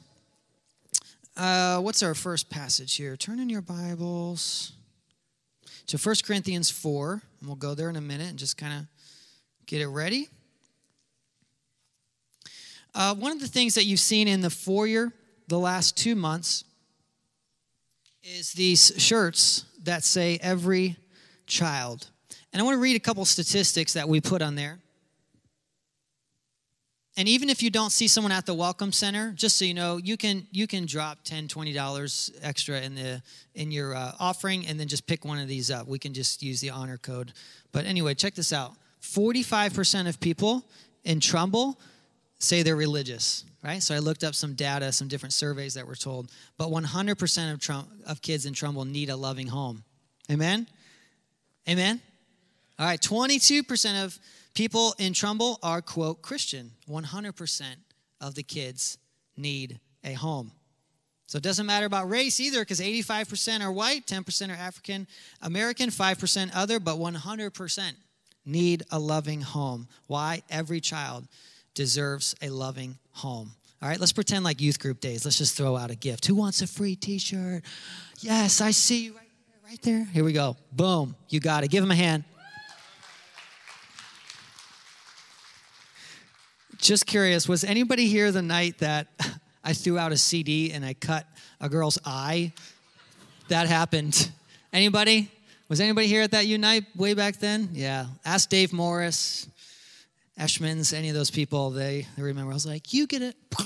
Uh, 1.37 1.81
what's 1.81 2.03
our 2.03 2.15
first 2.15 2.51
passage 2.51 2.95
here? 2.97 3.17
Turn 3.17 3.39
in 3.39 3.49
your 3.49 3.63
Bibles 3.63 4.73
to 5.87 5.97
1 5.97 6.17
Corinthians 6.25 6.71
4, 6.71 7.23
and 7.41 7.49
we'll 7.49 7.57
go 7.57 7.75
there 7.75 7.89
in 7.89 7.97
a 7.97 8.01
minute 8.01 8.29
and 8.29 8.39
just 8.39 8.57
kind 8.57 8.81
of 8.81 8.87
get 9.67 9.81
it 9.81 9.89
ready. 9.89 10.29
Uh, 12.95 13.15
one 13.15 13.33
of 13.33 13.41
the 13.41 13.49
things 13.49 13.75
that 13.75 13.85
you've 13.85 14.01
seen 14.01 14.29
in 14.29 14.41
the 14.41 14.51
foyer 14.51 15.13
the 15.49 15.59
last 15.59 15.97
two 15.97 16.15
months 16.15 16.65
is 18.23 18.53
these 18.53 18.93
shirts 18.99 19.65
that 19.85 20.05
say 20.05 20.39
every 20.43 20.97
child. 21.47 22.09
And 22.53 22.61
I 22.61 22.65
want 22.65 22.77
to 22.77 22.81
read 22.81 22.97
a 22.97 23.01
couple 23.01 23.25
statistics 23.25 23.95
that 23.95 24.09
we 24.09 24.21
put 24.21 24.43
on 24.43 24.55
there. 24.55 24.79
And 27.17 27.29
even 27.29 27.51
if 27.51 27.63
you 27.63 27.69
don't 27.69 27.91
see 27.91 28.09
someone 28.09 28.33
at 28.33 28.47
the 28.47 28.55
welcome 28.55 28.91
center, 28.91 29.33
just 29.33 29.59
so 29.59 29.67
you 29.67 29.75
know, 29.75 29.99
you 29.99 30.17
can 30.17 30.47
you 30.51 30.67
can 30.67 30.87
drop 30.87 31.19
10 31.25 31.47
$20 31.47 32.31
extra 32.43 32.81
in 32.81 32.95
the 32.95 33.23
in 33.55 33.71
your 33.71 33.95
uh, 33.95 34.13
offering 34.19 34.67
and 34.67 34.81
then 34.81 34.89
just 34.89 35.07
pick 35.07 35.25
one 35.25 35.39
of 35.39 35.47
these 35.47 35.71
up. 35.71 35.87
We 35.87 35.99
can 35.99 36.15
just 36.15 36.43
use 36.43 36.61
the 36.61 36.71
honor 36.71 36.97
code. 36.97 37.35
But 37.71 37.85
anyway, 37.85 38.15
check 38.15 38.35
this 38.35 38.53
out. 38.53 38.73
45% 39.03 40.09
of 40.09 40.21
people 40.21 40.65
in 41.05 41.21
Trumbull 41.21 41.79
say 42.43 42.63
they're 42.63 42.77
religious, 42.77 43.45
right? 43.63 43.83
So 43.83 43.95
I 43.95 43.99
looked 43.99 44.25
up 44.25 44.35
some 44.35 44.55
data, 44.55 44.93
some 44.93 45.09
different 45.09 45.33
surveys 45.33 45.75
that 45.75 45.87
were 45.87 45.95
told, 45.95 46.31
but 46.59 46.69
100% 46.69 47.53
of, 47.53 47.61
Trump, 47.61 47.89
of 48.07 48.21
kids 48.21 48.47
in 48.47 48.53
Trumbull 48.53 48.85
need 48.85 49.11
a 49.11 49.17
loving 49.17 49.47
home. 49.47 49.85
Amen? 50.31 50.67
Amen? 51.69 52.01
All 52.79 52.87
right, 52.87 53.01
22% 53.01 54.05
of 54.05 54.19
people 54.55 54.95
in 54.99 55.13
Trumbull 55.13 55.59
are, 55.63 55.81
quote, 55.81 56.23
Christian. 56.23 56.73
100% 56.89 57.65
of 58.21 58.35
the 58.35 58.43
kids 58.43 58.99
need 59.37 59.79
a 60.05 60.15
home. 60.15 60.51
So 61.27 61.37
it 61.37 61.45
doesn't 61.45 61.65
matter 61.65 61.87
about 61.87 62.11
race 62.11 62.41
either 62.41 62.61
because 62.61 62.81
85% 62.81 63.63
are 63.63 63.73
white, 63.73 64.07
10% 64.07 64.51
are 64.51 64.53
African 64.53 65.07
American, 65.41 65.89
5% 65.89 66.51
other, 66.55 66.79
but 66.79 66.97
100% 66.97 67.93
need 68.45 68.83
a 68.91 68.99
loving 68.99 69.41
home. 69.41 69.89
Why? 70.09 70.43
Every 70.51 70.81
child 70.81 71.27
deserves 71.75 72.35
a 72.43 72.49
loving 72.49 72.99
home. 73.13 73.53
All 73.83 73.89
right, 73.89 73.99
let's 73.99 74.13
pretend 74.13 74.45
like 74.45 74.61
youth 74.61 74.79
group 74.79 75.01
days. 75.01 75.25
Let's 75.25 75.39
just 75.39 75.57
throw 75.57 75.77
out 75.77 75.91
a 75.91 75.97
gift. 75.97 76.27
Who 76.27 76.35
wants 76.35 76.63
a 76.63 76.67
free 76.67 76.95
t 76.95 77.19
shirt? 77.19 77.65
Yes, 78.21 78.61
I 78.61 78.71
see 78.71 79.07
you 79.07 79.15
right 79.15 79.21
there, 79.47 79.71
right 79.71 79.83
there. 79.83 80.05
Here 80.13 80.25
we 80.25 80.33
go. 80.33 80.57
Boom, 80.71 81.17
you 81.29 81.41
got 81.41 81.65
it. 81.65 81.69
Give 81.69 81.83
him 81.83 81.91
a 81.91 81.97
hand. 81.97 82.25
Just 86.79 87.07
curious, 87.07 87.49
was 87.49 87.63
anybody 87.65 88.07
here 88.07 88.33
the 88.33 88.43
night 88.43 88.79
that 88.79 89.07
I 89.65 89.73
threw 89.73 89.99
out 89.99 90.11
a 90.13 90.17
CD 90.17 90.73
and 90.73 90.85
I 90.85 90.95
cut 90.95 91.27
a 91.61 91.69
girl's 91.69 91.99
eye? 92.05 92.53
That 93.49 93.69
happened. 93.69 94.31
Anybody? 94.73 95.31
Was 95.69 95.81
anybody 95.81 96.07
here 96.07 96.23
at 96.23 96.33
that 96.33 96.47
unite 96.47 96.85
way 96.97 97.15
back 97.15 97.39
then? 97.39 97.71
Yeah. 97.73 98.07
Ask 98.25 98.49
Dave 98.49 98.73
Morris. 98.73 99.47
Eshmans, 100.39 100.97
any 100.97 101.09
of 101.09 101.15
those 101.15 101.31
people, 101.31 101.71
they, 101.71 102.07
they 102.17 102.23
remember. 102.23 102.51
I 102.51 102.55
was 102.55 102.67
like, 102.67 102.93
you 102.95 103.07
get 103.07 103.23
it. 103.23 103.37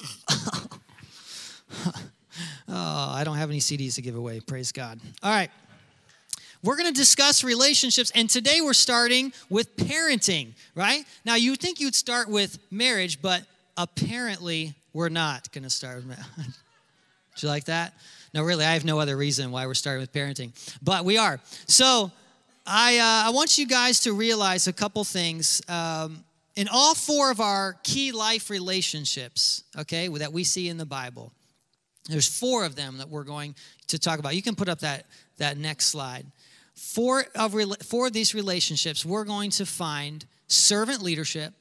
oh, 1.84 1.94
I 2.68 3.22
don't 3.24 3.36
have 3.36 3.50
any 3.50 3.60
CDs 3.60 3.94
to 3.94 4.02
give 4.02 4.16
away. 4.16 4.40
Praise 4.40 4.72
God. 4.72 5.00
All 5.22 5.30
right. 5.30 5.50
We're 6.62 6.76
going 6.76 6.92
to 6.92 6.98
discuss 6.98 7.44
relationships, 7.44 8.10
and 8.14 8.28
today 8.28 8.60
we're 8.60 8.72
starting 8.72 9.32
with 9.48 9.76
parenting, 9.76 10.54
right? 10.74 11.04
Now, 11.24 11.36
you 11.36 11.54
think 11.54 11.78
you'd 11.78 11.94
start 11.94 12.28
with 12.28 12.58
marriage, 12.72 13.22
but 13.22 13.42
apparently 13.76 14.74
we're 14.92 15.08
not 15.08 15.52
going 15.52 15.64
to 15.64 15.70
start 15.70 15.96
with 15.96 16.06
marriage. 16.06 16.26
Do 16.36 17.46
you 17.46 17.48
like 17.48 17.66
that? 17.66 17.94
No, 18.34 18.42
really, 18.42 18.64
I 18.64 18.72
have 18.72 18.84
no 18.84 18.98
other 18.98 19.16
reason 19.16 19.52
why 19.52 19.66
we're 19.66 19.74
starting 19.74 20.00
with 20.00 20.12
parenting, 20.12 20.52
but 20.82 21.04
we 21.04 21.18
are. 21.18 21.38
So, 21.68 22.10
I, 22.66 22.98
uh, 22.98 23.28
I 23.28 23.30
want 23.30 23.58
you 23.58 23.66
guys 23.66 24.00
to 24.00 24.12
realize 24.12 24.66
a 24.66 24.72
couple 24.72 25.04
things. 25.04 25.62
Um, 25.68 26.24
in 26.56 26.68
all 26.68 26.94
four 26.94 27.30
of 27.30 27.40
our 27.40 27.74
key 27.84 28.12
life 28.12 28.50
relationships, 28.50 29.62
okay, 29.78 30.08
that 30.08 30.32
we 30.32 30.42
see 30.42 30.68
in 30.68 30.78
the 30.78 30.86
Bible, 30.86 31.32
There's 32.08 32.28
four 32.28 32.64
of 32.64 32.76
them 32.76 32.98
that 32.98 33.08
we're 33.08 33.24
going 33.24 33.54
to 33.88 33.98
talk 33.98 34.18
about. 34.18 34.34
You 34.34 34.42
can 34.42 34.54
put 34.54 34.68
up 34.68 34.80
that, 34.80 35.06
that 35.38 35.58
next 35.58 35.86
slide. 35.86 36.26
Four 36.74 37.24
of, 37.34 37.54
four 37.82 38.06
of 38.06 38.12
these 38.12 38.34
relationships, 38.34 39.04
we're 39.04 39.24
going 39.24 39.50
to 39.52 39.66
find 39.66 40.24
servant 40.46 41.02
leadership 41.02 41.52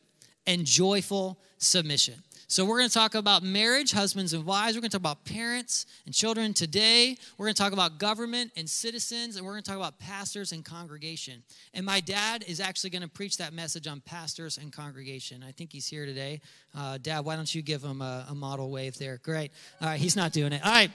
and 0.46 0.66
joyful 0.66 1.40
submission. 1.58 2.22
So, 2.48 2.64
we're 2.64 2.78
going 2.78 2.90
to 2.90 2.94
talk 2.94 3.16
about 3.16 3.42
marriage, 3.42 3.92
husbands 3.92 4.34
and 4.34 4.46
wives. 4.46 4.76
We're 4.76 4.82
going 4.82 4.92
to 4.92 4.98
talk 4.98 5.02
about 5.02 5.26
parents 5.26 5.88
and 6.06 6.14
children 6.14 6.54
today. 6.54 7.18
We're 7.38 7.48
going 7.48 7.56
to 7.56 7.62
talk 7.62 7.74
about 7.74 7.98
government 7.98 8.52
and 8.56 8.70
citizens, 8.70 9.36
and 9.36 9.44
we're 9.44 9.54
going 9.54 9.64
to 9.64 9.70
talk 9.70 9.80
about 9.80 9.98
pastors 9.98 10.52
and 10.52 10.64
congregation. 10.64 11.42
And 11.74 11.84
my 11.84 12.02
dad 12.02 12.46
is 12.48 12.60
actually 12.60 12.92
going 12.92 13.02
to 13.02 13.08
preach 13.08 13.38
that 13.38 13.52
message 13.52 13.88
on 13.88 14.00
pastors 14.02 14.60
and 14.60 14.72
congregation. 14.72 15.44
I 15.44 15.54
think 15.54 15.72
he's 15.74 15.88
here 15.88 16.06
today. 16.06 16.40
Uh, 16.78 17.00
dad, 17.02 17.26
why 17.26 17.36
don't 17.36 17.54
you 17.54 17.64
give 17.64 17.84
him 17.84 18.02
a, 18.02 18.28
a 18.30 18.36
model 18.36 18.70
wave 18.70 18.96
there? 19.00 19.20
Great. 19.24 19.52
All 19.82 19.88
right, 19.88 20.00
he's 20.00 20.16
not 20.16 20.32
doing 20.32 20.54
it. 20.54 20.64
All 20.64 20.72
right. 20.72 20.92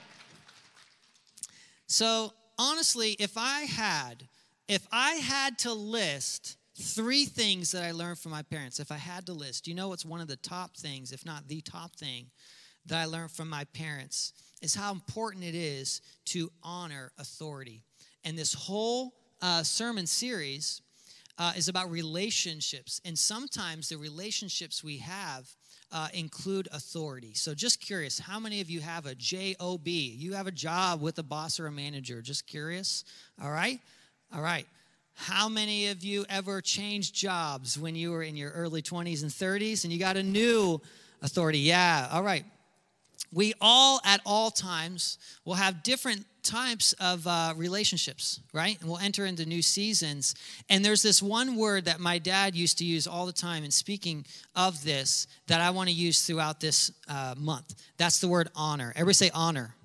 So, 1.87 2.31
honestly, 2.57 3.17
if 3.19 3.33
I 3.35 3.63
had, 3.63 4.23
if 4.69 4.87
I 4.89 5.15
had 5.15 5.59
to 5.59 5.73
list 5.73 6.55
three 6.81 7.25
things 7.25 7.71
that 7.71 7.83
I 7.83 7.91
learned 7.91 8.19
from 8.19 8.31
my 8.31 8.41
parents, 8.43 8.79
if 8.79 8.91
I 8.91 8.97
had 8.97 9.25
to 9.27 9.33
list, 9.33 9.67
you 9.67 9.73
know 9.73 9.89
what's 9.89 10.05
one 10.05 10.21
of 10.21 10.27
the 10.27 10.35
top 10.37 10.75
things, 10.75 11.11
if 11.11 11.25
not 11.25 11.47
the 11.47 11.61
top 11.61 11.95
thing, 11.95 12.27
that 12.85 12.97
I 12.97 13.05
learned 13.05 13.31
from 13.31 13.49
my 13.49 13.65
parents 13.73 14.33
is 14.61 14.75
how 14.75 14.91
important 14.91 15.43
it 15.43 15.55
is 15.55 16.01
to 16.25 16.51
honor 16.63 17.11
authority. 17.17 17.83
And 18.23 18.37
this 18.37 18.53
whole 18.53 19.13
uh, 19.41 19.63
sermon 19.63 20.07
series 20.07 20.81
uh, 21.37 21.53
is 21.55 21.67
about 21.67 21.89
relationships. 21.89 23.01
And 23.05 23.17
sometimes 23.17 23.89
the 23.89 23.97
relationships 23.97 24.83
we 24.83 24.97
have 24.97 25.49
uh, 25.91 26.07
include 26.13 26.69
authority. 26.71 27.33
So, 27.33 27.53
just 27.53 27.81
curious, 27.81 28.17
how 28.17 28.39
many 28.39 28.61
of 28.61 28.69
you 28.69 28.79
have 28.79 29.05
a 29.05 29.15
job? 29.15 29.87
You 29.87 30.33
have 30.33 30.47
a 30.47 30.51
job 30.51 31.01
with 31.01 31.19
a 31.19 31.23
boss 31.23 31.59
or 31.59 31.67
a 31.67 31.71
manager? 31.71 32.21
Just 32.21 32.47
curious. 32.47 33.03
All 33.43 33.51
right. 33.51 33.79
All 34.33 34.41
right. 34.41 34.65
How 35.13 35.49
many 35.49 35.87
of 35.87 36.03
you 36.03 36.25
ever 36.29 36.61
changed 36.61 37.13
jobs 37.13 37.77
when 37.77 37.95
you 37.95 38.11
were 38.11 38.23
in 38.23 38.35
your 38.35 38.51
early 38.51 38.81
20s 38.81 39.21
and 39.21 39.31
30s 39.31 39.83
and 39.83 39.93
you 39.93 39.99
got 39.99 40.17
a 40.17 40.23
new 40.23 40.81
authority? 41.21 41.59
Yeah. 41.59 42.09
All 42.11 42.23
right. 42.23 42.45
We 43.33 43.53
all, 43.61 44.01
at 44.03 44.19
all 44.25 44.51
times, 44.51 45.17
will 45.45 45.53
have 45.53 45.83
different 45.83 46.25
types 46.43 46.93
of 46.93 47.25
uh, 47.25 47.53
relationships, 47.55 48.41
right? 48.51 48.79
And 48.81 48.89
we'll 48.89 48.99
enter 48.99 49.25
into 49.25 49.45
new 49.45 49.61
seasons. 49.61 50.35
And 50.69 50.83
there's 50.83 51.01
this 51.01 51.21
one 51.21 51.55
word 51.55 51.85
that 51.85 51.99
my 51.99 52.17
dad 52.17 52.55
used 52.55 52.77
to 52.79 52.85
use 52.85 53.07
all 53.07 53.25
the 53.25 53.31
time 53.31 53.63
in 53.63 53.71
speaking 53.71 54.25
of 54.55 54.83
this 54.83 55.27
that 55.47 55.61
I 55.61 55.69
want 55.69 55.89
to 55.89 55.95
use 55.95 56.25
throughout 56.25 56.59
this 56.59 56.91
uh, 57.07 57.35
month. 57.37 57.75
That's 57.97 58.19
the 58.19 58.27
word 58.27 58.49
honor. 58.55 58.91
Everybody 58.95 59.13
say 59.13 59.31
honor. 59.33 59.75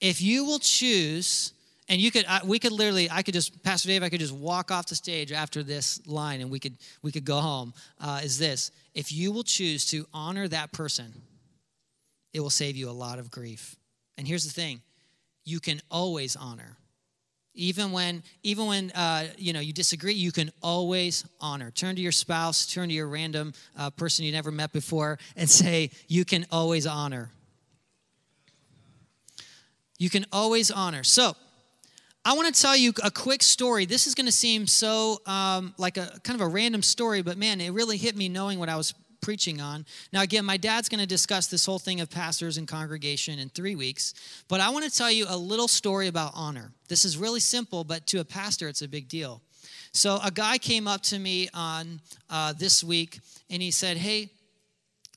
If 0.00 0.20
you 0.20 0.44
will 0.44 0.58
choose, 0.58 1.52
and 1.88 2.00
you 2.00 2.10
could, 2.10 2.24
uh, 2.26 2.40
we 2.44 2.58
could 2.58 2.72
literally, 2.72 3.08
I 3.10 3.22
could 3.22 3.34
just, 3.34 3.62
Pastor 3.62 3.88
Dave, 3.88 4.02
I 4.02 4.08
could 4.08 4.20
just 4.20 4.32
walk 4.32 4.70
off 4.70 4.86
the 4.86 4.94
stage 4.94 5.30
after 5.30 5.62
this 5.62 6.04
line, 6.06 6.40
and 6.40 6.50
we 6.50 6.58
could, 6.58 6.76
we 7.02 7.12
could 7.12 7.24
go 7.24 7.38
home. 7.38 7.74
Uh, 8.00 8.20
is 8.24 8.38
this: 8.38 8.70
if 8.94 9.12
you 9.12 9.32
will 9.32 9.44
choose 9.44 9.86
to 9.90 10.06
honor 10.12 10.48
that 10.48 10.72
person, 10.72 11.12
it 12.32 12.40
will 12.40 12.50
save 12.50 12.76
you 12.76 12.90
a 12.90 12.92
lot 12.92 13.18
of 13.18 13.30
grief. 13.30 13.76
And 14.18 14.26
here's 14.26 14.44
the 14.44 14.52
thing: 14.52 14.82
you 15.44 15.60
can 15.60 15.80
always 15.90 16.34
honor 16.36 16.76
even 17.56 17.90
when 17.90 18.22
even 18.42 18.66
when 18.66 18.92
uh, 18.92 19.24
you 19.38 19.52
know 19.52 19.60
you 19.60 19.72
disagree 19.72 20.12
you 20.12 20.30
can 20.30 20.52
always 20.62 21.24
honor 21.40 21.70
turn 21.70 21.96
to 21.96 22.02
your 22.02 22.12
spouse 22.12 22.66
turn 22.66 22.88
to 22.88 22.94
your 22.94 23.08
random 23.08 23.52
uh, 23.76 23.90
person 23.90 24.24
you 24.24 24.30
never 24.30 24.52
met 24.52 24.72
before 24.72 25.18
and 25.36 25.48
say 25.48 25.90
you 26.06 26.24
can 26.24 26.46
always 26.52 26.86
honor 26.86 27.30
you 29.98 30.10
can 30.10 30.26
always 30.30 30.70
honor 30.70 31.02
so 31.02 31.34
i 32.26 32.34
want 32.34 32.52
to 32.52 32.60
tell 32.60 32.76
you 32.76 32.92
a 33.02 33.10
quick 33.10 33.42
story 33.42 33.86
this 33.86 34.06
is 34.06 34.14
going 34.14 34.26
to 34.26 34.32
seem 34.32 34.66
so 34.66 35.22
um, 35.26 35.74
like 35.78 35.96
a 35.96 36.20
kind 36.24 36.38
of 36.38 36.46
a 36.46 36.48
random 36.48 36.82
story 36.82 37.22
but 37.22 37.38
man 37.38 37.60
it 37.60 37.70
really 37.70 37.96
hit 37.96 38.14
me 38.16 38.28
knowing 38.28 38.58
what 38.58 38.68
i 38.68 38.76
was 38.76 38.92
preaching 39.26 39.60
on. 39.60 39.84
Now, 40.12 40.22
again, 40.22 40.44
my 40.44 40.56
dad's 40.56 40.88
going 40.88 41.00
to 41.00 41.06
discuss 41.06 41.48
this 41.48 41.66
whole 41.66 41.80
thing 41.80 42.00
of 42.00 42.08
pastors 42.08 42.58
and 42.58 42.68
congregation 42.68 43.40
in 43.40 43.48
three 43.48 43.74
weeks, 43.74 44.14
but 44.46 44.60
I 44.60 44.70
want 44.70 44.84
to 44.84 44.90
tell 44.90 45.10
you 45.10 45.26
a 45.28 45.36
little 45.36 45.66
story 45.66 46.06
about 46.06 46.30
honor. 46.36 46.70
This 46.88 47.04
is 47.04 47.16
really 47.16 47.40
simple, 47.40 47.82
but 47.82 48.06
to 48.08 48.20
a 48.20 48.24
pastor, 48.24 48.68
it's 48.68 48.82
a 48.82 48.88
big 48.88 49.08
deal. 49.08 49.42
So, 49.90 50.20
a 50.22 50.30
guy 50.30 50.58
came 50.58 50.86
up 50.86 51.00
to 51.02 51.18
me 51.18 51.48
on 51.54 52.00
uh, 52.30 52.52
this 52.52 52.84
week 52.84 53.18
and 53.50 53.60
he 53.60 53.72
said, 53.72 53.96
Hey, 53.96 54.30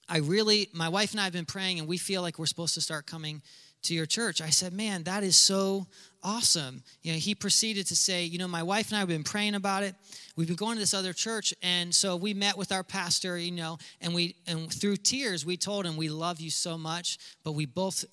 I 0.07 0.17
really, 0.17 0.69
my 0.73 0.89
wife 0.89 1.11
and 1.11 1.19
I 1.19 1.25
have 1.25 1.33
been 1.33 1.45
praying, 1.45 1.77
and 1.77 1.87
we 1.87 1.97
feel 1.97 2.23
like 2.23 2.39
we're 2.39 2.47
supposed 2.47 2.73
to 2.73 2.81
start 2.81 3.05
coming 3.05 3.43
to 3.83 3.93
your 3.93 4.05
church. 4.05 4.41
I 4.41 4.49
said, 4.49 4.73
Man, 4.73 5.03
that 5.03 5.23
is 5.23 5.37
so 5.37 5.87
awesome. 6.23 6.83
You 7.01 7.13
know, 7.13 7.19
he 7.19 7.35
proceeded 7.35 7.87
to 7.87 7.95
say, 7.95 8.25
You 8.25 8.37
know, 8.37 8.47
my 8.47 8.63
wife 8.63 8.89
and 8.89 8.97
I 8.97 8.99
have 8.99 9.07
been 9.07 9.23
praying 9.23 9.55
about 9.55 9.83
it. 9.83 9.95
We've 10.35 10.47
been 10.47 10.55
going 10.55 10.75
to 10.75 10.79
this 10.79 10.93
other 10.93 11.13
church. 11.13 11.53
And 11.61 11.93
so 11.93 12.15
we 12.15 12.33
met 12.33 12.57
with 12.57 12.71
our 12.71 12.83
pastor, 12.83 13.37
you 13.37 13.51
know, 13.51 13.77
and 14.01 14.13
we, 14.13 14.35
and 14.47 14.71
through 14.71 14.97
tears, 14.97 15.45
we 15.45 15.57
told 15.57 15.85
him, 15.85 15.97
We 15.97 16.09
love 16.09 16.39
you 16.39 16.49
so 16.49 16.77
much, 16.77 17.17
but 17.43 17.53
we 17.53 17.65
both 17.65 18.05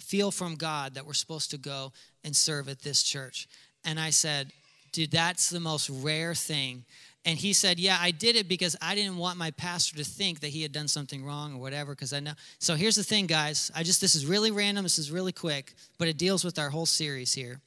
feel 0.00 0.30
from 0.30 0.56
God 0.56 0.94
that 0.94 1.06
we're 1.06 1.12
supposed 1.12 1.50
to 1.52 1.58
go 1.58 1.92
and 2.24 2.34
serve 2.34 2.68
at 2.68 2.82
this 2.82 3.02
church. 3.02 3.48
And 3.84 3.98
I 3.98 4.10
said, 4.10 4.52
Dude, 4.92 5.10
that's 5.10 5.50
the 5.50 5.60
most 5.60 5.90
rare 5.90 6.34
thing 6.34 6.84
and 7.24 7.38
he 7.38 7.52
said, 7.52 7.78
Yeah, 7.78 7.96
I 8.00 8.10
did 8.10 8.36
it 8.36 8.48
because 8.48 8.76
I 8.82 8.94
didn't 8.94 9.16
want 9.16 9.38
my 9.38 9.50
pastor 9.52 9.96
to 9.96 10.04
think 10.04 10.40
that 10.40 10.48
he 10.48 10.62
had 10.62 10.72
done 10.72 10.88
something 10.88 11.24
wrong 11.24 11.54
or 11.54 11.58
whatever, 11.58 11.92
because 11.92 12.12
I 12.12 12.20
know. 12.20 12.32
So 12.58 12.74
here's 12.74 12.96
the 12.96 13.04
thing, 13.04 13.26
guys. 13.26 13.70
I 13.74 13.82
just, 13.82 14.00
this 14.00 14.14
is 14.14 14.26
really 14.26 14.50
random, 14.50 14.84
this 14.84 14.98
is 14.98 15.10
really 15.10 15.32
quick, 15.32 15.72
but 15.98 16.08
it 16.08 16.18
deals 16.18 16.44
with 16.44 16.58
our 16.58 16.70
whole 16.70 16.86
series 16.86 17.32
here. 17.32 17.60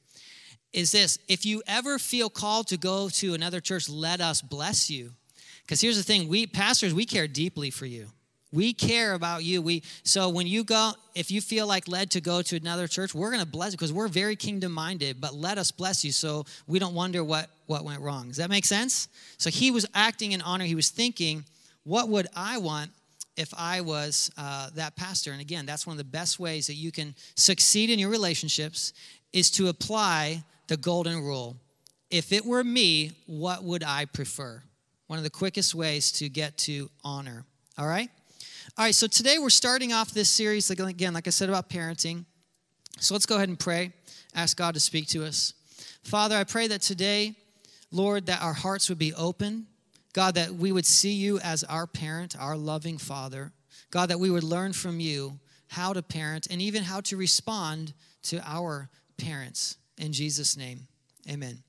Is 0.72 0.92
this 0.92 1.18
if 1.28 1.44
you 1.44 1.62
ever 1.66 1.98
feel 1.98 2.30
called 2.30 2.68
to 2.68 2.76
go 2.76 3.08
to 3.08 3.34
another 3.34 3.60
church, 3.60 3.88
let 3.88 4.20
us 4.20 4.42
bless 4.42 4.90
you. 4.90 5.12
Because 5.62 5.80
here's 5.80 5.96
the 5.96 6.02
thing 6.02 6.28
we 6.28 6.46
pastors, 6.46 6.94
we 6.94 7.04
care 7.04 7.26
deeply 7.26 7.70
for 7.70 7.86
you. 7.86 8.08
We 8.50 8.72
care 8.72 9.12
about 9.12 9.44
you. 9.44 9.60
We 9.60 9.82
so 10.04 10.28
when 10.30 10.46
you 10.46 10.64
go, 10.64 10.92
if 11.14 11.30
you 11.30 11.40
feel 11.40 11.66
like 11.66 11.88
led 11.88 12.10
to 12.12 12.20
go 12.20 12.40
to 12.42 12.56
another 12.56 12.86
church, 12.86 13.14
we're 13.14 13.30
going 13.30 13.44
to 13.44 13.50
bless 13.50 13.72
you 13.72 13.76
because 13.76 13.92
we're 13.92 14.08
very 14.08 14.36
kingdom 14.36 14.72
minded. 14.72 15.20
But 15.20 15.34
let 15.34 15.58
us 15.58 15.70
bless 15.70 16.04
you 16.04 16.12
so 16.12 16.46
we 16.66 16.78
don't 16.78 16.94
wonder 16.94 17.22
what 17.22 17.50
what 17.68 17.84
went 17.84 18.00
wrong. 18.00 18.28
Does 18.28 18.38
that 18.38 18.50
make 18.50 18.64
sense? 18.64 19.08
So 19.36 19.50
he 19.50 19.70
was 19.70 19.86
acting 19.94 20.32
in 20.32 20.42
honor. 20.42 20.64
He 20.64 20.74
was 20.74 20.88
thinking, 20.88 21.44
what 21.84 22.08
would 22.08 22.26
I 22.34 22.58
want 22.58 22.90
if 23.36 23.52
I 23.56 23.82
was 23.82 24.30
uh, 24.36 24.70
that 24.74 24.96
pastor? 24.96 25.32
And 25.32 25.40
again, 25.40 25.66
that's 25.66 25.86
one 25.86 25.92
of 25.92 25.98
the 25.98 26.04
best 26.04 26.40
ways 26.40 26.66
that 26.66 26.74
you 26.74 26.90
can 26.90 27.14
succeed 27.36 27.90
in 27.90 27.98
your 27.98 28.10
relationships 28.10 28.92
is 29.32 29.50
to 29.52 29.68
apply 29.68 30.42
the 30.66 30.76
golden 30.78 31.22
rule. 31.22 31.56
If 32.10 32.32
it 32.32 32.44
were 32.44 32.64
me, 32.64 33.12
what 33.26 33.62
would 33.62 33.84
I 33.84 34.06
prefer? 34.06 34.62
One 35.06 35.18
of 35.18 35.24
the 35.24 35.30
quickest 35.30 35.74
ways 35.74 36.10
to 36.12 36.28
get 36.30 36.56
to 36.58 36.90
honor. 37.04 37.44
All 37.76 37.86
right. 37.86 38.08
All 38.78 38.84
right, 38.84 38.94
so 38.94 39.06
today 39.06 39.38
we're 39.38 39.50
starting 39.50 39.92
off 39.92 40.12
this 40.12 40.30
series, 40.30 40.70
again, 40.70 41.12
like 41.12 41.26
I 41.26 41.30
said, 41.30 41.48
about 41.48 41.68
parenting. 41.68 42.24
So 43.00 43.14
let's 43.14 43.26
go 43.26 43.36
ahead 43.36 43.48
and 43.48 43.58
pray, 43.58 43.92
ask 44.34 44.56
God 44.56 44.74
to 44.74 44.80
speak 44.80 45.08
to 45.08 45.24
us. 45.24 45.52
Father, 46.02 46.36
I 46.36 46.44
pray 46.44 46.68
that 46.68 46.80
today, 46.80 47.34
Lord, 47.90 48.26
that 48.26 48.42
our 48.42 48.52
hearts 48.52 48.88
would 48.88 48.98
be 48.98 49.14
open. 49.14 49.66
God, 50.12 50.34
that 50.34 50.54
we 50.54 50.72
would 50.72 50.86
see 50.86 51.12
you 51.12 51.38
as 51.40 51.64
our 51.64 51.86
parent, 51.86 52.36
our 52.38 52.56
loving 52.56 52.98
Father. 52.98 53.52
God, 53.90 54.10
that 54.10 54.20
we 54.20 54.30
would 54.30 54.42
learn 54.42 54.72
from 54.72 55.00
you 55.00 55.38
how 55.68 55.92
to 55.92 56.02
parent 56.02 56.48
and 56.50 56.60
even 56.60 56.82
how 56.82 57.00
to 57.02 57.16
respond 57.16 57.92
to 58.22 58.40
our 58.44 58.88
parents. 59.16 59.76
In 59.98 60.12
Jesus' 60.12 60.56
name, 60.56 60.86
amen. 61.30 61.62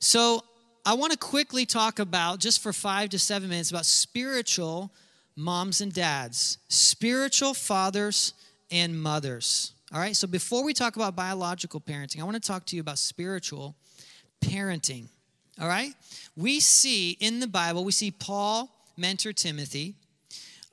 So 0.00 0.42
I 0.84 0.94
want 0.94 1.12
to 1.12 1.18
quickly 1.18 1.66
talk 1.66 1.98
about, 1.98 2.40
just 2.40 2.62
for 2.62 2.72
five 2.72 3.10
to 3.10 3.18
seven 3.18 3.48
minutes, 3.48 3.70
about 3.70 3.86
spiritual 3.86 4.92
moms 5.36 5.80
and 5.80 5.92
dads, 5.92 6.58
spiritual 6.68 7.54
fathers 7.54 8.34
and 8.70 9.00
mothers. 9.00 9.72
All 9.92 10.00
right, 10.00 10.14
so 10.14 10.26
before 10.26 10.64
we 10.64 10.74
talk 10.74 10.96
about 10.96 11.16
biological 11.16 11.80
parenting, 11.80 12.20
I 12.20 12.24
want 12.24 12.34
to 12.34 12.46
talk 12.46 12.66
to 12.66 12.76
you 12.76 12.80
about 12.80 12.98
spiritual 12.98 13.74
parenting. 14.40 15.08
All 15.60 15.68
right, 15.68 15.92
we 16.36 16.60
see 16.60 17.12
in 17.20 17.40
the 17.40 17.48
Bible, 17.48 17.84
we 17.84 17.92
see 17.92 18.10
Paul 18.10 18.70
mentor 18.96 19.32
Timothy. 19.32 19.94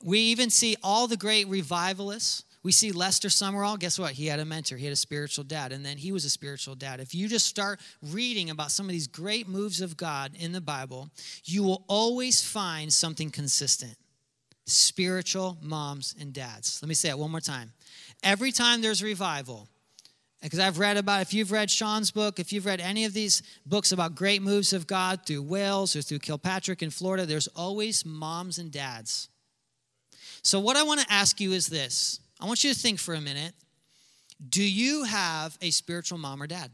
We 0.04 0.20
even 0.20 0.50
see 0.50 0.76
all 0.82 1.06
the 1.06 1.16
great 1.16 1.48
revivalists. 1.48 2.44
We 2.62 2.72
see 2.72 2.90
Lester 2.90 3.28
Sumrall. 3.28 3.78
Guess 3.78 3.98
what? 3.98 4.12
He 4.12 4.26
had 4.26 4.40
a 4.40 4.44
mentor. 4.44 4.76
He 4.76 4.84
had 4.84 4.92
a 4.92 4.96
spiritual 4.96 5.44
dad, 5.44 5.72
and 5.72 5.86
then 5.86 5.98
he 5.98 6.10
was 6.10 6.24
a 6.24 6.30
spiritual 6.30 6.74
dad. 6.74 6.98
If 6.98 7.14
you 7.14 7.28
just 7.28 7.46
start 7.46 7.80
reading 8.02 8.50
about 8.50 8.72
some 8.72 8.86
of 8.86 8.92
these 8.92 9.06
great 9.06 9.48
moves 9.48 9.80
of 9.80 9.96
God 9.96 10.32
in 10.36 10.50
the 10.52 10.60
Bible, 10.60 11.08
you 11.44 11.62
will 11.62 11.84
always 11.86 12.42
find 12.42 12.92
something 12.92 13.30
consistent 13.30 13.96
spiritual 14.66 15.56
moms 15.62 16.16
and 16.20 16.32
dads. 16.32 16.80
Let 16.82 16.88
me 16.88 16.94
say 16.94 17.08
it 17.08 17.18
one 17.18 17.30
more 17.30 17.40
time. 17.40 17.72
Every 18.22 18.50
time 18.50 18.82
there's 18.82 19.02
revival, 19.02 19.68
because 20.46 20.60
I've 20.60 20.78
read 20.78 20.96
about, 20.96 21.22
if 21.22 21.34
you've 21.34 21.50
read 21.50 21.68
Sean's 21.72 22.12
book, 22.12 22.38
if 22.38 22.52
you've 22.52 22.66
read 22.66 22.80
any 22.80 23.04
of 23.04 23.12
these 23.12 23.42
books 23.66 23.90
about 23.90 24.14
great 24.14 24.42
moves 24.42 24.72
of 24.72 24.86
God 24.86 25.26
through 25.26 25.42
Wales 25.42 25.96
or 25.96 26.02
through 26.02 26.20
Kilpatrick 26.20 26.84
in 26.84 26.90
Florida, 26.90 27.26
there's 27.26 27.48
always 27.48 28.06
moms 28.06 28.58
and 28.58 28.70
dads. 28.70 29.28
So, 30.42 30.60
what 30.60 30.76
I 30.76 30.84
want 30.84 31.00
to 31.00 31.06
ask 31.12 31.40
you 31.40 31.50
is 31.50 31.66
this 31.66 32.20
I 32.40 32.44
want 32.44 32.62
you 32.62 32.72
to 32.72 32.78
think 32.78 33.00
for 33.00 33.14
a 33.14 33.20
minute. 33.20 33.54
Do 34.48 34.62
you 34.62 35.02
have 35.02 35.58
a 35.60 35.72
spiritual 35.72 36.18
mom 36.18 36.40
or 36.40 36.46
dad? 36.46 36.70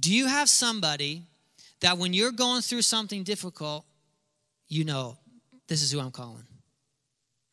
Do 0.00 0.14
you 0.14 0.28
have 0.28 0.48
somebody 0.48 1.24
that 1.80 1.98
when 1.98 2.14
you're 2.14 2.32
going 2.32 2.62
through 2.62 2.82
something 2.82 3.22
difficult, 3.22 3.84
you 4.66 4.86
know, 4.86 5.18
this 5.68 5.82
is 5.82 5.92
who 5.92 6.00
I'm 6.00 6.10
calling? 6.10 6.46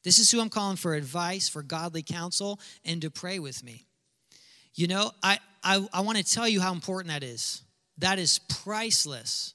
This 0.05 0.17
is 0.17 0.31
who 0.31 0.39
I'm 0.39 0.49
calling 0.49 0.77
for 0.77 0.93
advice, 0.93 1.49
for 1.49 1.61
godly 1.61 2.03
counsel, 2.03 2.61
and 2.85 3.01
to 3.01 3.11
pray 3.11 3.39
with 3.39 3.65
me. 3.65 3.85
You 4.75 4.87
know, 4.87 5.11
I, 5.21 5.39
I, 5.63 5.87
I 5.93 6.01
want 6.01 6.17
to 6.17 6.23
tell 6.23 6.47
you 6.47 6.61
how 6.61 6.73
important 6.73 7.13
that 7.13 7.23
is. 7.23 7.61
That 7.99 8.19
is 8.19 8.39
priceless. 8.39 9.53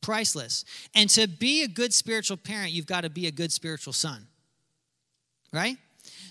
Priceless. 0.00 0.64
And 0.94 1.10
to 1.10 1.28
be 1.28 1.62
a 1.62 1.68
good 1.68 1.92
spiritual 1.92 2.36
parent, 2.36 2.72
you've 2.72 2.86
got 2.86 3.02
to 3.02 3.10
be 3.10 3.26
a 3.26 3.30
good 3.30 3.52
spiritual 3.52 3.92
son. 3.92 4.26
Right? 5.52 5.76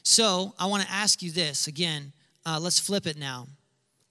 So 0.04 0.54
I 0.58 0.66
want 0.66 0.84
to 0.84 0.92
ask 0.92 1.22
you 1.22 1.32
this 1.32 1.68
again. 1.68 2.14
Uh, 2.46 2.60
let's 2.60 2.80
flip 2.80 3.06
it 3.06 3.18
now. 3.18 3.48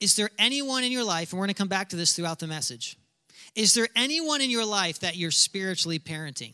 Is 0.01 0.15
there 0.15 0.31
anyone 0.39 0.85
in 0.85 0.93
your 0.93 1.03
life, 1.03 1.33
and 1.33 1.41
we're 1.41 1.47
going 1.47 1.55
to 1.55 1.59
come 1.59 1.69
back 1.69 1.89
to 1.89 1.97
this 1.97 2.15
throughout 2.15 2.39
the 2.39 2.47
message, 2.47 2.97
is 3.57 3.75
there 3.75 3.89
anyone 3.97 4.41
in 4.41 4.51
your 4.51 4.65
life 4.65 5.01
that 5.01 5.17
you're 5.17 5.33
spiritually 5.33 5.99
parenting? 5.99 6.53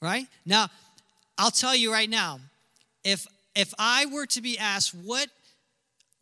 Right? 0.00 0.26
Now, 0.46 0.68
I'll 1.38 1.50
tell 1.50 1.74
you 1.74 1.92
right 1.92 2.08
now, 2.08 2.38
if 3.02 3.26
if 3.54 3.72
I 3.78 4.06
were 4.06 4.26
to 4.26 4.40
be 4.40 4.58
asked 4.58 4.94
what 4.94 5.28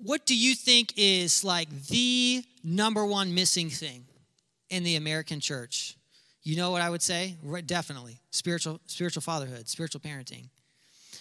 what 0.02 0.24
do 0.24 0.34
you 0.34 0.54
think 0.54 0.94
is 0.96 1.44
like 1.44 1.68
the 1.88 2.42
number 2.64 3.04
one 3.04 3.34
missing 3.34 3.68
thing 3.68 4.04
in 4.70 4.82
the 4.82 4.96
American 4.96 5.40
church? 5.40 5.94
You 6.42 6.56
know 6.56 6.70
what 6.70 6.80
I 6.80 6.88
would 6.88 7.02
say? 7.02 7.36
Definitely. 7.66 8.18
Spiritual 8.30 8.80
spiritual 8.86 9.22
fatherhood, 9.22 9.68
spiritual 9.68 10.00
parenting. 10.00 10.48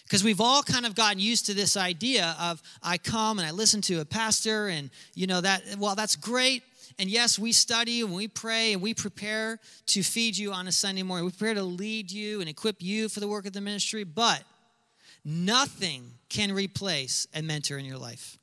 Because 0.03 0.23
we've 0.23 0.41
all 0.41 0.63
kind 0.63 0.85
of 0.85 0.95
gotten 0.95 1.19
used 1.19 1.45
to 1.47 1.53
this 1.53 1.77
idea 1.77 2.35
of 2.39 2.61
I 2.81 2.97
come 2.97 3.37
and 3.37 3.47
I 3.47 3.51
listen 3.51 3.81
to 3.81 3.99
a 3.99 4.05
pastor 4.05 4.69
and 4.69 4.89
you 5.13 5.27
know 5.27 5.41
that 5.41 5.61
well 5.77 5.95
that's 5.95 6.15
great 6.15 6.63
and 6.99 7.09
yes, 7.09 7.39
we 7.39 7.53
study 7.53 8.01
and 8.01 8.13
we 8.13 8.27
pray 8.27 8.73
and 8.73 8.81
we 8.81 8.93
prepare 8.93 9.59
to 9.87 10.03
feed 10.03 10.37
you 10.37 10.51
on 10.51 10.67
a 10.67 10.71
Sunday 10.71 11.01
morning. 11.01 11.25
We 11.25 11.31
prepare 11.31 11.53
to 11.53 11.63
lead 11.63 12.11
you 12.11 12.41
and 12.41 12.49
equip 12.49 12.81
you 12.81 13.07
for 13.07 13.21
the 13.21 13.27
work 13.27 13.45
of 13.45 13.53
the 13.53 13.61
ministry, 13.61 14.03
but 14.03 14.43
nothing 15.29 16.11
can 16.27 16.51
replace 16.51 17.27
a 17.33 17.41
mentor 17.41 17.77
in 17.77 17.85
your 17.85 17.97
life. 17.97 18.37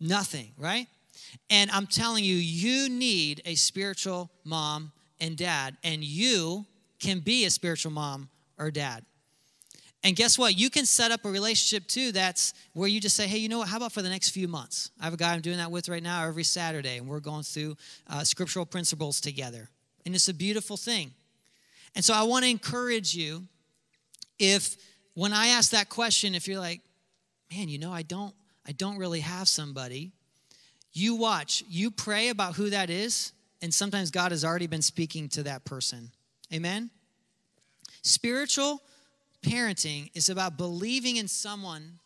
Nothing, 0.00 0.52
right? 0.58 0.86
And 1.50 1.70
I'm 1.70 1.86
telling 1.86 2.24
you, 2.24 2.36
you 2.36 2.88
need 2.88 3.42
a 3.44 3.54
spiritual 3.54 4.30
mom 4.44 4.92
and 5.20 5.36
dad, 5.36 5.76
and 5.82 6.04
you 6.04 6.66
can 6.98 7.20
be 7.20 7.44
a 7.44 7.50
spiritual 7.50 7.92
mom 7.92 8.28
or 8.58 8.70
dad. 8.70 9.04
And 10.02 10.14
guess 10.14 10.38
what? 10.38 10.58
You 10.58 10.68
can 10.68 10.84
set 10.84 11.10
up 11.12 11.24
a 11.24 11.30
relationship 11.30 11.88
too 11.88 12.12
that's 12.12 12.52
where 12.74 12.88
you 12.88 13.00
just 13.00 13.16
say, 13.16 13.26
hey, 13.26 13.38
you 13.38 13.48
know 13.48 13.60
what? 13.60 13.68
How 13.68 13.78
about 13.78 13.92
for 13.92 14.02
the 14.02 14.10
next 14.10 14.30
few 14.30 14.46
months? 14.46 14.90
I 15.00 15.04
have 15.04 15.14
a 15.14 15.16
guy 15.16 15.32
I'm 15.32 15.40
doing 15.40 15.56
that 15.56 15.70
with 15.70 15.88
right 15.88 16.02
now 16.02 16.26
every 16.26 16.44
Saturday, 16.44 16.98
and 16.98 17.08
we're 17.08 17.20
going 17.20 17.42
through 17.42 17.76
uh, 18.08 18.22
scriptural 18.22 18.66
principles 18.66 19.18
together. 19.18 19.70
And 20.04 20.14
it's 20.14 20.28
a 20.28 20.34
beautiful 20.34 20.76
thing. 20.76 21.12
And 21.94 22.04
so 22.04 22.12
I 22.12 22.22
want 22.24 22.44
to 22.44 22.50
encourage 22.50 23.14
you 23.14 23.44
if, 24.38 24.76
when 25.14 25.32
I 25.32 25.48
ask 25.48 25.70
that 25.70 25.88
question, 25.88 26.34
if 26.34 26.48
you're 26.48 26.60
like, 26.60 26.80
man, 27.52 27.68
you 27.68 27.78
know, 27.78 27.92
I 27.92 28.02
don't, 28.02 28.34
I 28.66 28.72
don't 28.72 28.98
really 28.98 29.20
have 29.20 29.48
somebody, 29.48 30.12
you 30.92 31.16
watch, 31.16 31.62
you 31.68 31.90
pray 31.90 32.28
about 32.28 32.54
who 32.54 32.70
that 32.70 32.90
is, 32.90 33.32
and 33.60 33.72
sometimes 33.72 34.10
God 34.10 34.32
has 34.32 34.44
already 34.44 34.66
been 34.66 34.82
speaking 34.82 35.28
to 35.30 35.42
that 35.44 35.64
person. 35.64 36.10
Amen? 36.52 36.90
Spiritual 38.02 38.82
parenting 39.42 40.10
is 40.14 40.28
about 40.28 40.56
believing 40.56 41.16
in 41.16 41.28
someone 41.28 41.98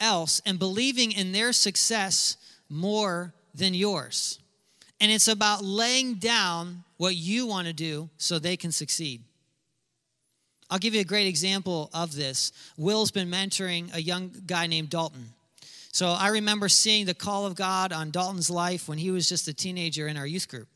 else 0.00 0.40
and 0.44 0.58
believing 0.58 1.12
in 1.12 1.32
their 1.32 1.52
success 1.52 2.36
more 2.68 3.32
than 3.54 3.74
yours. 3.74 4.38
And 5.00 5.10
it's 5.10 5.28
about 5.28 5.64
laying 5.64 6.14
down 6.14 6.84
what 6.96 7.14
you 7.14 7.46
want 7.46 7.66
to 7.66 7.72
do 7.72 8.10
so 8.16 8.38
they 8.38 8.56
can 8.56 8.72
succeed. 8.72 9.22
I'll 10.74 10.80
give 10.80 10.92
you 10.92 11.02
a 11.02 11.04
great 11.04 11.28
example 11.28 11.88
of 11.94 12.16
this. 12.16 12.50
Will's 12.76 13.12
been 13.12 13.30
mentoring 13.30 13.94
a 13.94 14.02
young 14.02 14.32
guy 14.44 14.66
named 14.66 14.90
Dalton. 14.90 15.28
So 15.92 16.08
I 16.08 16.30
remember 16.30 16.68
seeing 16.68 17.06
the 17.06 17.14
call 17.14 17.46
of 17.46 17.54
God 17.54 17.92
on 17.92 18.10
Dalton's 18.10 18.50
life 18.50 18.88
when 18.88 18.98
he 18.98 19.12
was 19.12 19.28
just 19.28 19.46
a 19.46 19.54
teenager 19.54 20.08
in 20.08 20.16
our 20.16 20.26
youth 20.26 20.48
group. 20.48 20.66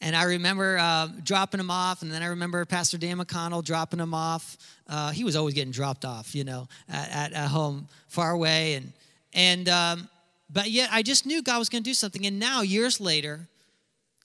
And 0.00 0.14
I 0.14 0.22
remember 0.22 0.78
uh, 0.78 1.08
dropping 1.24 1.58
him 1.58 1.72
off, 1.72 2.02
and 2.02 2.12
then 2.12 2.22
I 2.22 2.26
remember 2.26 2.64
Pastor 2.64 2.98
Dan 2.98 3.18
McConnell 3.18 3.64
dropping 3.64 3.98
him 3.98 4.14
off. 4.14 4.56
Uh, 4.88 5.10
he 5.10 5.24
was 5.24 5.34
always 5.34 5.54
getting 5.54 5.72
dropped 5.72 6.04
off, 6.04 6.32
you 6.32 6.44
know, 6.44 6.68
at, 6.88 7.32
at, 7.32 7.48
home, 7.48 7.88
far 8.06 8.30
away. 8.30 8.74
And, 8.74 8.92
and 9.34 9.68
um, 9.68 10.08
but 10.52 10.70
yet 10.70 10.88
I 10.92 11.02
just 11.02 11.26
knew 11.26 11.42
God 11.42 11.58
was 11.58 11.68
going 11.68 11.82
to 11.82 11.90
do 11.90 11.94
something. 11.94 12.26
And 12.26 12.38
now, 12.38 12.62
years 12.62 13.00
later, 13.00 13.48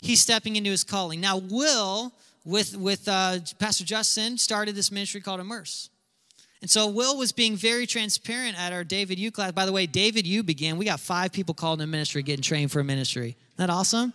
he's 0.02 0.22
stepping 0.22 0.58
into 0.58 0.70
his 0.70 0.84
calling. 0.84 1.20
Now, 1.20 1.38
Will, 1.38 2.14
with, 2.46 2.78
with 2.78 3.08
uh, 3.08 3.40
Pastor 3.60 3.84
Justin, 3.84 4.38
started 4.38 4.76
this 4.76 4.92
ministry 4.92 5.20
called 5.20 5.42
Immerse. 5.42 5.90
And 6.62 6.70
so 6.70 6.88
Will 6.88 7.18
was 7.18 7.32
being 7.32 7.56
very 7.56 7.86
transparent 7.86 8.58
at 8.60 8.72
our 8.72 8.84
David 8.84 9.20
U 9.20 9.32
class. 9.32 9.52
By 9.52 9.66
the 9.66 9.72
way, 9.72 9.86
David 9.86 10.26
U 10.26 10.42
began. 10.42 10.78
We 10.78 10.86
got 10.86 11.00
five 11.00 11.32
people 11.32 11.54
called 11.54 11.82
in 11.82 11.90
ministry 11.90 12.24
getting 12.24 12.42
trained 12.42 12.72
for 12.72 12.80
a 12.80 12.84
ministry. 12.84 13.36
Isn't 13.54 13.58
that 13.58 13.70
awesome? 13.70 14.14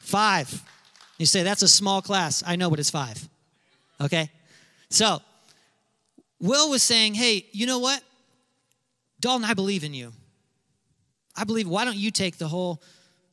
Five. 0.00 0.62
You 1.18 1.26
say, 1.26 1.42
that's 1.42 1.62
a 1.62 1.68
small 1.68 2.02
class. 2.02 2.42
I 2.46 2.56
know, 2.56 2.70
but 2.70 2.78
it's 2.78 2.90
five. 2.90 3.28
Okay? 4.00 4.30
So, 4.88 5.20
Will 6.40 6.70
was 6.70 6.82
saying, 6.82 7.14
hey, 7.14 7.46
you 7.52 7.66
know 7.66 7.78
what? 7.78 8.02
Dalton, 9.20 9.44
I 9.44 9.54
believe 9.54 9.84
in 9.84 9.92
you. 9.92 10.12
I 11.36 11.44
believe, 11.44 11.68
why 11.68 11.84
don't 11.84 11.96
you 11.96 12.10
take 12.10 12.38
the 12.38 12.48
whole, 12.48 12.82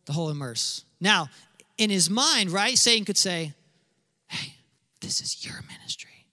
the 0.06 0.14
whole 0.14 0.30
immerse? 0.30 0.84
Now, 1.00 1.30
in 1.78 1.90
his 1.90 2.10
mind, 2.10 2.52
right, 2.52 2.78
Satan 2.78 3.06
could 3.06 3.18
say, 3.18 3.54
this 5.08 5.22
is 5.22 5.45
your 5.45 5.55
ministry. 5.72 6.28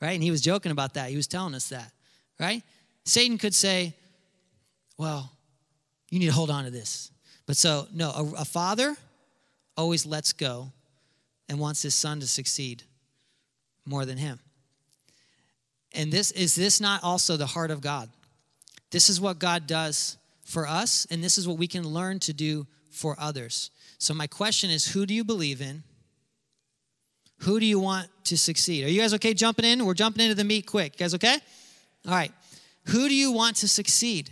Right? 0.00 0.12
And 0.12 0.22
he 0.22 0.30
was 0.30 0.40
joking 0.40 0.72
about 0.72 0.94
that. 0.94 1.10
He 1.10 1.16
was 1.16 1.26
telling 1.26 1.54
us 1.54 1.68
that, 1.68 1.92
right? 2.40 2.62
Satan 3.04 3.36
could 3.36 3.54
say, 3.54 3.94
well, 4.96 5.30
you 6.10 6.18
need 6.18 6.26
to 6.26 6.32
hold 6.32 6.50
on 6.50 6.64
to 6.64 6.70
this. 6.70 7.10
But 7.46 7.56
so, 7.56 7.86
no, 7.92 8.10
a, 8.10 8.40
a 8.40 8.44
father 8.46 8.96
always 9.76 10.06
lets 10.06 10.32
go 10.32 10.72
and 11.50 11.60
wants 11.60 11.82
his 11.82 11.94
son 11.94 12.20
to 12.20 12.26
succeed 12.26 12.82
more 13.84 14.06
than 14.06 14.16
him. 14.16 14.40
And 15.94 16.10
this 16.10 16.30
is 16.32 16.54
this 16.54 16.80
not 16.80 17.02
also 17.02 17.36
the 17.36 17.46
heart 17.46 17.70
of 17.70 17.82
God? 17.82 18.08
This 18.90 19.10
is 19.10 19.20
what 19.20 19.38
God 19.38 19.66
does 19.66 20.16
for 20.44 20.66
us, 20.66 21.06
and 21.10 21.22
this 21.22 21.36
is 21.36 21.46
what 21.46 21.58
we 21.58 21.66
can 21.66 21.86
learn 21.86 22.20
to 22.20 22.32
do 22.32 22.66
for 22.90 23.16
others. 23.18 23.70
So, 23.98 24.14
my 24.14 24.26
question 24.26 24.70
is 24.70 24.88
who 24.88 25.04
do 25.04 25.14
you 25.14 25.24
believe 25.24 25.60
in? 25.60 25.82
Who 27.40 27.60
do 27.60 27.66
you 27.66 27.78
want 27.78 28.08
to 28.24 28.38
succeed? 28.38 28.84
Are 28.84 28.88
you 28.88 29.00
guys 29.00 29.14
okay 29.14 29.34
jumping 29.34 29.64
in? 29.64 29.84
We're 29.84 29.94
jumping 29.94 30.22
into 30.22 30.34
the 30.34 30.44
meat 30.44 30.66
quick. 30.66 30.94
You 30.94 31.04
guys 31.04 31.14
okay? 31.14 31.38
All 32.06 32.14
right. 32.14 32.32
Who 32.86 33.08
do 33.08 33.14
you 33.14 33.32
want 33.32 33.56
to 33.56 33.68
succeed? 33.68 34.30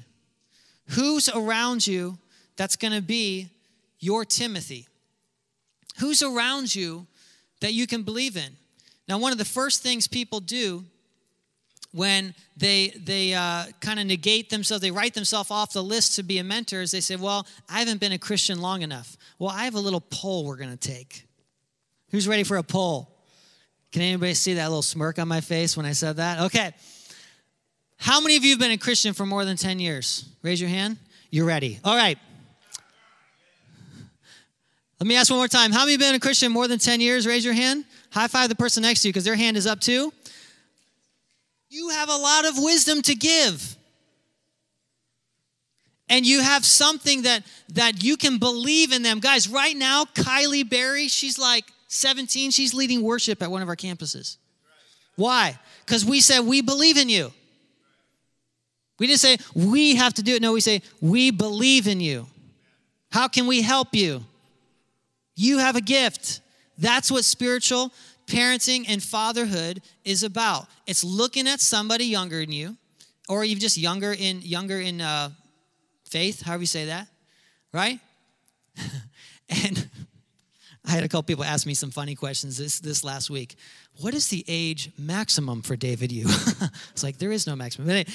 Who's 0.91 1.29
around 1.29 1.87
you 1.87 2.19
that's 2.57 2.77
going 2.77 2.93
to 2.93 3.03
be 3.03 3.49
your 3.99 4.25
Timothy? 4.25 4.87
Who's 5.99 6.23
around 6.23 6.75
you 6.75 7.07
that 7.61 7.73
you 7.73 7.87
can 7.87 8.03
believe 8.03 8.37
in? 8.37 8.57
Now, 9.09 9.19
one 9.19 9.33
of 9.33 9.39
the 9.39 9.45
first 9.45 9.83
things 9.83 10.09
people 10.09 10.41
do 10.41 10.85
when 11.93 12.35
they 12.57 12.89
they 12.89 13.35
uh, 13.35 13.67
kind 13.81 14.01
of 14.01 14.07
negate 14.07 14.51
themselves, 14.51 14.83
they 14.83 14.91
write 14.91 15.15
themselves 15.15 15.51
off 15.51 15.73
the 15.73 15.83
list 15.83 16.17
to 16.17 16.23
be 16.25 16.39
a 16.39 16.45
mentor, 16.45 16.83
is 16.83 16.91
they 16.91 17.01
say, 17.01 17.15
"Well, 17.15 17.47
I 17.69 17.79
haven't 17.79 18.01
been 18.01 18.13
a 18.13 18.19
Christian 18.19 18.61
long 18.61 18.83
enough." 18.83 19.17
Well, 19.39 19.51
I 19.51 19.65
have 19.65 19.77
a 19.77 19.81
little 19.81 20.01
poll 20.01 20.45
we're 20.45 20.57
going 20.57 20.77
to 20.77 20.77
take. 20.77 21.25
Who's 22.15 22.29
ready 22.29 22.45
for 22.45 22.59
a 22.59 22.63
poll? 22.63 23.11
Can 23.91 24.01
anybody 24.01 24.35
see 24.35 24.55
that 24.55 24.69
little 24.69 24.83
smirk 24.83 25.19
on 25.19 25.27
my 25.27 25.41
face 25.41 25.77
when 25.77 25.85
I 25.85 25.91
said 25.91 26.19
that? 26.19 26.43
Okay. 26.43 26.73
How 27.97 28.21
many 28.21 28.37
of 28.37 28.45
you 28.45 28.51
have 28.51 28.61
been 28.61 28.71
a 28.71 28.79
Christian 28.79 29.15
for 29.15 29.27
more 29.27 29.45
than 29.45 29.57
10 29.57 29.81
years? 29.81 30.25
Raise 30.41 30.61
your 30.61 30.71
hand. 30.71 30.97
You're 31.33 31.45
ready. 31.45 31.81
All 31.83 31.97
right. 31.97 32.17
Let 35.01 35.09
me 35.09 35.17
ask 35.17 35.29
one 35.29 35.41
more 35.41 35.49
time. 35.49 35.73
How 35.73 35.81
many 35.81 35.95
have 35.95 36.01
been 36.01 36.15
a 36.15 36.21
Christian 36.21 36.53
more 36.53 36.69
than 36.69 36.79
10 36.79 37.01
years? 37.01 37.27
Raise 37.27 37.45
your 37.45 37.53
hand. 37.53 37.85
High 38.13 38.29
five 38.29 38.49
the 38.49 38.55
person 38.55 38.85
next 38.85 39.03
to 39.03 39.09
you 39.09 39.13
because 39.13 39.25
their 39.25 39.35
hand 39.35 39.57
is 39.57 39.67
up 39.67 39.81
too. 39.81 40.13
You 41.69 41.89
have 41.89 42.09
a 42.09 42.17
lot 42.17 42.47
of 42.47 42.55
wisdom 42.59 43.03
to 43.03 43.17
give. 43.17 43.75
And 46.09 46.25
you 46.25 46.43
have 46.43 46.65
something 46.65 47.23
that 47.23 47.43
that 47.71 48.05
you 48.05 48.17
can 48.17 48.39
believe 48.39 48.93
in 48.93 49.03
them. 49.03 49.19
Guys, 49.19 49.49
right 49.49 49.77
now, 49.77 50.05
Kylie 50.05 50.69
Berry, 50.69 51.09
she's 51.09 51.41
like 51.41 51.65
17, 51.95 52.51
she's 52.51 52.75
leading 52.75 53.03
worship 53.03 53.43
at 53.43 53.51
one 53.51 53.63
of 53.63 53.69
our 53.69 53.77
campuses. 53.77 54.37
Why? 55.17 55.59
Because 55.87 56.05
we 56.05 56.21
said 56.21 56.41
we 56.41 56.61
believe 56.61 56.97
in 56.97 57.09
you. 57.09 57.33
We 58.99 59.07
didn't 59.07 59.21
say 59.21 59.39
we 59.55 59.97
have 59.97 60.15
to 60.15 60.23
do 60.23 60.35
it. 60.35 60.43
No, 60.43 60.53
we 60.53 60.61
say 60.61 60.83
we 61.01 61.31
believe 61.31 61.87
in 61.87 62.01
you. 62.01 62.27
How 63.11 63.29
can 63.29 63.47
we 63.47 63.63
help 63.63 63.95
you? 63.95 64.25
You 65.37 65.59
have 65.59 65.77
a 65.77 65.81
gift. 65.81 66.41
That's 66.79 67.11
what 67.11 67.25
spiritual 67.25 67.93
parenting 68.27 68.87
and 68.89 69.03
fatherhood 69.03 69.83
is 70.05 70.23
about. 70.23 70.67
It's 70.87 71.05
looking 71.05 71.47
at 71.47 71.61
somebody 71.61 72.07
younger 72.07 72.41
than 72.41 72.53
you, 72.53 72.77
or 73.29 73.45
even 73.45 73.61
just 73.61 73.77
younger 73.77 74.13
in 74.13 74.41
younger 74.43 74.81
in 74.81 75.01
uh, 75.01 75.31
faith, 76.09 76.43
however 76.43 76.63
you 76.63 76.67
say 76.67 76.87
that, 76.87 77.07
right? 77.73 78.01
and 79.49 79.89
I 80.87 80.91
had 80.91 81.03
a 81.05 81.09
couple 81.09 81.23
people 81.23 81.45
ask 81.45 81.67
me 81.67 81.75
some 81.75 81.91
funny 81.91 82.15
questions 82.15 82.59
this 82.59 82.79
this 82.79 83.03
last 83.05 83.31
week. 83.31 83.57
What 84.01 84.15
is 84.15 84.29
the 84.29 84.45
age 84.49 84.91
maximum 84.99 85.63
for 85.63 85.77
David 85.77 86.13
U? 86.13 86.25
it's 86.93 87.03
like 87.03 87.19
there 87.19 87.33
is 87.33 87.47
no 87.47 87.57
maximum. 87.57 87.89
But 87.89 88.09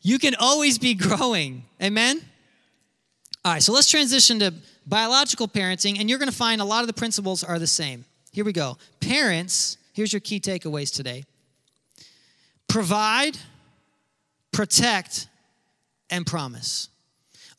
you 0.00 0.18
can 0.18 0.34
always 0.38 0.78
be 0.78 0.94
growing. 0.94 1.64
Amen. 1.82 2.22
All 3.44 3.52
right, 3.52 3.62
so 3.62 3.72
let's 3.72 3.90
transition 3.90 4.38
to 4.38 4.54
biological 4.86 5.48
parenting, 5.48 6.00
and 6.00 6.08
you're 6.08 6.18
going 6.18 6.30
to 6.30 6.36
find 6.36 6.62
a 6.62 6.64
lot 6.64 6.80
of 6.80 6.86
the 6.86 6.94
principles 6.94 7.44
are 7.44 7.58
the 7.58 7.66
same. 7.66 8.06
Here 8.32 8.44
we 8.44 8.52
go. 8.52 8.78
Parents, 9.00 9.76
here's 9.92 10.12
your 10.12 10.20
key 10.20 10.40
takeaways 10.40 10.94
today 10.94 11.24
provide, 12.68 13.38
protect, 14.50 15.28
and 16.10 16.26
promise. 16.26 16.88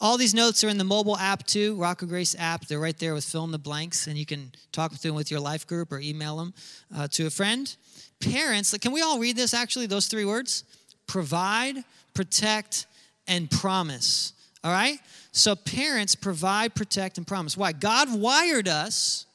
All 0.01 0.17
these 0.17 0.33
notes 0.33 0.63
are 0.63 0.67
in 0.67 0.77
the 0.77 0.83
mobile 0.83 1.17
app 1.17 1.45
too, 1.45 1.75
Rock 1.75 2.01
of 2.01 2.09
Grace 2.09 2.35
app. 2.37 2.67
They're 2.67 2.79
right 2.79 2.97
there 2.97 3.13
with 3.13 3.23
fill 3.23 3.45
in 3.45 3.51
the 3.51 3.57
blanks, 3.57 4.07
and 4.07 4.17
you 4.17 4.25
can 4.25 4.51
talk 4.71 4.91
with 4.91 5.01
them 5.01 5.15
with 5.15 5.31
your 5.31 5.39
life 5.39 5.65
group 5.65 5.91
or 5.91 5.99
email 5.99 6.37
them 6.37 6.53
uh, 6.95 7.07
to 7.11 7.27
a 7.27 7.29
friend. 7.29 7.73
Parents, 8.19 8.77
can 8.77 8.91
we 8.91 9.01
all 9.01 9.19
read 9.19 9.35
this 9.35 9.53
actually, 9.53 9.85
those 9.85 10.07
three 10.07 10.25
words? 10.25 10.63
Provide, 11.07 11.77
protect, 12.13 12.87
and 13.27 13.49
promise. 13.49 14.33
All 14.63 14.71
right? 14.71 14.99
So 15.31 15.55
parents 15.55 16.15
provide, 16.15 16.75
protect, 16.75 17.17
and 17.17 17.25
promise. 17.25 17.55
Why? 17.55 17.71
God 17.71 18.13
wired 18.19 18.67
us 18.67 19.25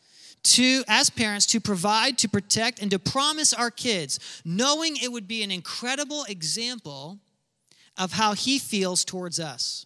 to 0.42 0.82
as 0.88 1.10
parents 1.10 1.46
to 1.46 1.60
provide 1.60 2.18
to 2.18 2.28
protect 2.28 2.80
and 2.80 2.90
to 2.90 2.98
promise 2.98 3.52
our 3.52 3.70
kids 3.70 4.40
knowing 4.44 4.96
it 4.96 5.12
would 5.12 5.28
be 5.28 5.42
an 5.42 5.50
incredible 5.50 6.24
example 6.28 7.18
of 7.98 8.12
how 8.12 8.32
he 8.32 8.58
feels 8.58 9.04
towards 9.04 9.38
us 9.38 9.84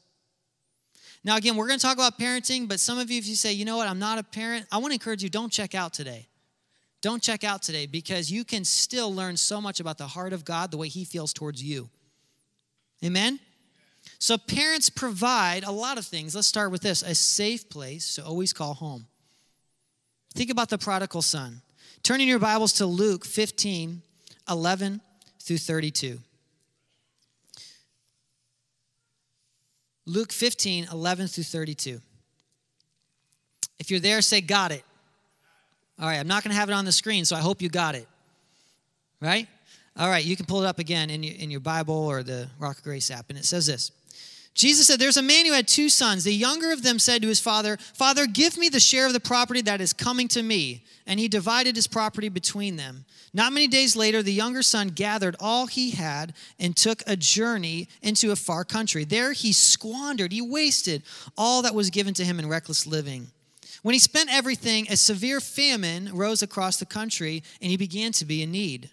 now 1.24 1.36
again 1.36 1.56
we're 1.56 1.66
going 1.66 1.78
to 1.78 1.84
talk 1.84 1.96
about 1.96 2.18
parenting 2.18 2.68
but 2.68 2.78
some 2.78 2.98
of 2.98 3.10
you 3.10 3.18
if 3.18 3.26
you 3.26 3.34
say 3.34 3.52
you 3.52 3.64
know 3.64 3.76
what? 3.76 3.88
I'm 3.88 3.98
not 3.98 4.18
a 4.18 4.22
parent 4.22 4.66
i 4.70 4.78
want 4.78 4.90
to 4.90 4.94
encourage 4.94 5.22
you 5.22 5.30
don't 5.30 5.52
check 5.52 5.74
out 5.74 5.92
today. 5.92 6.28
Don't 7.02 7.22
check 7.22 7.44
out 7.44 7.60
today 7.60 7.84
because 7.84 8.30
you 8.30 8.44
can 8.44 8.64
still 8.64 9.14
learn 9.14 9.36
so 9.36 9.60
much 9.60 9.78
about 9.78 9.98
the 9.98 10.06
heart 10.06 10.32
of 10.32 10.44
god 10.44 10.70
the 10.70 10.76
way 10.76 10.88
he 10.88 11.04
feels 11.04 11.32
towards 11.32 11.62
you. 11.62 11.90
Amen? 13.04 13.40
So 14.18 14.38
parents 14.38 14.90
provide 14.90 15.64
a 15.64 15.70
lot 15.70 15.98
of 15.98 16.06
things. 16.06 16.34
Let's 16.34 16.46
start 16.46 16.70
with 16.70 16.82
this 16.82 17.02
a 17.02 17.14
safe 17.14 17.68
place 17.68 18.14
to 18.14 18.24
always 18.24 18.52
call 18.52 18.74
home. 18.74 19.06
Think 20.34 20.50
about 20.50 20.68
the 20.68 20.78
prodigal 20.78 21.22
son. 21.22 21.62
Turning 22.02 22.28
your 22.28 22.38
Bibles 22.38 22.72
to 22.74 22.86
Luke 22.86 23.24
15, 23.24 24.02
11 24.48 25.00
through 25.40 25.58
32. 25.58 26.18
Luke 30.06 30.32
15, 30.32 30.88
11 30.92 31.28
through 31.28 31.44
32. 31.44 32.00
If 33.78 33.90
you're 33.90 34.00
there, 34.00 34.20
say, 34.22 34.40
Got 34.40 34.72
it. 34.72 34.84
All 36.00 36.06
right, 36.06 36.18
I'm 36.18 36.26
not 36.26 36.42
going 36.42 36.50
to 36.50 36.58
have 36.58 36.68
it 36.68 36.72
on 36.72 36.84
the 36.84 36.92
screen, 36.92 37.24
so 37.24 37.36
I 37.36 37.40
hope 37.40 37.62
you 37.62 37.68
got 37.68 37.94
it. 37.94 38.08
Right? 39.20 39.46
All 39.96 40.08
right, 40.08 40.24
you 40.24 40.34
can 40.34 40.44
pull 40.44 40.62
it 40.62 40.66
up 40.66 40.80
again 40.80 41.08
in 41.08 41.22
your, 41.22 41.36
in 41.36 41.50
your 41.50 41.60
Bible 41.60 41.94
or 41.94 42.22
the 42.24 42.48
Rock 42.58 42.78
of 42.78 42.82
Grace 42.84 43.10
app, 43.10 43.26
and 43.30 43.38
it 43.38 43.44
says 43.44 43.66
this 43.66 43.92
Jesus 44.54 44.86
said, 44.86 45.00
There's 45.00 45.16
a 45.16 45.22
man 45.22 45.46
who 45.46 45.52
had 45.52 45.66
two 45.66 45.88
sons. 45.88 46.22
The 46.22 46.32
younger 46.32 46.72
of 46.72 46.82
them 46.82 47.00
said 47.00 47.22
to 47.22 47.28
his 47.28 47.40
father, 47.40 47.76
Father, 47.76 48.26
give 48.26 48.56
me 48.56 48.68
the 48.68 48.80
share 48.80 49.06
of 49.06 49.12
the 49.12 49.20
property 49.20 49.60
that 49.62 49.80
is 49.80 49.92
coming 49.92 50.28
to 50.28 50.42
me. 50.42 50.84
And 51.06 51.18
he 51.18 51.28
divided 51.28 51.76
his 51.76 51.88
property 51.88 52.28
between 52.28 52.76
them. 52.76 53.04
Not 53.34 53.52
many 53.52 53.66
days 53.66 53.96
later, 53.96 54.22
the 54.22 54.32
younger 54.32 54.62
son 54.62 54.88
gathered 54.88 55.34
all 55.40 55.66
he 55.66 55.90
had 55.90 56.34
and 56.60 56.76
took 56.76 57.02
a 57.06 57.16
journey 57.16 57.88
into 58.00 58.30
a 58.30 58.36
far 58.36 58.64
country. 58.64 59.02
There 59.04 59.32
he 59.32 59.52
squandered, 59.52 60.32
he 60.32 60.40
wasted 60.40 61.02
all 61.36 61.62
that 61.62 61.74
was 61.74 61.90
given 61.90 62.14
to 62.14 62.24
him 62.24 62.38
in 62.38 62.48
reckless 62.48 62.86
living. 62.86 63.26
When 63.82 63.92
he 63.92 63.98
spent 63.98 64.32
everything, 64.32 64.86
a 64.88 64.96
severe 64.96 65.40
famine 65.40 66.10
rose 66.14 66.42
across 66.42 66.78
the 66.78 66.86
country 66.86 67.42
and 67.60 67.70
he 67.70 67.76
began 67.76 68.12
to 68.12 68.24
be 68.24 68.40
in 68.40 68.52
need. 68.52 68.88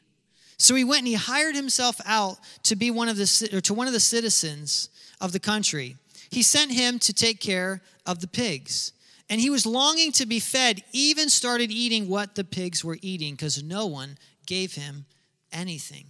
So 0.57 0.75
he 0.75 0.83
went 0.83 0.99
and 0.99 1.07
he 1.07 1.13
hired 1.13 1.55
himself 1.55 2.01
out 2.05 2.37
to 2.63 2.75
be 2.75 2.91
one 2.91 3.09
of 3.09 3.17
the 3.17 3.61
to 3.63 3.73
one 3.73 3.87
of 3.87 3.93
the 3.93 3.99
citizens 3.99 4.89
of 5.21 5.31
the 5.31 5.39
country. 5.39 5.95
He 6.29 6.43
sent 6.43 6.71
him 6.71 6.99
to 6.99 7.13
take 7.13 7.39
care 7.39 7.81
of 8.05 8.19
the 8.19 8.27
pigs. 8.27 8.91
And 9.29 9.39
he 9.39 9.49
was 9.49 9.65
longing 9.65 10.11
to 10.13 10.25
be 10.25 10.41
fed, 10.41 10.83
even 10.91 11.29
started 11.29 11.71
eating 11.71 12.09
what 12.09 12.35
the 12.35 12.43
pigs 12.43 12.83
were 12.83 12.97
eating 13.01 13.35
because 13.35 13.63
no 13.63 13.85
one 13.85 14.17
gave 14.45 14.73
him 14.73 15.05
anything. 15.53 16.07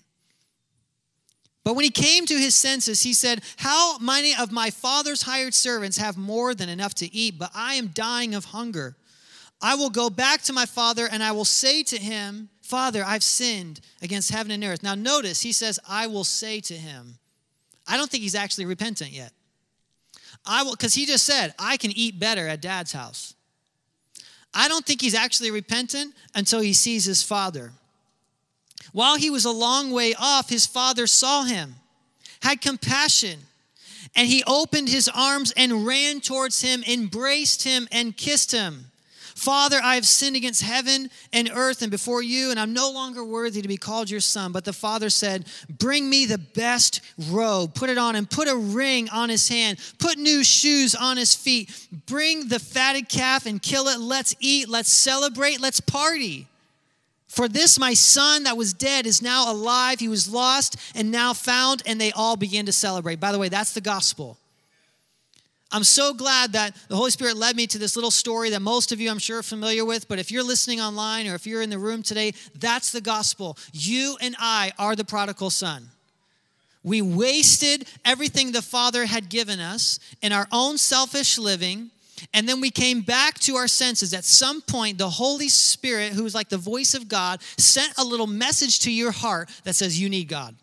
But 1.64 1.76
when 1.76 1.84
he 1.84 1.92
came 1.92 2.26
to 2.26 2.34
his 2.34 2.56
senses, 2.56 3.04
he 3.04 3.14
said, 3.14 3.44
How 3.58 4.00
many 4.00 4.34
of 4.36 4.52
my 4.52 4.72
father's 4.72 5.22
hired 5.22 5.54
servants 5.54 5.98
have 5.98 6.18
more 6.18 6.56
than 6.56 6.70
enough 6.70 6.96
to 6.96 7.14
eat, 7.14 7.38
but 7.38 7.52
I 7.54 7.76
am 7.76 7.88
dying 7.88 8.34
of 8.34 8.46
hunger? 8.46 8.96
I 9.62 9.76
will 9.76 9.92
go 9.92 10.10
back 10.10 10.42
to 10.44 10.54
my 10.54 10.66
father 10.66 11.08
and 11.12 11.22
I 11.22 11.34
will 11.34 11.46
say 11.46 11.84
to 11.84 11.98
him, 11.98 12.50
Father, 12.64 13.04
I've 13.06 13.24
sinned 13.24 13.82
against 14.02 14.32
heaven 14.32 14.52
and 14.52 14.64
earth. 14.64 14.82
Now, 14.82 14.96
notice 14.96 15.42
he 15.42 15.52
says, 15.52 15.80
I 15.88 16.08
will 16.08 16.24
say 16.24 16.62
to 16.62 16.74
him. 16.74 17.20
I 17.88 17.98
don't 17.98 18.10
think 18.10 18.24
he's 18.24 18.36
actually 18.36 18.66
repentant 18.66 19.12
yet. 19.12 19.32
I 20.46 20.64
will, 20.64 20.72
because 20.72 20.94
he 20.94 21.06
just 21.06 21.26
said, 21.26 21.54
I 21.60 21.78
can 21.78 21.92
eat 21.92 22.20
better 22.20 22.48
at 22.48 22.62
dad's 22.62 22.92
house. 22.92 23.36
I 24.54 24.68
don't 24.68 24.86
think 24.86 25.02
he's 25.02 25.16
actually 25.16 25.52
repentant 25.52 26.14
until 26.36 26.60
he 26.60 26.74
sees 26.74 27.06
his 27.06 27.24
father. 27.24 27.72
While 28.92 29.18
he 29.18 29.30
was 29.30 29.46
a 29.46 29.52
long 29.52 29.92
way 29.92 30.14
off, 30.20 30.50
his 30.50 30.66
father 30.66 31.08
saw 31.08 31.44
him, 31.44 31.76
had 32.42 32.60
compassion, 32.60 33.40
and 34.16 34.28
he 34.28 34.44
opened 34.46 34.90
his 34.90 35.08
arms 35.08 35.54
and 35.56 35.86
ran 35.86 36.20
towards 36.20 36.62
him, 36.62 36.84
embraced 36.88 37.64
him, 37.64 37.88
and 37.92 38.18
kissed 38.18 38.52
him. 38.52 38.91
Father, 39.42 39.80
I 39.84 39.96
have 39.96 40.06
sinned 40.06 40.36
against 40.36 40.62
heaven 40.62 41.10
and 41.34 41.50
earth 41.52 41.82
and 41.82 41.90
before 41.90 42.22
you, 42.22 42.52
and 42.52 42.60
I'm 42.60 42.74
no 42.74 42.92
longer 42.92 43.24
worthy 43.24 43.64
to 43.64 43.68
be 43.68 43.76
called 43.76 44.08
your 44.08 44.20
son. 44.20 44.52
But 44.52 44.66
the 44.66 44.72
father 44.72 45.10
said, 45.10 45.48
Bring 45.68 46.08
me 46.08 46.28
the 46.28 46.38
best 46.38 47.02
robe, 47.18 47.74
put 47.74 47.90
it 47.90 47.98
on 47.98 48.16
him, 48.16 48.28
put 48.28 48.48
a 48.48 48.56
ring 48.56 49.10
on 49.10 49.30
his 49.30 49.50
hand, 49.50 49.80
put 49.98 50.20
new 50.20 50.44
shoes 50.44 50.94
on 50.94 51.18
his 51.18 51.34
feet, 51.34 51.72
bring 52.06 52.50
the 52.50 52.60
fatted 52.60 53.10
calf 53.10 53.48
and 53.48 53.60
kill 53.60 53.88
it. 53.88 54.00
Let's 54.00 54.36
eat, 54.40 54.70
let's 54.70 54.94
celebrate, 54.94 55.60
let's 55.60 55.80
party. 55.80 56.46
For 57.28 57.48
this, 57.48 57.80
my 57.80 57.96
son 57.96 58.44
that 58.44 58.58
was 58.58 58.74
dead 58.74 59.08
is 59.08 59.24
now 59.24 59.52
alive. 59.52 60.00
He 60.00 60.08
was 60.08 60.32
lost 60.32 60.76
and 60.94 61.10
now 61.10 61.34
found, 61.34 61.82
and 61.88 62.00
they 62.00 62.12
all 62.12 62.38
begin 62.38 62.68
to 62.68 62.72
celebrate. 62.72 63.20
By 63.20 63.32
the 63.32 63.40
way, 63.40 63.50
that's 63.50 63.74
the 63.74 63.82
gospel. 63.82 64.38
I'm 65.72 65.84
so 65.86 66.14
glad 66.14 66.54
that 66.54 66.76
the 66.90 66.98
Holy 66.98 67.12
Spirit 67.12 67.38
led 67.38 67.56
me 67.56 67.66
to 67.68 67.78
this 67.78 67.96
little 67.96 68.12
story 68.12 68.50
that 68.50 68.62
most 68.62 68.92
of 68.92 69.00
you, 69.00 69.10
I'm 69.10 69.20
sure, 69.20 69.40
are 69.40 69.44
familiar 69.44 69.86
with. 69.86 70.08
But 70.10 70.20
if 70.20 70.30
you're 70.30 70.44
listening 70.44 70.82
online 70.82 71.28
or 71.28 71.36
if 71.36 71.48
you're 71.48 71.62
in 71.62 71.70
the 71.70 71.80
room 71.80 72.04
today, 72.04 72.34
that's 72.60 72.92
the 72.92 73.00
gospel. 73.00 73.58
You 73.72 74.18
and 74.20 74.36
I 74.38 74.74
are 74.78 74.96
the 74.96 75.06
prodigal 75.06 75.50
son. 75.50 75.88
We 76.84 77.02
wasted 77.02 77.88
everything 78.04 78.52
the 78.52 78.62
Father 78.62 79.06
had 79.06 79.30
given 79.30 79.60
us 79.60 80.00
in 80.22 80.34
our 80.34 80.48
own 80.52 80.78
selfish 80.78 81.38
living. 81.38 81.92
And 82.34 82.50
then 82.50 82.60
we 82.60 82.70
came 82.70 83.02
back 83.02 83.40
to 83.42 83.56
our 83.56 83.68
senses. 83.68 84.14
At 84.14 84.26
some 84.26 84.62
point, 84.62 84.98
the 84.98 85.10
Holy 85.10 85.48
Spirit, 85.48 86.14
who 86.14 86.26
is 86.26 86.36
like 86.36 86.50
the 86.50 86.58
voice 86.58 86.94
of 86.94 87.08
God, 87.08 87.42
sent 87.58 87.98
a 87.98 88.04
little 88.04 88.28
message 88.28 88.80
to 88.80 88.92
your 88.92 89.12
heart 89.12 89.50
that 89.64 89.76
says, 89.76 90.00
You 90.00 90.10
need 90.10 90.28
God. 90.28 90.56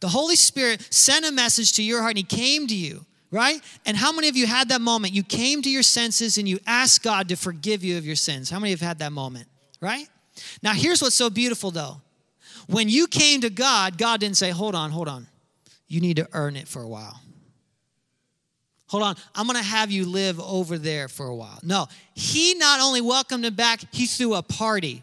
The 0.00 0.08
Holy 0.08 0.36
Spirit 0.36 0.86
sent 0.90 1.26
a 1.26 1.32
message 1.32 1.72
to 1.74 1.82
your 1.82 2.00
heart, 2.00 2.12
and 2.12 2.18
He 2.18 2.24
came 2.24 2.66
to 2.66 2.74
you 2.74 3.04
right? 3.34 3.60
And 3.84 3.96
how 3.96 4.12
many 4.12 4.28
of 4.28 4.36
you 4.36 4.46
had 4.46 4.68
that 4.68 4.80
moment? 4.80 5.12
You 5.12 5.24
came 5.24 5.60
to 5.62 5.68
your 5.68 5.82
senses 5.82 6.38
and 6.38 6.48
you 6.48 6.60
asked 6.66 7.02
God 7.02 7.28
to 7.30 7.36
forgive 7.36 7.82
you 7.82 7.98
of 7.98 8.06
your 8.06 8.14
sins. 8.14 8.48
How 8.48 8.60
many 8.60 8.70
have 8.70 8.80
had 8.80 9.00
that 9.00 9.12
moment, 9.12 9.48
right? 9.80 10.08
Now, 10.62 10.72
here's 10.72 11.02
what's 11.02 11.16
so 11.16 11.28
beautiful 11.30 11.72
though. 11.72 12.00
When 12.68 12.88
you 12.88 13.08
came 13.08 13.40
to 13.40 13.50
God, 13.50 13.98
God 13.98 14.20
didn't 14.20 14.36
say, 14.36 14.50
hold 14.50 14.76
on, 14.76 14.92
hold 14.92 15.08
on. 15.08 15.26
You 15.88 16.00
need 16.00 16.16
to 16.16 16.28
earn 16.32 16.54
it 16.54 16.68
for 16.68 16.80
a 16.80 16.88
while. 16.88 17.20
Hold 18.86 19.02
on, 19.02 19.16
I'm 19.34 19.48
gonna 19.48 19.62
have 19.62 19.90
you 19.90 20.06
live 20.06 20.38
over 20.38 20.78
there 20.78 21.08
for 21.08 21.26
a 21.26 21.34
while. 21.34 21.58
No, 21.64 21.88
He 22.14 22.54
not 22.54 22.80
only 22.80 23.00
welcomed 23.00 23.44
him 23.44 23.54
back, 23.54 23.80
He 23.92 24.06
threw 24.06 24.34
a 24.34 24.42
party. 24.42 25.02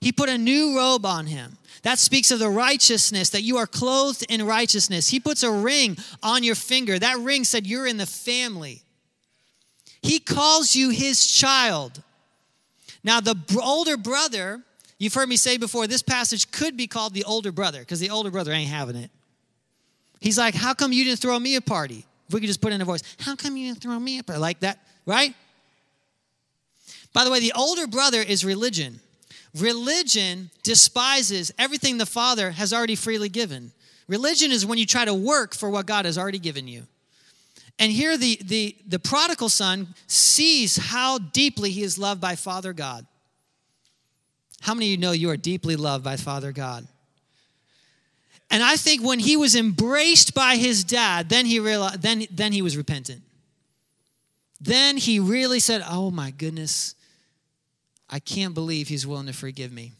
He 0.00 0.10
put 0.10 0.28
a 0.28 0.38
new 0.38 0.76
robe 0.76 1.06
on 1.06 1.26
him. 1.26 1.56
That 1.82 1.98
speaks 1.98 2.30
of 2.30 2.38
the 2.38 2.50
righteousness, 2.50 3.30
that 3.30 3.42
you 3.42 3.56
are 3.56 3.66
clothed 3.66 4.26
in 4.28 4.44
righteousness. 4.44 5.08
He 5.08 5.18
puts 5.18 5.42
a 5.42 5.50
ring 5.50 5.96
on 6.22 6.44
your 6.44 6.54
finger. 6.54 6.98
That 6.98 7.18
ring 7.18 7.44
said 7.44 7.66
you're 7.66 7.86
in 7.86 7.96
the 7.96 8.06
family. 8.06 8.82
He 10.02 10.18
calls 10.18 10.76
you 10.76 10.90
his 10.90 11.26
child. 11.26 12.02
Now, 13.02 13.20
the 13.20 13.36
older 13.62 13.96
brother, 13.96 14.62
you've 14.98 15.14
heard 15.14 15.28
me 15.28 15.36
say 15.36 15.56
before, 15.56 15.86
this 15.86 16.02
passage 16.02 16.50
could 16.50 16.76
be 16.76 16.86
called 16.86 17.14
the 17.14 17.24
older 17.24 17.52
brother 17.52 17.80
because 17.80 18.00
the 18.00 18.10
older 18.10 18.30
brother 18.30 18.52
ain't 18.52 18.70
having 18.70 18.96
it. 18.96 19.10
He's 20.20 20.36
like, 20.36 20.54
How 20.54 20.74
come 20.74 20.92
you 20.92 21.04
didn't 21.04 21.20
throw 21.20 21.38
me 21.38 21.56
a 21.56 21.62
party? 21.62 22.04
If 22.28 22.34
we 22.34 22.40
could 22.40 22.46
just 22.46 22.60
put 22.60 22.72
in 22.72 22.80
a 22.80 22.84
voice, 22.84 23.02
How 23.18 23.36
come 23.36 23.56
you 23.56 23.68
didn't 23.68 23.82
throw 23.82 23.98
me 23.98 24.18
a 24.18 24.22
party? 24.22 24.40
Like 24.40 24.60
that, 24.60 24.78
right? 25.06 25.34
By 27.12 27.24
the 27.24 27.30
way, 27.30 27.40
the 27.40 27.52
older 27.56 27.86
brother 27.86 28.20
is 28.20 28.44
religion. 28.44 29.00
Religion 29.58 30.50
despises 30.62 31.52
everything 31.58 31.98
the 31.98 32.06
Father 32.06 32.50
has 32.50 32.72
already 32.72 32.94
freely 32.94 33.28
given. 33.28 33.72
Religion 34.06 34.50
is 34.50 34.64
when 34.64 34.78
you 34.78 34.86
try 34.86 35.04
to 35.04 35.14
work 35.14 35.54
for 35.54 35.70
what 35.70 35.86
God 35.86 36.04
has 36.04 36.16
already 36.16 36.38
given 36.38 36.68
you. 36.68 36.86
And 37.78 37.90
here 37.90 38.16
the, 38.16 38.38
the, 38.44 38.76
the 38.86 38.98
prodigal 38.98 39.48
son 39.48 39.94
sees 40.06 40.76
how 40.76 41.18
deeply 41.18 41.70
he 41.70 41.82
is 41.82 41.98
loved 41.98 42.20
by 42.20 42.36
Father 42.36 42.72
God. 42.72 43.06
How 44.60 44.74
many 44.74 44.86
of 44.86 44.90
you 44.90 44.96
know 44.98 45.12
you 45.12 45.30
are 45.30 45.36
deeply 45.36 45.76
loved 45.76 46.04
by 46.04 46.16
Father 46.16 46.52
God? 46.52 46.86
And 48.50 48.62
I 48.62 48.76
think 48.76 49.02
when 49.02 49.20
he 49.20 49.36
was 49.36 49.54
embraced 49.54 50.34
by 50.34 50.56
his 50.56 50.84
dad, 50.84 51.28
then 51.28 51.46
he 51.46 51.60
realized, 51.60 52.02
then, 52.02 52.26
then 52.30 52.52
he 52.52 52.62
was 52.62 52.76
repentant. 52.76 53.22
Then 54.60 54.96
he 54.96 55.20
really 55.20 55.60
said, 55.60 55.82
Oh 55.88 56.10
my 56.10 56.30
goodness, 56.32 56.94
I 58.10 58.18
can't 58.18 58.54
believe 58.54 58.88
he's 58.88 59.06
willing 59.06 59.26
to 59.26 59.32
forgive 59.32 59.72
me. 59.72 59.92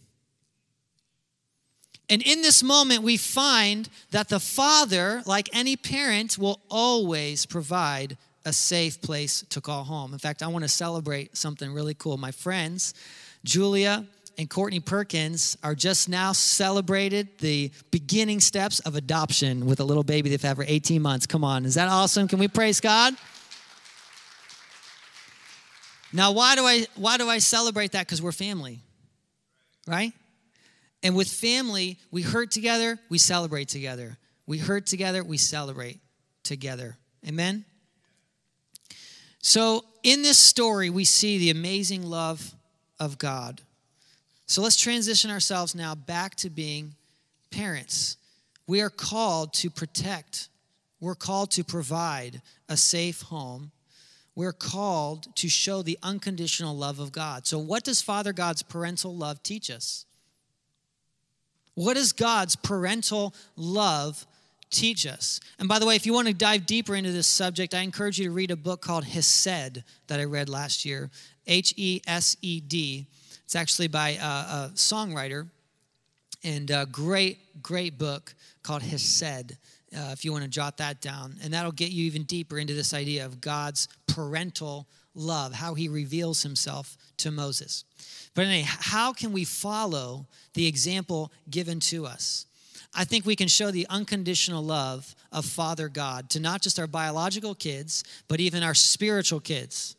And 2.10 2.22
in 2.22 2.42
this 2.42 2.62
moment, 2.62 3.02
we 3.04 3.16
find 3.16 3.88
that 4.10 4.28
the 4.28 4.40
father, 4.40 5.22
like 5.26 5.48
any 5.52 5.76
parent, 5.76 6.36
will 6.36 6.60
always 6.68 7.46
provide 7.46 8.16
a 8.44 8.52
safe 8.52 9.00
place 9.00 9.42
to 9.50 9.60
call 9.60 9.84
home. 9.84 10.12
In 10.12 10.18
fact, 10.18 10.42
I 10.42 10.48
want 10.48 10.64
to 10.64 10.68
celebrate 10.68 11.36
something 11.36 11.72
really 11.72 11.94
cool. 11.94 12.16
My 12.16 12.32
friends, 12.32 12.94
Julia 13.44 14.04
and 14.38 14.50
Courtney 14.50 14.80
Perkins, 14.80 15.56
are 15.62 15.76
just 15.76 16.08
now 16.08 16.32
celebrated 16.32 17.28
the 17.38 17.70
beginning 17.92 18.40
steps 18.40 18.80
of 18.80 18.96
adoption 18.96 19.66
with 19.66 19.78
a 19.78 19.84
little 19.84 20.02
baby 20.02 20.30
they've 20.30 20.42
had 20.42 20.56
for 20.56 20.64
18 20.66 21.00
months. 21.00 21.26
Come 21.26 21.44
on, 21.44 21.64
is 21.64 21.74
that 21.74 21.88
awesome? 21.88 22.26
Can 22.26 22.40
we 22.40 22.48
praise 22.48 22.80
God? 22.80 23.14
Now, 26.12 26.32
why 26.32 26.56
do 26.56 26.64
I 26.64 26.86
why 26.96 27.18
do 27.18 27.28
I 27.28 27.38
celebrate 27.38 27.92
that? 27.92 28.06
Because 28.06 28.20
we're 28.20 28.32
family, 28.32 28.80
right? 29.86 30.12
And 31.02 31.16
with 31.16 31.28
family, 31.28 31.98
we 32.10 32.22
hurt 32.22 32.50
together, 32.50 32.98
we 33.08 33.18
celebrate 33.18 33.68
together. 33.68 34.18
We 34.46 34.58
hurt 34.58 34.86
together, 34.86 35.22
we 35.22 35.38
celebrate 35.38 36.00
together. 36.42 36.98
Amen? 37.26 37.64
So, 39.42 39.84
in 40.02 40.22
this 40.22 40.38
story, 40.38 40.90
we 40.90 41.04
see 41.04 41.38
the 41.38 41.50
amazing 41.50 42.02
love 42.02 42.54
of 42.98 43.16
God. 43.16 43.62
So, 44.46 44.60
let's 44.60 44.76
transition 44.76 45.30
ourselves 45.30 45.74
now 45.74 45.94
back 45.94 46.34
to 46.36 46.50
being 46.50 46.94
parents. 47.50 48.16
We 48.66 48.82
are 48.82 48.90
called 48.90 49.54
to 49.54 49.70
protect, 49.70 50.48
we're 51.00 51.14
called 51.14 51.52
to 51.52 51.64
provide 51.64 52.42
a 52.68 52.76
safe 52.76 53.22
home. 53.22 53.70
We're 54.34 54.52
called 54.52 55.34
to 55.36 55.48
show 55.48 55.82
the 55.82 55.98
unconditional 56.02 56.76
love 56.76 56.98
of 56.98 57.12
God. 57.12 57.46
So, 57.46 57.58
what 57.58 57.84
does 57.84 58.00
Father 58.00 58.32
God's 58.32 58.62
parental 58.62 59.14
love 59.14 59.42
teach 59.42 59.70
us? 59.70 60.06
What 61.74 61.94
does 61.94 62.12
God's 62.12 62.56
parental 62.56 63.34
love 63.56 64.26
teach 64.70 65.06
us? 65.06 65.40
And 65.58 65.68
by 65.68 65.78
the 65.78 65.86
way, 65.86 65.96
if 65.96 66.06
you 66.06 66.12
want 66.12 66.28
to 66.28 66.34
dive 66.34 66.66
deeper 66.66 66.94
into 66.94 67.12
this 67.12 67.26
subject, 67.26 67.74
I 67.74 67.80
encourage 67.80 68.18
you 68.18 68.26
to 68.26 68.30
read 68.30 68.50
a 68.50 68.56
book 68.56 68.82
called 68.82 69.04
Hesed 69.04 69.82
that 70.06 70.20
I 70.20 70.24
read 70.24 70.48
last 70.48 70.84
year 70.84 71.10
H 71.46 71.74
E 71.76 72.00
S 72.06 72.36
E 72.42 72.60
D. 72.60 73.06
It's 73.44 73.56
actually 73.56 73.88
by 73.88 74.10
a, 74.10 74.24
a 74.24 74.70
songwriter 74.74 75.48
and 76.44 76.70
a 76.70 76.86
great, 76.86 77.62
great 77.62 77.98
book 77.98 78.34
called 78.62 78.82
Hesed. 78.82 79.56
Uh, 79.96 80.10
if 80.12 80.24
you 80.24 80.30
want 80.30 80.44
to 80.44 80.50
jot 80.50 80.76
that 80.76 81.00
down, 81.00 81.34
and 81.42 81.52
that'll 81.52 81.72
get 81.72 81.90
you 81.90 82.04
even 82.04 82.22
deeper 82.22 82.58
into 82.58 82.74
this 82.74 82.94
idea 82.94 83.26
of 83.26 83.40
God's 83.40 83.88
parental 84.06 84.86
love, 85.14 85.52
how 85.52 85.74
he 85.74 85.88
reveals 85.88 86.42
himself 86.42 86.96
to 87.16 87.30
Moses. 87.30 87.84
But 88.34 88.46
anyway, 88.46 88.66
how 88.66 89.12
can 89.12 89.32
we 89.32 89.44
follow 89.44 90.26
the 90.54 90.66
example 90.66 91.32
given 91.50 91.80
to 91.80 92.06
us? 92.06 92.46
I 92.94 93.04
think 93.04 93.24
we 93.24 93.36
can 93.36 93.48
show 93.48 93.70
the 93.70 93.86
unconditional 93.88 94.62
love 94.62 95.14
of 95.32 95.44
Father 95.44 95.88
God 95.88 96.30
to 96.30 96.40
not 96.40 96.60
just 96.60 96.78
our 96.78 96.86
biological 96.86 97.54
kids, 97.54 98.04
but 98.28 98.40
even 98.40 98.62
our 98.62 98.74
spiritual 98.74 99.40
kids. 99.40 99.96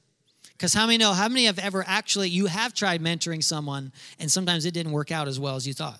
Because 0.51 0.73
how 0.73 0.85
many 0.85 0.97
know, 0.97 1.13
how 1.13 1.27
many 1.27 1.45
have 1.45 1.57
ever 1.57 1.83
actually, 1.87 2.29
you 2.29 2.45
have 2.45 2.73
tried 2.73 3.01
mentoring 3.01 3.43
someone 3.43 3.91
and 4.19 4.31
sometimes 4.31 4.65
it 4.65 4.73
didn't 4.73 4.91
work 4.91 5.11
out 5.11 5.27
as 5.27 5.39
well 5.39 5.55
as 5.55 5.65
you 5.65 5.73
thought? 5.73 5.99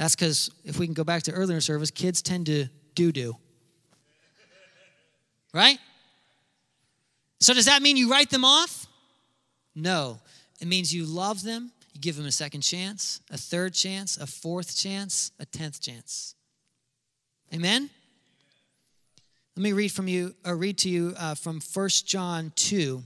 That's 0.00 0.16
because 0.16 0.50
if 0.64 0.78
we 0.78 0.86
can 0.86 0.94
go 0.94 1.04
back 1.04 1.24
to 1.24 1.32
earlier 1.32 1.60
service, 1.60 1.90
kids 1.90 2.22
tend 2.22 2.46
to 2.46 2.68
do 2.94 3.12
do. 3.12 3.36
Right? 5.52 5.78
So 7.38 7.52
does 7.52 7.66
that 7.66 7.82
mean 7.82 7.98
you 7.98 8.10
write 8.10 8.30
them 8.30 8.42
off? 8.42 8.86
No. 9.74 10.18
It 10.58 10.68
means 10.68 10.94
you 10.94 11.04
love 11.04 11.42
them, 11.42 11.70
you 11.92 12.00
give 12.00 12.16
them 12.16 12.24
a 12.24 12.32
second 12.32 12.62
chance, 12.62 13.20
a 13.30 13.36
third 13.36 13.74
chance, 13.74 14.16
a 14.16 14.26
fourth 14.26 14.74
chance, 14.74 15.32
a 15.38 15.44
tenth 15.44 15.82
chance. 15.82 16.34
Amen? 17.52 17.90
Let 19.54 19.62
me 19.62 19.72
read 19.72 19.92
from 19.92 20.08
you, 20.08 20.34
or 20.46 20.56
read 20.56 20.78
to 20.78 20.88
you 20.88 21.12
uh, 21.18 21.34
from 21.34 21.60
1 21.74 21.88
John 22.06 22.52
2. 22.56 23.02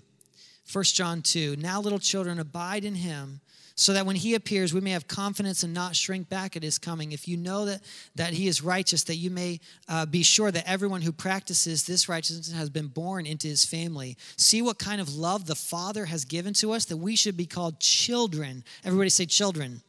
1 0.73 0.85
John 0.85 1.23
2. 1.23 1.57
Now, 1.57 1.81
little 1.81 1.99
children, 1.99 2.39
abide 2.39 2.85
in 2.85 2.95
him 2.95 3.41
so 3.77 3.93
that 3.93 4.07
when 4.07 4.16
he 4.16 4.35
appears 4.35 4.72
we 4.72 4.81
may 4.81 4.91
have 4.91 5.09
confidence 5.09 5.62
and 5.62 5.75
not 5.75 5.97
shrink 5.97 6.29
back 6.29 6.57
at 6.57 6.62
his 6.62 6.79
coming 6.79 7.12
if 7.12 7.27
you 7.27 7.37
know 7.37 7.64
that, 7.64 7.83
that 8.14 8.33
he 8.33 8.47
is 8.47 8.62
righteous 8.62 9.05
that 9.05 9.16
you 9.16 9.31
may 9.31 9.61
uh, 9.89 10.07
be 10.07 10.22
sure 10.22 10.51
that 10.51 10.68
everyone 10.68 11.03
who 11.03 11.12
practices 11.12 11.85
this 11.85 12.09
righteousness 12.09 12.53
has 12.53 12.70
been 12.70 12.89
born 12.89 13.27
into 13.27 13.49
his 13.49 13.64
family 13.64 14.16
see 14.37 14.62
what 14.62 14.79
kind 14.79 15.01
of 15.01 15.14
love 15.14 15.47
the 15.47 15.55
father 15.55 16.05
has 16.05 16.25
given 16.25 16.55
to 16.55 16.72
us 16.72 16.85
that 16.85 16.97
we 16.97 17.16
should 17.16 17.37
be 17.37 17.47
called 17.47 17.81
children 17.81 18.62
everybody 18.85 19.11
say 19.11 19.27
children 19.27 19.81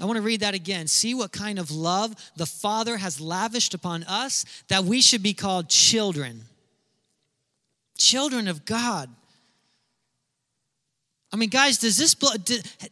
I 0.00 0.04
want 0.04 0.16
to 0.16 0.22
read 0.22 0.40
that 0.40 0.54
again. 0.54 0.88
See 0.88 1.14
what 1.14 1.32
kind 1.32 1.58
of 1.58 1.70
love 1.70 2.14
the 2.36 2.46
Father 2.46 2.98
has 2.98 3.20
lavished 3.20 3.72
upon 3.72 4.02
us 4.04 4.44
that 4.68 4.84
we 4.84 5.00
should 5.00 5.22
be 5.22 5.32
called 5.32 5.68
children. 5.70 6.42
Children 7.96 8.46
of 8.46 8.66
God. 8.66 9.08
I 11.32 11.36
mean, 11.36 11.48
guys, 11.48 11.78
does 11.78 11.96
this 11.96 12.14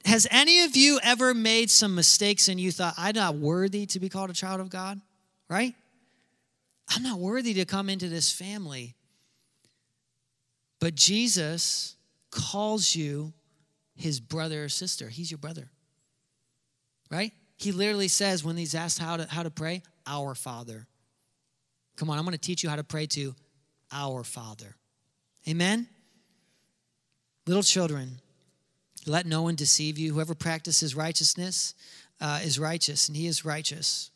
has 0.04 0.26
any 0.30 0.62
of 0.62 0.76
you 0.76 0.98
ever 1.02 1.34
made 1.34 1.70
some 1.70 1.94
mistakes 1.94 2.48
and 2.48 2.60
you 2.60 2.72
thought, 2.72 2.94
I'm 2.98 3.14
not 3.14 3.36
worthy 3.36 3.86
to 3.86 4.00
be 4.00 4.08
called 4.08 4.30
a 4.30 4.34
child 4.34 4.60
of 4.60 4.70
God? 4.70 5.00
Right? 5.48 5.74
I'm 6.88 7.02
not 7.02 7.18
worthy 7.18 7.54
to 7.54 7.64
come 7.64 7.88
into 7.88 8.08
this 8.08 8.32
family. 8.32 8.94
But 10.80 10.94
Jesus 10.94 11.96
calls 12.30 12.94
you 12.94 13.32
his 13.96 14.20
brother 14.20 14.64
or 14.64 14.68
sister. 14.68 15.08
He's 15.08 15.30
your 15.30 15.38
brother. 15.38 15.70
Right? 17.10 17.32
He 17.56 17.72
literally 17.72 18.08
says 18.08 18.44
when 18.44 18.56
he's 18.56 18.74
asked 18.74 18.98
how 18.98 19.16
to, 19.16 19.26
how 19.30 19.44
to 19.44 19.50
pray, 19.50 19.82
Our 20.06 20.34
Father. 20.34 20.86
Come 21.96 22.10
on, 22.10 22.18
I'm 22.18 22.24
going 22.24 22.32
to 22.32 22.38
teach 22.38 22.62
you 22.62 22.68
how 22.68 22.76
to 22.76 22.84
pray 22.84 23.06
to 23.06 23.34
our 23.92 24.24
Father. 24.24 24.74
Amen? 25.48 25.86
Little 27.46 27.62
children, 27.62 28.20
let 29.06 29.26
no 29.26 29.42
one 29.42 29.54
deceive 29.54 29.98
you. 29.98 30.14
Whoever 30.14 30.34
practices 30.34 30.94
righteousness 30.94 31.74
uh, 32.20 32.40
is 32.42 32.58
righteous, 32.58 33.08
and 33.08 33.16
he 33.16 33.26
is 33.26 33.44
righteous. 33.44 34.10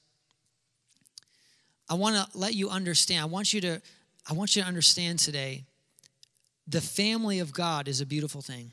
I 1.89 1.95
want 1.95 2.17
to 2.17 2.39
let 2.39 2.55
you 2.55 2.69
understand. 2.69 3.23
I 3.23 3.27
want 3.27 3.53
you 3.53 3.61
to. 3.63 3.83
I 4.29 4.35
want 4.35 4.55
you 4.55 4.63
to 4.63 4.69
understand 4.69 5.19
today. 5.19 5.65
The 6.67 6.83
family 6.83 7.39
of 7.39 7.53
God 7.55 7.89
is 7.89 8.03
a 8.03 8.07
beautiful 8.07 8.43
thing. 8.43 8.73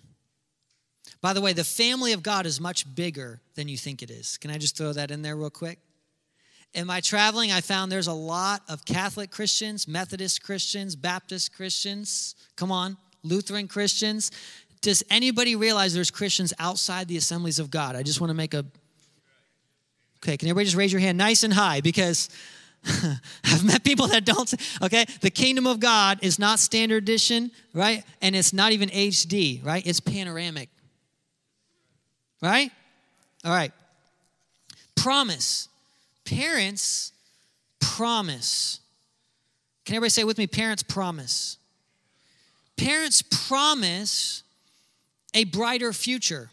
By 1.21 1.31
the 1.31 1.39
way, 1.39 1.53
the 1.53 1.63
family 1.63 2.11
of 2.11 2.21
God 2.21 2.45
is 2.45 2.59
much 2.59 2.93
bigger 2.93 3.39
than 3.55 3.69
you 3.69 3.77
think 3.77 4.03
it 4.03 4.11
is. 4.11 4.37
Can 4.37 4.51
I 4.51 4.57
just 4.57 4.75
throw 4.75 4.91
that 4.91 5.11
in 5.11 5.21
there 5.21 5.37
real 5.37 5.49
quick? 5.49 5.79
In 6.73 6.85
my 6.85 6.99
traveling, 6.99 7.53
I 7.53 7.61
found 7.61 7.89
there's 7.89 8.07
a 8.07 8.13
lot 8.13 8.61
of 8.67 8.83
Catholic 8.83 9.31
Christians, 9.31 9.87
Methodist 9.87 10.43
Christians, 10.43 10.97
Baptist 10.97 11.55
Christians, 11.55 12.35
come 12.57 12.69
on, 12.69 12.97
Lutheran 13.23 13.69
Christians. 13.69 14.29
Does 14.81 15.03
anybody 15.09 15.55
realize 15.55 15.93
there's 15.93 16.11
Christians 16.11 16.53
outside 16.59 17.07
the 17.07 17.17
assemblies 17.17 17.59
of 17.59 17.71
God? 17.71 17.95
I 17.95 18.03
just 18.03 18.21
want 18.21 18.29
to 18.29 18.35
make 18.35 18.53
a. 18.53 18.65
Okay, 20.23 20.37
can 20.37 20.47
everybody 20.47 20.65
just 20.65 20.77
raise 20.77 20.91
your 20.91 21.01
hand 21.01 21.17
nice 21.17 21.43
and 21.43 21.53
high? 21.53 21.81
Because 21.81 22.29
I've 23.43 23.63
met 23.63 23.83
people 23.83 24.07
that 24.07 24.25
don't. 24.25 24.53
Okay, 24.81 25.05
the 25.21 25.29
kingdom 25.29 25.67
of 25.67 25.79
God 25.79 26.19
is 26.21 26.39
not 26.39 26.59
standard 26.59 27.03
edition, 27.03 27.51
right? 27.73 28.03
And 28.21 28.35
it's 28.35 28.53
not 28.53 28.71
even 28.71 28.89
HD, 28.89 29.63
right? 29.65 29.85
It's 29.85 29.99
panoramic, 29.99 30.69
right? 32.41 32.71
All 33.43 33.51
right. 33.51 33.71
Promise. 34.95 35.69
Parents 36.25 37.11
promise. 37.79 38.79
Can 39.85 39.95
everybody 39.95 40.09
say 40.09 40.23
with 40.23 40.37
me? 40.37 40.47
Parents 40.47 40.81
promise. 40.81 41.57
Parents 42.75 43.21
promise 43.21 44.43
a 45.35 45.43
brighter 45.43 45.93
future. 45.93 46.49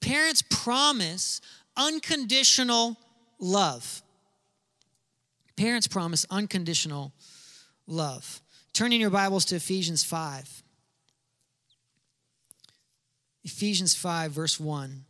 Parents 0.00 0.42
promise 0.42 1.40
unconditional 1.76 2.96
love. 3.40 4.02
Parents 5.56 5.88
promise 5.88 6.26
unconditional 6.30 7.12
love. 7.86 8.40
Turning 8.74 9.00
your 9.00 9.10
Bibles 9.10 9.46
to 9.46 9.56
Ephesians 9.56 10.04
5. 10.04 10.62
Ephesians 13.44 13.94
5, 13.94 14.30
verse 14.30 14.60
1. 14.60 15.04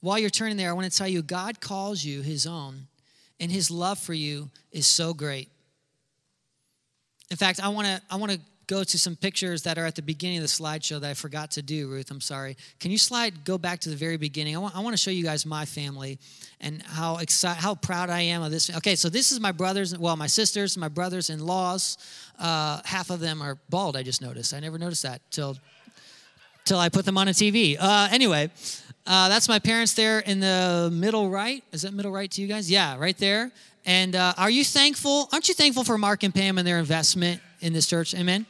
While 0.00 0.18
you're 0.18 0.30
turning 0.30 0.56
there, 0.56 0.70
I 0.70 0.72
want 0.72 0.90
to 0.90 0.96
tell 0.96 1.08
you 1.08 1.22
God 1.22 1.60
calls 1.60 2.04
you 2.04 2.20
his 2.22 2.46
own, 2.46 2.88
and 3.40 3.50
his 3.50 3.70
love 3.70 3.98
for 3.98 4.14
you 4.14 4.50
is 4.72 4.86
so 4.86 5.14
great. 5.14 5.48
In 7.30 7.36
fact, 7.36 7.60
I 7.62 7.68
want 7.68 7.86
to 7.86 8.02
I 8.10 8.16
want 8.16 8.32
to 8.32 8.40
go 8.66 8.84
to 8.84 8.98
some 8.98 9.16
pictures 9.16 9.62
that 9.62 9.78
are 9.78 9.84
at 9.84 9.94
the 9.94 10.02
beginning 10.02 10.38
of 10.38 10.42
the 10.42 10.48
slideshow 10.48 11.00
that 11.00 11.10
I 11.10 11.14
forgot 11.14 11.50
to 11.52 11.62
do, 11.62 11.88
Ruth. 11.88 12.10
I'm 12.10 12.20
sorry. 12.20 12.56
Can 12.80 12.90
you 12.90 12.98
slide, 12.98 13.44
go 13.44 13.58
back 13.58 13.80
to 13.80 13.90
the 13.90 13.96
very 13.96 14.16
beginning? 14.16 14.54
I 14.56 14.58
want, 14.58 14.76
I 14.76 14.80
want 14.80 14.94
to 14.94 15.02
show 15.02 15.10
you 15.10 15.24
guys 15.24 15.44
my 15.44 15.64
family 15.64 16.18
and 16.60 16.82
how 16.82 17.18
excited, 17.18 17.60
how 17.60 17.74
proud 17.74 18.10
I 18.10 18.20
am 18.20 18.42
of 18.42 18.50
this. 18.50 18.74
Okay, 18.76 18.94
so 18.94 19.08
this 19.08 19.32
is 19.32 19.40
my 19.40 19.52
brothers, 19.52 19.96
well, 19.98 20.16
my 20.16 20.26
sisters, 20.26 20.76
my 20.76 20.88
brothers 20.88 21.30
in 21.30 21.44
laws. 21.44 21.98
Uh, 22.38 22.80
half 22.84 23.10
of 23.10 23.20
them 23.20 23.42
are 23.42 23.58
bald, 23.68 23.96
I 23.96 24.02
just 24.02 24.22
noticed. 24.22 24.54
I 24.54 24.60
never 24.60 24.78
noticed 24.78 25.02
that 25.02 25.20
till, 25.30 25.56
till 26.64 26.78
I 26.78 26.88
put 26.88 27.04
them 27.04 27.18
on 27.18 27.28
a 27.28 27.32
TV. 27.32 27.76
Uh, 27.78 28.08
anyway, 28.12 28.50
uh, 29.06 29.28
that's 29.28 29.48
my 29.48 29.58
parents 29.58 29.94
there 29.94 30.20
in 30.20 30.38
the 30.38 30.88
middle 30.92 31.28
right. 31.28 31.64
Is 31.72 31.82
that 31.82 31.92
middle 31.92 32.12
right 32.12 32.30
to 32.30 32.40
you 32.40 32.46
guys? 32.46 32.70
Yeah, 32.70 32.96
right 32.96 33.18
there. 33.18 33.50
And 33.84 34.14
uh, 34.14 34.34
are 34.36 34.50
you 34.50 34.64
thankful? 34.64 35.28
Aren't 35.32 35.48
you 35.48 35.54
thankful 35.54 35.84
for 35.84 35.98
Mark 35.98 36.22
and 36.22 36.34
Pam 36.34 36.58
and 36.58 36.66
their 36.66 36.78
investment 36.78 37.40
in 37.60 37.72
this 37.72 37.86
church? 37.86 38.14
Amen. 38.14 38.46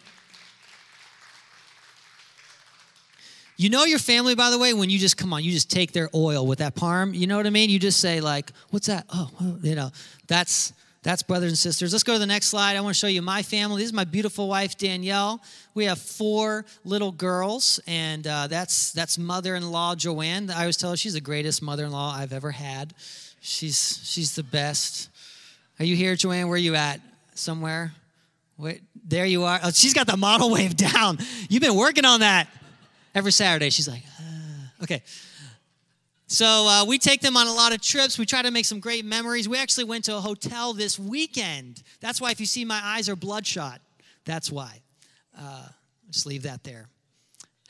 You 3.56 3.70
know 3.70 3.84
your 3.84 3.98
family, 3.98 4.34
by 4.34 4.50
the 4.50 4.58
way, 4.58 4.74
when 4.74 4.90
you 4.90 4.98
just 4.98 5.16
come 5.16 5.32
on, 5.32 5.44
you 5.44 5.52
just 5.52 5.70
take 5.70 5.92
their 5.92 6.10
oil 6.14 6.46
with 6.46 6.58
that 6.58 6.74
parm. 6.74 7.14
You 7.14 7.26
know 7.26 7.36
what 7.36 7.46
I 7.46 7.50
mean? 7.50 7.70
You 7.70 7.78
just 7.78 8.00
say 8.00 8.20
like, 8.20 8.50
"What's 8.70 8.88
that?" 8.88 9.06
Oh, 9.12 9.30
oh, 9.40 9.58
you 9.62 9.76
know, 9.76 9.90
that's 10.26 10.72
that's 11.02 11.22
brothers 11.22 11.50
and 11.50 11.58
sisters. 11.58 11.92
Let's 11.92 12.02
go 12.02 12.14
to 12.14 12.18
the 12.18 12.26
next 12.26 12.46
slide. 12.48 12.76
I 12.76 12.80
want 12.80 12.94
to 12.94 12.98
show 12.98 13.06
you 13.06 13.22
my 13.22 13.42
family. 13.42 13.82
This 13.82 13.86
is 13.86 13.92
my 13.92 14.04
beautiful 14.04 14.48
wife 14.48 14.76
Danielle. 14.78 15.42
We 15.74 15.84
have 15.84 16.00
four 16.00 16.64
little 16.84 17.12
girls, 17.12 17.78
and 17.86 18.26
uh, 18.26 18.46
that's 18.48 18.92
that's 18.92 19.18
mother-in-law 19.18 19.96
Joanne. 19.96 20.50
I 20.50 20.60
always 20.60 20.76
tell 20.76 20.90
her 20.90 20.96
she's 20.96 21.14
the 21.14 21.20
greatest 21.20 21.62
mother-in-law 21.62 22.16
I've 22.16 22.32
ever 22.32 22.50
had. 22.50 22.94
She's 23.40 24.00
she's 24.04 24.34
the 24.34 24.42
best. 24.42 25.08
Are 25.82 25.84
you 25.84 25.96
here, 25.96 26.14
Joanne? 26.14 26.46
Where 26.46 26.54
are 26.54 26.58
you 26.58 26.76
at? 26.76 27.00
Somewhere? 27.34 27.92
Wait, 28.56 28.82
there 29.04 29.26
you 29.26 29.42
are. 29.42 29.58
Oh, 29.64 29.72
she's 29.72 29.92
got 29.92 30.06
the 30.06 30.16
model 30.16 30.48
wave 30.52 30.76
down. 30.76 31.18
You've 31.48 31.60
been 31.60 31.74
working 31.74 32.04
on 32.04 32.20
that 32.20 32.46
every 33.16 33.32
Saturday. 33.32 33.68
She's 33.68 33.88
like, 33.88 34.04
uh, 34.20 34.84
okay. 34.84 35.02
So 36.28 36.46
uh, 36.46 36.84
we 36.86 37.00
take 37.00 37.20
them 37.20 37.36
on 37.36 37.48
a 37.48 37.52
lot 37.52 37.74
of 37.74 37.82
trips. 37.82 38.16
We 38.16 38.26
try 38.26 38.42
to 38.42 38.52
make 38.52 38.64
some 38.64 38.78
great 38.78 39.04
memories. 39.04 39.48
We 39.48 39.58
actually 39.58 39.82
went 39.82 40.04
to 40.04 40.16
a 40.16 40.20
hotel 40.20 40.72
this 40.72 41.00
weekend. 41.00 41.82
That's 41.98 42.20
why 42.20 42.30
if 42.30 42.38
you 42.38 42.46
see 42.46 42.64
my 42.64 42.80
eyes 42.80 43.08
are 43.08 43.16
bloodshot, 43.16 43.80
that's 44.24 44.52
why. 44.52 44.82
Uh, 45.36 45.66
just 46.12 46.26
leave 46.26 46.44
that 46.44 46.62
there. 46.62 46.86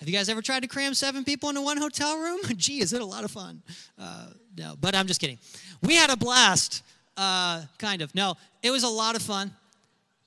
Have 0.01 0.09
you 0.11 0.15
guys 0.15 0.29
ever 0.29 0.43
tried 0.43 0.65
to 0.65 0.69
cram 0.69 0.93
seven 0.93 1.25
people 1.25 1.49
into 1.49 1.63
one 1.63 1.79
hotel 1.79 2.19
room? 2.19 2.41
Gee, 2.59 2.83
is 2.83 2.93
it 2.93 3.01
a 3.01 3.07
lot 3.07 3.25
of 3.25 3.31
fun? 3.31 3.63
Uh, 3.99 4.27
no, 4.59 4.75
but 4.79 4.95
I'm 4.95 5.07
just 5.07 5.19
kidding. 5.19 5.39
We 5.81 5.97
had 5.97 6.11
a 6.11 6.17
blast, 6.19 6.83
uh, 7.17 7.63
kind 7.79 8.03
of. 8.03 8.15
No, 8.15 8.37
it 8.63 8.71
was 8.71 8.83
a 8.83 8.89
lot 8.89 9.17
of 9.17 9.23
fun. 9.23 9.55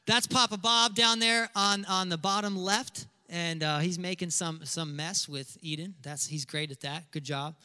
That's 0.06 0.28
Papa 0.28 0.58
Bob 0.58 0.96
down 0.96 1.20
there 1.20 1.50
on, 1.56 1.86
on 1.86 2.10
the 2.10 2.18
bottom 2.18 2.56
left 2.56 3.08
and 3.30 3.64
uh, 3.64 3.80
he's 3.80 3.98
making 3.98 4.30
some 4.30 4.62
some 4.64 4.96
mess 4.96 5.28
with 5.28 5.58
Eden. 5.62 5.96
That's 6.02 6.28
he's 6.28 6.46
great 6.46 6.72
at 6.72 6.82
that. 6.82 7.10
Good 7.12 7.24
job. 7.24 7.56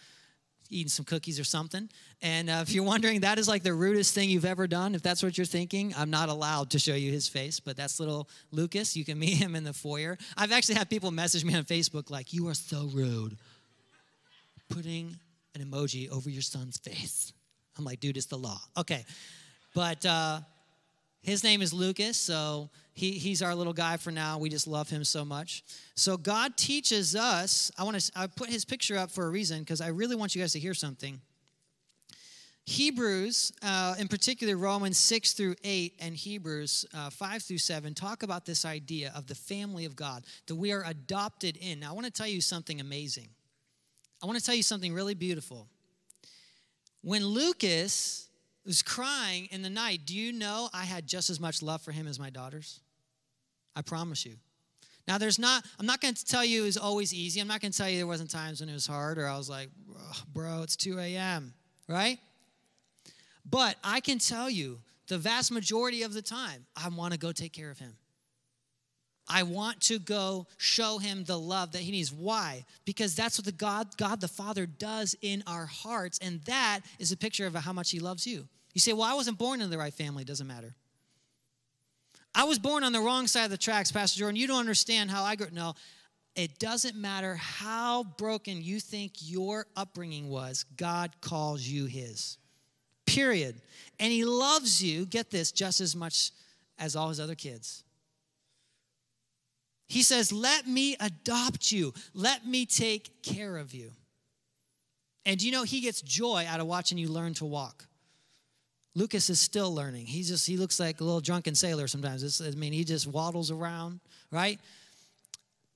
Eating 0.72 0.88
some 0.88 1.04
cookies 1.04 1.40
or 1.40 1.44
something. 1.44 1.88
And 2.22 2.48
uh, 2.48 2.60
if 2.62 2.72
you're 2.72 2.84
wondering, 2.84 3.20
that 3.20 3.38
is 3.40 3.48
like 3.48 3.64
the 3.64 3.74
rudest 3.74 4.14
thing 4.14 4.30
you've 4.30 4.44
ever 4.44 4.68
done. 4.68 4.94
If 4.94 5.02
that's 5.02 5.20
what 5.20 5.36
you're 5.36 5.44
thinking, 5.44 5.92
I'm 5.96 6.10
not 6.10 6.28
allowed 6.28 6.70
to 6.70 6.78
show 6.78 6.94
you 6.94 7.10
his 7.10 7.26
face, 7.26 7.58
but 7.58 7.76
that's 7.76 7.98
little 7.98 8.28
Lucas. 8.52 8.96
You 8.96 9.04
can 9.04 9.18
meet 9.18 9.34
him 9.34 9.56
in 9.56 9.64
the 9.64 9.72
foyer. 9.72 10.16
I've 10.36 10.52
actually 10.52 10.76
had 10.76 10.88
people 10.88 11.10
message 11.10 11.44
me 11.44 11.56
on 11.56 11.64
Facebook 11.64 12.08
like, 12.08 12.32
"You 12.32 12.48
are 12.48 12.54
so 12.54 12.88
rude," 12.92 13.36
putting 14.68 15.16
an 15.54 15.64
emoji 15.64 16.08
over 16.08 16.30
your 16.30 16.42
son's 16.42 16.78
face. 16.78 17.32
I'm 17.80 17.84
like, 17.86 18.00
dude, 18.00 18.16
it's 18.16 18.26
the 18.26 18.38
law. 18.38 18.60
Okay, 18.76 19.04
but. 19.74 20.04
Uh, 20.04 20.40
his 21.22 21.44
name 21.44 21.60
is 21.60 21.72
Lucas, 21.72 22.16
so 22.16 22.70
he, 22.94 23.12
he's 23.12 23.42
our 23.42 23.54
little 23.54 23.74
guy 23.74 23.98
for 23.98 24.10
now. 24.10 24.38
We 24.38 24.48
just 24.48 24.66
love 24.66 24.88
him 24.88 25.04
so 25.04 25.24
much. 25.24 25.62
So 25.94 26.16
God 26.16 26.56
teaches 26.56 27.14
us. 27.14 27.70
I 27.78 27.84
want 27.84 28.00
to 28.00 28.12
I 28.16 28.26
put 28.26 28.48
his 28.48 28.64
picture 28.64 28.96
up 28.96 29.10
for 29.10 29.26
a 29.26 29.28
reason 29.28 29.60
because 29.60 29.82
I 29.82 29.88
really 29.88 30.16
want 30.16 30.34
you 30.34 30.40
guys 30.40 30.52
to 30.54 30.58
hear 30.58 30.72
something. 30.72 31.20
Hebrews, 32.64 33.52
uh, 33.62 33.96
in 33.98 34.08
particular 34.08 34.56
Romans 34.56 34.96
6 34.98 35.32
through 35.32 35.56
8 35.64 35.94
and 36.00 36.14
Hebrews 36.14 36.86
uh, 36.94 37.10
5 37.10 37.42
through 37.42 37.58
7, 37.58 37.94
talk 37.94 38.22
about 38.22 38.46
this 38.46 38.64
idea 38.64 39.12
of 39.14 39.26
the 39.26 39.34
family 39.34 39.86
of 39.86 39.96
God, 39.96 40.24
that 40.46 40.54
we 40.54 40.70
are 40.72 40.84
adopted 40.86 41.56
in. 41.56 41.80
Now, 41.80 41.90
I 41.90 41.92
want 41.94 42.06
to 42.06 42.12
tell 42.12 42.28
you 42.28 42.40
something 42.40 42.80
amazing. 42.80 43.28
I 44.22 44.26
want 44.26 44.38
to 44.38 44.44
tell 44.44 44.54
you 44.54 44.62
something 44.62 44.94
really 44.94 45.14
beautiful. 45.14 45.68
When 47.02 47.24
Lucas 47.24 48.30
was 48.64 48.82
crying 48.82 49.48
in 49.50 49.62
the 49.62 49.70
night. 49.70 50.02
Do 50.04 50.16
you 50.16 50.32
know 50.32 50.68
I 50.72 50.84
had 50.84 51.06
just 51.06 51.30
as 51.30 51.40
much 51.40 51.62
love 51.62 51.82
for 51.82 51.92
him 51.92 52.06
as 52.06 52.18
my 52.18 52.30
daughters? 52.30 52.80
I 53.74 53.82
promise 53.82 54.26
you. 54.26 54.36
Now, 55.08 55.18
there's 55.18 55.38
not, 55.38 55.64
I'm 55.78 55.86
not 55.86 56.00
going 56.00 56.14
to 56.14 56.24
tell 56.24 56.44
you 56.44 56.62
it 56.62 56.66
was 56.66 56.76
always 56.76 57.12
easy. 57.12 57.40
I'm 57.40 57.48
not 57.48 57.60
going 57.60 57.72
to 57.72 57.78
tell 57.78 57.88
you 57.88 57.96
there 57.96 58.06
wasn't 58.06 58.30
times 58.30 58.60
when 58.60 58.68
it 58.68 58.74
was 58.74 58.86
hard 58.86 59.18
or 59.18 59.26
I 59.26 59.36
was 59.36 59.48
like, 59.48 59.70
bro, 60.32 60.62
it's 60.62 60.76
2 60.76 60.98
a.m., 60.98 61.54
right? 61.88 62.18
But 63.48 63.76
I 63.82 64.00
can 64.00 64.18
tell 64.18 64.48
you 64.48 64.80
the 65.08 65.18
vast 65.18 65.50
majority 65.50 66.02
of 66.02 66.12
the 66.12 66.22
time, 66.22 66.66
I 66.76 66.88
want 66.90 67.12
to 67.12 67.18
go 67.18 67.32
take 67.32 67.52
care 67.52 67.70
of 67.70 67.78
him. 67.78 67.96
I 69.32 69.44
want 69.44 69.80
to 69.82 70.00
go 70.00 70.48
show 70.58 70.98
him 70.98 71.22
the 71.22 71.38
love 71.38 71.72
that 71.72 71.82
he 71.82 71.92
needs. 71.92 72.12
Why? 72.12 72.64
Because 72.84 73.14
that's 73.14 73.38
what 73.38 73.44
the 73.44 73.52
God, 73.52 73.96
God 73.96 74.20
the 74.20 74.26
Father 74.26 74.66
does 74.66 75.14
in 75.22 75.44
our 75.46 75.66
hearts, 75.66 76.18
and 76.20 76.40
that 76.42 76.80
is 76.98 77.12
a 77.12 77.16
picture 77.16 77.46
of 77.46 77.54
how 77.54 77.72
much 77.72 77.92
he 77.92 78.00
loves 78.00 78.26
you. 78.26 78.48
You 78.74 78.80
say, 78.80 78.92
Well, 78.92 79.04
I 79.04 79.14
wasn't 79.14 79.38
born 79.38 79.60
in 79.60 79.70
the 79.70 79.78
right 79.78 79.94
family. 79.94 80.24
Doesn't 80.24 80.48
matter. 80.48 80.74
I 82.34 82.44
was 82.44 82.58
born 82.58 82.82
on 82.82 82.92
the 82.92 83.00
wrong 83.00 83.28
side 83.28 83.44
of 83.44 83.50
the 83.50 83.56
tracks, 83.56 83.92
Pastor 83.92 84.18
Jordan. 84.18 84.36
You 84.36 84.48
don't 84.48 84.60
understand 84.60 85.12
how 85.12 85.22
I 85.22 85.36
grew. 85.36 85.46
Up. 85.46 85.52
No, 85.52 85.74
it 86.34 86.58
doesn't 86.58 86.96
matter 86.96 87.36
how 87.36 88.02
broken 88.02 88.62
you 88.62 88.80
think 88.80 89.12
your 89.18 89.66
upbringing 89.76 90.28
was, 90.28 90.64
God 90.76 91.12
calls 91.20 91.62
you 91.62 91.86
his. 91.86 92.36
Period. 93.06 93.60
And 94.00 94.12
he 94.12 94.24
loves 94.24 94.82
you, 94.82 95.06
get 95.06 95.30
this, 95.30 95.52
just 95.52 95.80
as 95.80 95.94
much 95.94 96.32
as 96.78 96.96
all 96.96 97.08
his 97.08 97.20
other 97.20 97.34
kids. 97.36 97.84
He 99.90 100.02
says, 100.04 100.32
Let 100.32 100.68
me 100.68 100.96
adopt 101.00 101.72
you, 101.72 101.92
let 102.14 102.46
me 102.46 102.64
take 102.64 103.24
care 103.24 103.56
of 103.56 103.74
you. 103.74 103.90
And 105.26 105.42
you 105.42 105.50
know, 105.50 105.64
he 105.64 105.80
gets 105.80 106.00
joy 106.00 106.46
out 106.48 106.60
of 106.60 106.68
watching 106.68 106.96
you 106.96 107.08
learn 107.08 107.34
to 107.34 107.44
walk. 107.44 107.86
Lucas 108.94 109.28
is 109.30 109.40
still 109.40 109.74
learning. 109.74 110.06
He 110.06 110.22
just 110.22 110.46
he 110.46 110.56
looks 110.56 110.78
like 110.78 111.00
a 111.00 111.04
little 111.04 111.20
drunken 111.20 111.56
sailor 111.56 111.88
sometimes. 111.88 112.22
It's, 112.22 112.40
I 112.40 112.50
mean, 112.50 112.72
he 112.72 112.84
just 112.84 113.08
waddles 113.08 113.50
around, 113.50 113.98
right? 114.30 114.60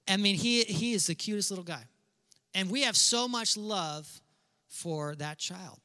I 0.07 0.17
mean, 0.17 0.37
he 0.37 0.63
he 0.63 0.93
is 0.93 1.09
the 1.09 1.17
cutest 1.17 1.51
little 1.51 1.65
guy. 1.65 1.83
And 2.55 2.71
we 2.71 2.83
have 2.83 2.97
so 2.97 3.27
much 3.27 3.57
love 3.57 4.09
for 4.69 5.17
that 5.17 5.39
child. 5.39 5.81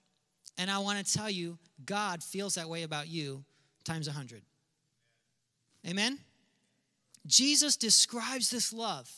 And 0.59 0.69
I 0.69 0.77
want 0.77 1.03
to 1.03 1.13
tell 1.13 1.31
you, 1.31 1.57
God 1.83 2.21
feels 2.21 2.55
that 2.55 2.69
way 2.69 2.83
about 2.83 3.07
you 3.07 3.43
times 3.85 4.07
a 4.07 4.11
hundred. 4.11 4.43
Amen? 5.87 6.19
Jesus 7.25 7.75
describes 7.77 8.49
this 8.49 8.73
love, 8.73 9.09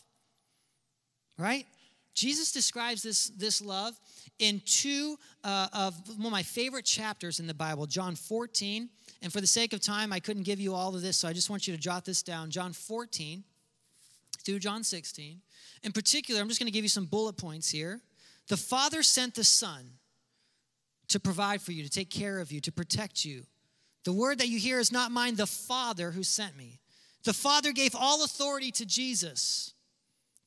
right? 1.38 1.66
Jesus 2.14 2.52
describes 2.52 3.04
this, 3.04 3.28
this 3.30 3.62
love 3.62 3.98
in 4.40 4.62
two 4.66 5.18
uh, 5.44 5.68
of 5.74 5.96
one 6.18 6.26
of 6.28 6.32
my 6.32 6.44
favorite 6.44 6.86
chapters 6.86 7.40
in 7.40 7.48
the 7.48 7.54
Bible, 7.54 7.86
John 7.86 8.16
14. 8.16 8.90
And 9.22 9.32
for 9.32 9.40
the 9.40 9.48
sake 9.48 9.72
of 9.74 9.82
time, 9.82 10.12
I 10.12 10.20
couldn't 10.20 10.44
give 10.44 10.60
you 10.60 10.74
all 10.74 10.94
of 10.94 11.02
this, 11.02 11.18
so 11.18 11.28
I 11.28 11.34
just 11.34 11.50
want 11.50 11.68
you 11.68 11.76
to 11.76 11.80
jot 11.80 12.04
this 12.04 12.22
down. 12.22 12.50
John 12.50 12.74
14 12.74 13.44
through 14.44 14.60
John 14.60 14.84
16. 14.84 15.42
In 15.84 15.92
particular, 15.92 16.42
I'm 16.42 16.48
just 16.48 16.60
going 16.60 16.68
to 16.68 16.74
give 16.74 16.84
you 16.84 16.90
some 16.90 17.06
bullet 17.06 17.38
points 17.38 17.70
here. 17.70 18.02
The 18.48 18.58
Father 18.58 19.04
sent 19.04 19.36
the 19.36 19.44
Son 19.44 19.92
to 21.08 21.20
provide 21.20 21.62
for 21.62 21.72
you, 21.72 21.84
to 21.84 21.90
take 21.90 22.10
care 22.10 22.40
of 22.40 22.52
you, 22.52 22.60
to 22.62 22.72
protect 22.72 23.24
you. 23.24 23.44
The 24.04 24.14
word 24.14 24.40
that 24.40 24.48
you 24.48 24.60
hear 24.60 24.80
is 24.80 24.92
not 24.92 25.12
mine, 25.12 25.36
the 25.36 25.46
Father 25.46 26.12
who 26.12 26.24
sent 26.24 26.58
me. 26.58 26.81
The 27.24 27.34
Father 27.34 27.72
gave 27.72 27.96
all 27.96 28.24
authority 28.24 28.72
to 28.72 28.86
Jesus. 28.86 29.74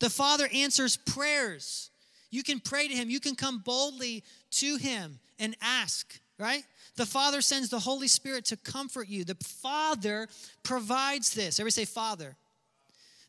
The 0.01 0.11
Father 0.11 0.49
answers 0.53 0.97
prayers. 0.97 1.91
You 2.31 2.43
can 2.43 2.61
pray 2.61 2.89
to 2.89 2.95
Him, 2.95 3.11
you 3.11 3.21
can 3.21 3.37
come 3.37 3.59
boldly 3.59 4.25
to 4.53 4.77
Him 4.77 5.21
and 5.39 5.57
ask, 5.63 6.19
right? 6.39 6.65
The 6.97 7.07
Father 7.07 7.41
sends 7.41 7.69
the 7.69 7.79
Holy 7.79 8.09
Spirit 8.09 8.47
to 8.47 8.57
comfort 8.57 9.09
you. 9.09 9.25
The 9.25 9.37
Father 9.37 10.29
provides 10.63 11.35
this. 11.35 11.59
Everybody 11.59 11.73
say, 11.73 11.85
Father. 11.85 12.37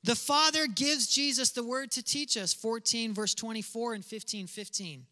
The 0.04 0.16
Father 0.16 0.68
gives 0.68 1.08
Jesus 1.08 1.50
the 1.50 1.64
word 1.64 1.90
to 1.92 2.04
teach 2.04 2.38
us, 2.38 2.54
14, 2.54 3.14
verse 3.14 3.34
24 3.34 3.96
and 3.96 4.06
15, 4.06 4.46
15. 4.46 5.06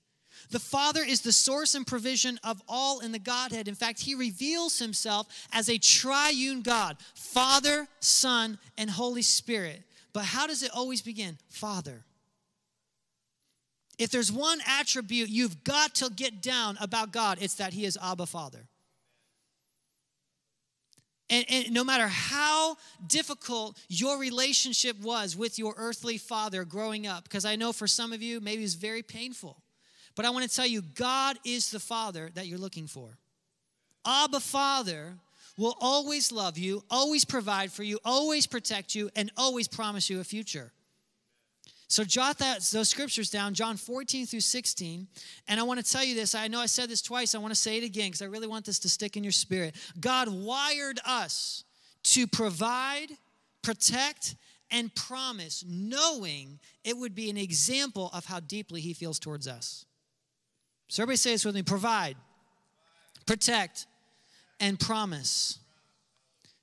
The 0.52 0.60
Father 0.60 1.02
is 1.02 1.22
the 1.22 1.32
source 1.32 1.76
and 1.76 1.86
provision 1.86 2.40
of 2.44 2.61
all 2.68 2.99
in 2.99 3.11
the 3.11 3.20
Godhead. 3.20 3.68
In 3.68 3.76
fact, 3.76 4.02
He 4.02 4.15
reveals 4.15 4.80
Himself 4.80 5.28
as 5.52 5.70
a 5.70 5.78
triune 5.78 6.61
God 6.61 6.98
Father, 7.15 7.88
Son, 7.99 8.60
and 8.78 8.90
Holy 8.90 9.22
Spirit. 9.22 9.84
But 10.14 10.26
how 10.26 10.48
does 10.48 10.64
it 10.64 10.72
always 10.74 11.02
begin? 11.02 11.38
Father. 11.49 12.03
If 13.98 14.10
there's 14.10 14.32
one 14.32 14.60
attribute 14.68 15.30
you've 15.30 15.64
got 15.64 15.95
to 15.95 16.10
get 16.10 16.41
down 16.41 16.78
about 16.82 17.11
God, 17.11 17.38
it's 17.41 17.56
that 17.56 17.74
He 17.74 17.86
is 17.86 17.98
Abba 18.02 18.26
Father. 18.26 18.68
And, 21.30 21.45
and, 21.49 21.72
no 21.72 21.84
matter 21.84 22.07
how 22.07 22.78
difficult 23.07 23.80
your 23.88 24.20
relationship 24.20 24.99
was 25.02 25.36
with 25.36 25.57
your 25.57 25.74
earthly 25.78 26.18
father 26.18 26.64
growing 26.64 27.07
up, 27.07 27.24
because 27.24 27.45
I 27.45 27.56
know 27.56 27.72
for 27.72 27.88
some 27.88 28.14
of 28.14 28.22
you, 28.22 28.40
maybe 28.40 28.64
it's 28.64 28.74
very 28.74 29.02
painful. 29.02 29.62
But 30.15 30.26
I 30.26 30.30
want 30.30 30.49
to 30.49 30.56
tell 30.56 30.68
you, 30.68 30.81
God 30.81 31.38
is 31.45 31.72
the 31.72 31.80
father 31.80 32.30
that 32.35 32.48
you're 32.48 32.60
looking 32.60 32.88
for. 32.88 33.18
Abba 34.06 34.40
Father 34.40 35.14
will 35.57 35.76
always 35.80 36.31
love 36.31 36.57
you, 36.57 36.84
always 36.90 37.26
provide 37.26 37.72
for 37.72 37.84
you, 37.84 37.99
always 38.03 38.48
protect 38.48 38.95
you, 38.95 39.10
and 39.15 39.31
always 39.38 39.68
promise 39.68 40.10
you 40.10 40.19
a 40.19 40.23
future. 40.23 40.72
So 41.88 42.03
jot 42.03 42.40
that, 42.40 42.61
those 42.73 42.90
scriptures 42.90 43.30
down, 43.30 43.53
John 43.53 43.77
14 43.77 44.26
through 44.26 44.40
16. 44.40 45.07
And 45.48 45.60
I 45.60 45.64
want 45.64 45.84
to 45.84 45.91
tell 45.91 46.03
you 46.03 46.15
this. 46.15 46.34
I 46.34 46.48
know 46.48 46.60
I 46.60 46.65
said 46.65 46.90
this 46.90 47.03
twice. 47.03 47.35
I 47.35 47.38
want 47.38 47.53
to 47.53 47.60
say 47.60 47.77
it 47.77 47.84
again 47.84 48.07
because 48.07 48.23
I 48.23 48.26
really 48.26 48.48
want 48.48 48.65
this 48.65 48.80
to 48.80 48.90
stick 48.90 49.15
in 49.15 49.23
your 49.23 49.31
spirit. 49.31 49.76
God 49.99 50.27
wired 50.27 50.99
us 51.06 51.64
to 52.06 52.26
provide, 52.26 53.10
protect, 53.61 54.35
and 54.72 54.94
promise, 54.95 55.64
knowing 55.68 56.60
it 56.84 56.98
would 56.98 57.14
be 57.14 57.30
an 57.30 57.38
example 57.38 58.10
of 58.11 58.26
how 58.26 58.40
deeply 58.40 58.81
He 58.81 58.94
feels 58.94 59.19
towards 59.19 59.48
us. 59.48 59.85
So 60.88 61.03
everybody 61.03 61.18
say 61.18 61.31
this 61.31 61.45
with 61.45 61.55
me 61.55 61.64
provide, 61.64 62.15
protect, 63.26 63.88
and 64.60 64.80
promise. 64.80 65.60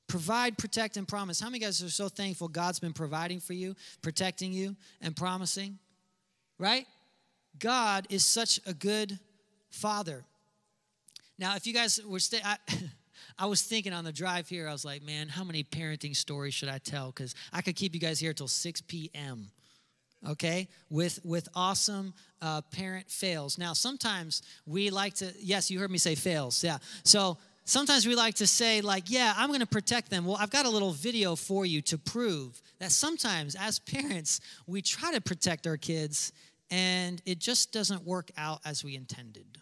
Provide, 0.08 0.58
protect, 0.58 0.96
and 0.96 1.06
promise. 1.06 1.40
How 1.40 1.48
many 1.48 1.60
guys 1.60 1.82
are 1.82 1.90
so 1.90 2.08
thankful 2.08 2.48
God's 2.48 2.80
been 2.80 2.92
providing 2.92 3.38
for 3.38 3.52
you, 3.52 3.76
protecting 4.02 4.52
you, 4.52 4.74
and 5.00 5.14
promising? 5.14 5.78
Right? 6.58 6.86
God 7.58 8.06
is 8.10 8.24
such 8.24 8.60
a 8.66 8.74
good 8.74 9.18
father. 9.70 10.24
Now, 11.38 11.56
if 11.56 11.66
you 11.66 11.72
guys 11.72 12.00
were 12.04 12.18
stay, 12.18 12.40
I, 12.44 12.56
I 13.38 13.46
was 13.46 13.62
thinking 13.62 13.92
on 13.92 14.04
the 14.04 14.12
drive 14.12 14.48
here, 14.48 14.68
I 14.68 14.72
was 14.72 14.84
like, 14.84 15.02
man, 15.02 15.28
how 15.28 15.44
many 15.44 15.64
parenting 15.64 16.14
stories 16.14 16.54
should 16.54 16.68
I 16.68 16.78
tell? 16.78 17.06
Because 17.06 17.34
I 17.52 17.62
could 17.62 17.76
keep 17.76 17.94
you 17.94 18.00
guys 18.00 18.18
here 18.18 18.32
till 18.32 18.48
6 18.48 18.80
p.m. 18.82 19.50
Okay, 20.28 20.68
with 20.90 21.18
with 21.24 21.48
awesome 21.54 22.12
uh, 22.42 22.60
parent 22.60 23.10
fails. 23.10 23.56
Now, 23.56 23.72
sometimes 23.72 24.42
we 24.66 24.90
like 24.90 25.14
to. 25.14 25.32
Yes, 25.40 25.70
you 25.70 25.78
heard 25.80 25.90
me 25.90 25.98
say 25.98 26.14
fails. 26.14 26.62
Yeah. 26.62 26.76
So 27.04 27.38
sometimes 27.64 28.06
we 28.06 28.14
like 28.14 28.34
to 28.36 28.46
say, 28.46 28.80
like, 28.82 29.04
yeah, 29.08 29.32
I'm 29.36 29.48
going 29.48 29.60
to 29.60 29.66
protect 29.66 30.10
them. 30.10 30.26
Well, 30.26 30.36
I've 30.38 30.50
got 30.50 30.66
a 30.66 30.70
little 30.70 30.92
video 30.92 31.36
for 31.36 31.64
you 31.64 31.80
to 31.82 31.96
prove 31.96 32.60
that 32.80 32.92
sometimes 32.92 33.54
as 33.54 33.78
parents, 33.78 34.40
we 34.66 34.82
try 34.82 35.12
to 35.12 35.20
protect 35.20 35.66
our 35.66 35.76
kids 35.76 36.32
and 36.70 37.20
it 37.26 37.38
just 37.38 37.72
doesn't 37.72 38.04
work 38.04 38.30
out 38.36 38.60
as 38.64 38.84
we 38.84 38.96
intended. 38.96 39.58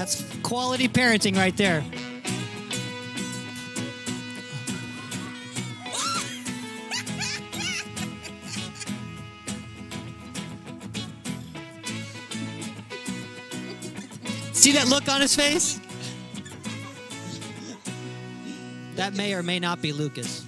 That's 0.00 0.24
quality 0.40 0.88
parenting 0.88 1.36
right 1.36 1.54
there. 1.54 1.84
See 14.54 14.72
that 14.72 14.88
look 14.88 15.06
on 15.10 15.20
his 15.20 15.36
face? 15.36 15.78
That 18.96 19.12
may 19.12 19.34
or 19.34 19.42
may 19.42 19.60
not 19.60 19.82
be 19.82 19.92
Lucas. 19.92 20.46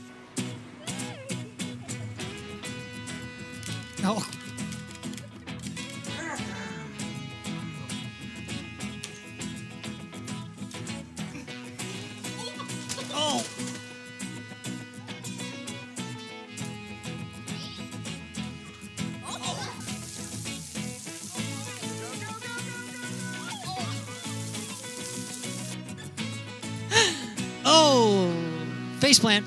Plant. 29.23 29.47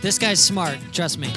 This 0.00 0.18
guy's 0.18 0.42
smart, 0.42 0.78
trust 0.92 1.18
me. 1.18 1.30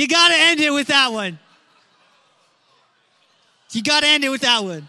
You 0.00 0.08
got 0.08 0.28
to 0.28 0.34
end 0.34 0.60
it 0.60 0.70
with 0.70 0.86
that 0.86 1.12
one. 1.12 1.38
You 3.72 3.82
got 3.82 4.00
to 4.00 4.08
end 4.08 4.24
it 4.24 4.30
with 4.30 4.40
that 4.40 4.64
one. 4.64 4.88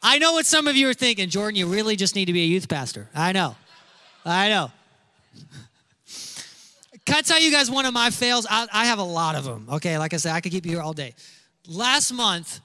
I 0.00 0.18
know 0.18 0.34
what 0.34 0.46
some 0.46 0.68
of 0.68 0.76
you 0.76 0.88
are 0.88 0.94
thinking, 0.94 1.28
Jordan, 1.28 1.56
you 1.56 1.66
really 1.66 1.96
just 1.96 2.14
need 2.14 2.26
to 2.26 2.32
be 2.32 2.44
a 2.44 2.46
youth 2.46 2.68
pastor. 2.68 3.08
I 3.12 3.32
know. 3.32 3.56
I 4.24 4.48
know. 4.50 4.70
Can 7.06 7.16
I 7.16 7.22
tell 7.22 7.40
you 7.40 7.50
guys 7.50 7.68
one 7.68 7.86
of 7.86 7.92
my 7.92 8.10
fails? 8.10 8.46
I, 8.48 8.68
I 8.72 8.84
have 8.84 9.00
a 9.00 9.02
lot 9.02 9.34
of 9.34 9.42
them. 9.42 9.66
Okay, 9.68 9.98
like 9.98 10.14
I 10.14 10.18
said, 10.18 10.32
I 10.32 10.40
could 10.40 10.52
keep 10.52 10.64
you 10.64 10.70
here 10.70 10.80
all 10.80 10.92
day. 10.92 11.16
Last 11.66 12.12
month, 12.12 12.60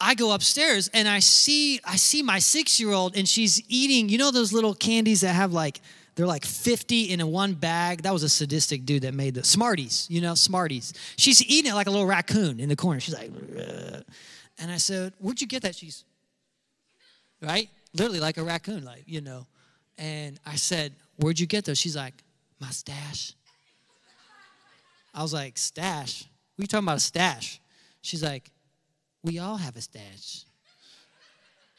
I 0.00 0.14
go 0.14 0.30
upstairs 0.30 0.88
and 0.94 1.08
I 1.08 1.18
see 1.18 1.80
I 1.84 1.96
see 1.96 2.22
my 2.22 2.38
six 2.38 2.78
year 2.78 2.92
old 2.92 3.16
and 3.16 3.28
she's 3.28 3.60
eating. 3.68 4.08
You 4.08 4.18
know 4.18 4.30
those 4.30 4.52
little 4.52 4.74
candies 4.74 5.22
that 5.22 5.34
have 5.34 5.52
like 5.52 5.80
they're 6.18 6.26
like 6.26 6.44
50 6.44 7.12
in 7.12 7.20
a 7.20 7.26
one 7.28 7.54
bag. 7.54 8.02
That 8.02 8.12
was 8.12 8.24
a 8.24 8.28
sadistic 8.28 8.84
dude 8.84 9.02
that 9.02 9.14
made 9.14 9.34
the 9.34 9.44
Smarties. 9.44 10.08
You 10.10 10.20
know 10.20 10.34
Smarties. 10.34 10.92
She's 11.16 11.40
eating 11.44 11.70
it 11.70 11.74
like 11.76 11.86
a 11.86 11.92
little 11.92 12.08
raccoon 12.08 12.58
in 12.58 12.68
the 12.68 12.74
corner. 12.74 12.98
She's 12.98 13.14
like, 13.14 13.30
and 14.58 14.68
I 14.68 14.78
said, 14.78 15.12
"Where'd 15.20 15.40
you 15.40 15.46
get 15.46 15.62
that?" 15.62 15.76
She's 15.76 16.04
right, 17.40 17.70
literally 17.94 18.18
like 18.18 18.36
a 18.36 18.42
raccoon, 18.42 18.84
like 18.84 19.04
you 19.06 19.20
know. 19.20 19.46
And 19.96 20.40
I 20.44 20.56
said, 20.56 20.92
"Where'd 21.18 21.38
you 21.38 21.46
get 21.46 21.64
those?" 21.64 21.78
She's 21.78 21.94
like, 21.94 22.14
"My 22.58 22.70
stash." 22.70 23.34
I 25.14 25.22
was 25.22 25.32
like, 25.32 25.56
stash? 25.56 26.24
What 26.56 26.62
are 26.62 26.64
you 26.64 26.66
talking 26.66 26.84
about 26.84 26.96
a 26.96 27.00
stash? 27.00 27.60
She's 28.02 28.22
like, 28.22 28.50
we 29.22 29.38
all 29.38 29.56
have 29.56 29.76
a 29.76 29.80
stash. 29.80 30.44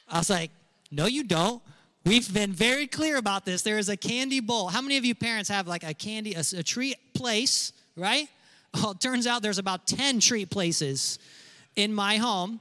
I 0.07 0.17
was 0.17 0.29
like, 0.29 0.51
no, 0.91 1.05
you 1.05 1.23
don't. 1.23 1.61
We've 2.09 2.33
been 2.33 2.53
very 2.53 2.87
clear 2.87 3.17
about 3.17 3.45
this. 3.45 3.61
There 3.61 3.77
is 3.77 3.87
a 3.87 3.95
candy 3.95 4.39
bowl. 4.39 4.69
How 4.69 4.81
many 4.81 4.97
of 4.97 5.05
you 5.05 5.13
parents 5.13 5.47
have 5.47 5.67
like 5.67 5.83
a 5.83 5.93
candy, 5.93 6.33
a, 6.33 6.39
a 6.57 6.63
treat 6.63 6.97
place, 7.13 7.71
right? 7.95 8.27
Well, 8.73 8.91
it 8.91 8.99
turns 8.99 9.27
out 9.27 9.43
there's 9.43 9.57
about 9.59 9.85
10 9.87 10.19
treat 10.19 10.49
places 10.49 11.17
in 11.75 11.93
my 11.93 12.17
home. 12.17 12.59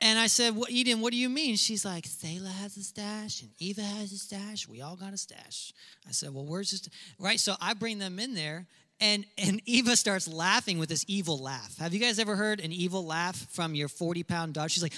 And 0.00 0.18
I 0.18 0.26
said, 0.26 0.54
what, 0.54 0.70
Eden, 0.70 1.00
what 1.00 1.10
do 1.10 1.18
you 1.18 1.30
mean? 1.30 1.56
She's 1.56 1.86
like, 1.86 2.06
Selah 2.06 2.48
has 2.48 2.76
a 2.76 2.82
stash 2.82 3.40
and 3.42 3.50
Eva 3.58 3.82
has 3.82 4.12
a 4.12 4.18
stash. 4.18 4.68
We 4.68 4.82
all 4.82 4.96
got 4.96 5.12
a 5.12 5.16
stash. 5.18 5.72
I 6.06 6.12
said, 6.12 6.34
well, 6.34 6.44
where's 6.44 6.70
this? 6.70 6.88
Right? 7.18 7.40
So 7.40 7.54
I 7.60 7.72
bring 7.74 7.98
them 7.98 8.18
in 8.18 8.34
there 8.34 8.66
And, 9.00 9.26
and 9.36 9.60
Eva 9.66 9.96
starts 9.96 10.28
laughing 10.28 10.78
with 10.78 10.88
this 10.88 11.04
evil 11.08 11.38
laugh. 11.42 11.76
Have 11.78 11.92
you 11.92 12.00
guys 12.00 12.18
ever 12.18 12.36
heard 12.36 12.60
an 12.60 12.72
evil 12.72 13.04
laugh 13.04 13.36
from 13.50 13.74
your 13.74 13.88
40 13.88 14.22
pound 14.22 14.54
dog? 14.54 14.70
She's 14.70 14.82
like, 14.82 14.94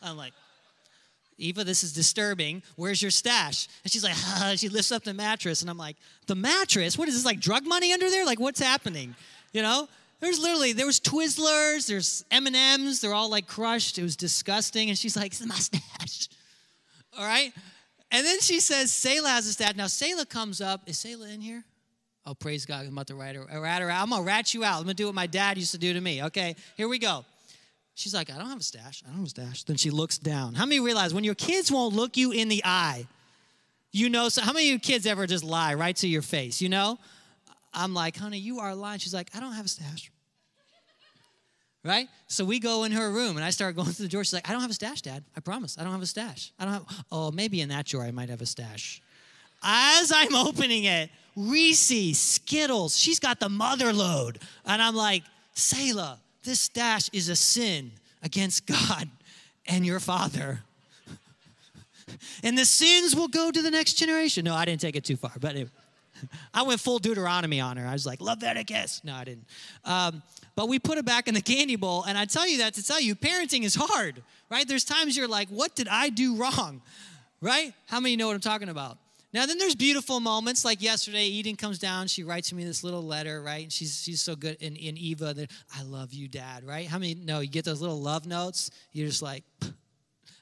I'm 0.02 0.16
like, 0.16 0.32
Eva, 1.38 1.64
this 1.64 1.84
is 1.84 1.92
disturbing. 1.92 2.62
Where's 2.76 3.00
your 3.00 3.10
stash? 3.10 3.68
And 3.84 3.92
she's 3.92 4.04
like, 4.04 4.14
ah. 4.16 4.54
she 4.56 4.68
lifts 4.68 4.92
up 4.92 5.04
the 5.04 5.14
mattress, 5.14 5.62
and 5.62 5.70
I'm 5.70 5.78
like, 5.78 5.96
the 6.26 6.34
mattress? 6.34 6.98
What 6.98 7.08
is 7.08 7.14
this, 7.14 7.24
like 7.24 7.40
drug 7.40 7.64
money 7.64 7.92
under 7.92 8.10
there? 8.10 8.26
Like, 8.26 8.40
what's 8.40 8.60
happening? 8.60 9.14
You 9.52 9.62
know? 9.62 9.88
There's 10.20 10.40
literally, 10.40 10.72
there 10.72 10.86
was 10.86 10.98
Twizzlers, 10.98 11.86
there's 11.86 12.24
M&Ms, 12.32 13.00
they're 13.00 13.14
all 13.14 13.30
like 13.30 13.46
crushed. 13.46 13.98
It 13.98 14.02
was 14.02 14.16
disgusting. 14.16 14.88
And 14.88 14.98
she's 14.98 15.16
like, 15.16 15.26
it's 15.26 15.46
my 15.46 15.54
stash. 15.54 16.28
All 17.16 17.24
right? 17.24 17.52
And 18.10 18.26
then 18.26 18.40
she 18.40 18.58
says, 18.58 18.90
Selah 18.90 19.28
has 19.28 19.46
a 19.46 19.52
stash. 19.52 19.76
Now, 19.76 19.86
Selah 19.86 20.26
comes 20.26 20.60
up. 20.60 20.82
Is 20.86 20.98
Selah 20.98 21.28
in 21.28 21.40
here? 21.40 21.64
Oh, 22.26 22.34
praise 22.34 22.66
God. 22.66 22.84
I'm 22.84 22.92
about 22.92 23.06
to 23.08 23.14
rat 23.14 23.36
her, 23.36 23.46
rat 23.60 23.80
her 23.80 23.90
out. 23.90 24.02
I'm 24.02 24.10
going 24.10 24.22
to 24.22 24.26
rat 24.26 24.54
you 24.54 24.64
out. 24.64 24.78
I'm 24.78 24.84
going 24.84 24.96
to 24.96 25.02
do 25.02 25.06
what 25.06 25.14
my 25.14 25.26
dad 25.26 25.56
used 25.56 25.72
to 25.72 25.78
do 25.78 25.92
to 25.92 26.00
me. 26.00 26.22
Okay, 26.24 26.56
here 26.76 26.88
we 26.88 26.98
go. 26.98 27.24
She's 27.98 28.14
like, 28.14 28.30
I 28.30 28.38
don't 28.38 28.48
have 28.48 28.60
a 28.60 28.62
stash. 28.62 29.02
I 29.04 29.08
don't 29.08 29.18
have 29.18 29.26
a 29.26 29.30
stash. 29.30 29.64
Then 29.64 29.76
she 29.76 29.90
looks 29.90 30.18
down. 30.18 30.54
How 30.54 30.66
many 30.66 30.78
realize 30.78 31.12
when 31.12 31.24
your 31.24 31.34
kids 31.34 31.72
won't 31.72 31.96
look 31.96 32.16
you 32.16 32.30
in 32.30 32.48
the 32.48 32.62
eye, 32.64 33.08
you 33.90 34.08
know, 34.08 34.28
so 34.28 34.40
how 34.40 34.52
many 34.52 34.72
of 34.72 34.82
kids 34.82 35.04
ever 35.04 35.26
just 35.26 35.42
lie 35.42 35.74
right 35.74 35.96
to 35.96 36.06
your 36.06 36.22
face, 36.22 36.62
you 36.62 36.68
know? 36.68 37.00
I'm 37.74 37.94
like, 37.94 38.16
honey, 38.16 38.38
you 38.38 38.60
are 38.60 38.72
lying. 38.72 39.00
She's 39.00 39.12
like, 39.12 39.30
I 39.34 39.40
don't 39.40 39.52
have 39.54 39.64
a 39.64 39.68
stash. 39.68 40.12
Right? 41.84 42.06
So 42.28 42.44
we 42.44 42.60
go 42.60 42.84
in 42.84 42.92
her 42.92 43.10
room 43.10 43.36
and 43.36 43.44
I 43.44 43.50
start 43.50 43.74
going 43.74 43.88
through 43.88 44.04
the 44.04 44.10
drawer. 44.10 44.22
She's 44.22 44.32
like, 44.32 44.48
I 44.48 44.52
don't 44.52 44.60
have 44.60 44.70
a 44.70 44.74
stash, 44.74 45.02
Dad. 45.02 45.24
I 45.36 45.40
promise. 45.40 45.76
I 45.76 45.82
don't 45.82 45.92
have 45.92 46.00
a 46.00 46.06
stash. 46.06 46.52
I 46.56 46.66
don't 46.66 46.74
have, 46.74 47.04
oh, 47.10 47.32
maybe 47.32 47.60
in 47.60 47.70
that 47.70 47.86
drawer 47.86 48.04
I 48.04 48.12
might 48.12 48.28
have 48.28 48.42
a 48.42 48.46
stash. 48.46 49.02
As 49.60 50.12
I'm 50.14 50.36
opening 50.36 50.84
it, 50.84 51.10
Reese, 51.34 52.16
Skittles, 52.16 52.96
she's 52.96 53.18
got 53.18 53.40
the 53.40 53.48
mother 53.48 53.92
load. 53.92 54.38
And 54.64 54.80
I'm 54.80 54.94
like, 54.94 55.24
Selah, 55.54 56.20
this 56.44 56.68
dash 56.68 57.10
is 57.12 57.28
a 57.28 57.36
sin 57.36 57.92
against 58.22 58.66
God 58.66 59.08
and 59.66 59.84
your 59.84 60.00
father. 60.00 60.60
and 62.42 62.56
the 62.56 62.64
sins 62.64 63.14
will 63.14 63.28
go 63.28 63.50
to 63.50 63.62
the 63.62 63.70
next 63.70 63.94
generation. 63.94 64.44
No, 64.44 64.54
I 64.54 64.64
didn't 64.64 64.80
take 64.80 64.96
it 64.96 65.04
too 65.04 65.16
far, 65.16 65.32
but 65.40 65.56
I 66.54 66.62
went 66.62 66.80
full 66.80 66.98
Deuteronomy 66.98 67.60
on 67.60 67.76
her. 67.76 67.86
I 67.86 67.92
was 67.92 68.06
like, 68.06 68.20
Leviticus. 68.20 69.02
No, 69.04 69.14
I 69.14 69.24
didn't. 69.24 69.44
Um, 69.84 70.22
but 70.54 70.68
we 70.68 70.78
put 70.78 70.98
it 70.98 71.04
back 71.04 71.28
in 71.28 71.34
the 71.34 71.40
candy 71.40 71.76
bowl. 71.76 72.04
And 72.04 72.18
I 72.18 72.24
tell 72.24 72.46
you 72.46 72.58
that 72.58 72.74
to 72.74 72.84
tell 72.84 73.00
you, 73.00 73.14
parenting 73.14 73.62
is 73.62 73.74
hard, 73.74 74.22
right? 74.50 74.66
There's 74.66 74.84
times 74.84 75.16
you're 75.16 75.28
like, 75.28 75.48
what 75.48 75.76
did 75.76 75.88
I 75.88 76.08
do 76.08 76.36
wrong, 76.36 76.82
right? 77.40 77.72
How 77.86 78.00
many 78.00 78.16
know 78.16 78.26
what 78.26 78.34
I'm 78.34 78.40
talking 78.40 78.68
about? 78.68 78.98
Now, 79.32 79.44
then 79.44 79.58
there's 79.58 79.74
beautiful 79.74 80.20
moments 80.20 80.64
like 80.64 80.80
yesterday. 80.80 81.26
Eden 81.26 81.56
comes 81.56 81.78
down. 81.78 82.06
She 82.06 82.24
writes 82.24 82.52
me 82.52 82.64
this 82.64 82.82
little 82.82 83.02
letter, 83.02 83.42
right? 83.42 83.62
And 83.62 83.72
she's, 83.72 84.02
she's 84.02 84.22
so 84.22 84.34
good 84.34 84.56
in, 84.62 84.74
in 84.76 84.96
Eva 84.96 85.34
that 85.34 85.50
I 85.76 85.82
love 85.82 86.14
you, 86.14 86.28
Dad, 86.28 86.64
right? 86.64 86.86
How 86.86 86.98
many 86.98 87.14
know 87.14 87.40
you 87.40 87.48
get 87.48 87.66
those 87.66 87.82
little 87.82 88.00
love 88.00 88.26
notes? 88.26 88.70
You're 88.92 89.06
just 89.06 89.20
like, 89.20 89.44
it 89.60 89.72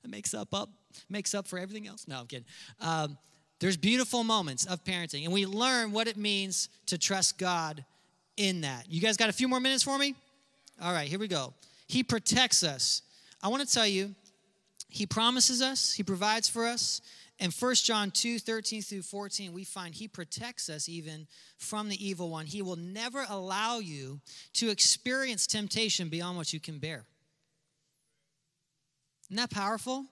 makes 0.08 0.34
up, 0.34 0.54
up, 0.54 0.70
makes 1.10 1.34
up 1.34 1.48
for 1.48 1.58
everything 1.58 1.88
else. 1.88 2.06
No, 2.06 2.20
I'm 2.20 2.26
kidding. 2.26 2.46
Um, 2.80 3.18
there's 3.58 3.76
beautiful 3.76 4.22
moments 4.22 4.66
of 4.66 4.84
parenting, 4.84 5.24
and 5.24 5.32
we 5.32 5.46
learn 5.46 5.90
what 5.90 6.06
it 6.06 6.16
means 6.16 6.68
to 6.86 6.98
trust 6.98 7.38
God 7.38 7.84
in 8.36 8.60
that. 8.60 8.86
You 8.88 9.00
guys 9.00 9.16
got 9.16 9.30
a 9.30 9.32
few 9.32 9.48
more 9.48 9.60
minutes 9.60 9.82
for 9.82 9.98
me? 9.98 10.14
All 10.80 10.92
right, 10.92 11.08
here 11.08 11.18
we 11.18 11.26
go. 11.26 11.54
He 11.88 12.02
protects 12.02 12.62
us. 12.62 13.02
I 13.42 13.48
want 13.48 13.66
to 13.66 13.72
tell 13.72 13.86
you, 13.86 14.14
He 14.88 15.06
promises 15.06 15.62
us, 15.62 15.92
He 15.92 16.02
provides 16.02 16.48
for 16.48 16.66
us. 16.66 17.00
And 17.38 17.52
1 17.52 17.74
John 17.76 18.10
2 18.10 18.38
13 18.38 18.82
through 18.82 19.02
14, 19.02 19.52
we 19.52 19.64
find 19.64 19.94
He 19.94 20.08
protects 20.08 20.70
us 20.70 20.88
even 20.88 21.26
from 21.58 21.88
the 21.88 22.06
evil 22.06 22.30
one. 22.30 22.46
He 22.46 22.62
will 22.62 22.76
never 22.76 23.26
allow 23.28 23.78
you 23.78 24.20
to 24.54 24.70
experience 24.70 25.46
temptation 25.46 26.08
beyond 26.08 26.36
what 26.36 26.52
you 26.52 26.60
can 26.60 26.78
bear. 26.78 27.04
Isn't 29.26 29.36
that 29.36 29.50
powerful? 29.50 30.06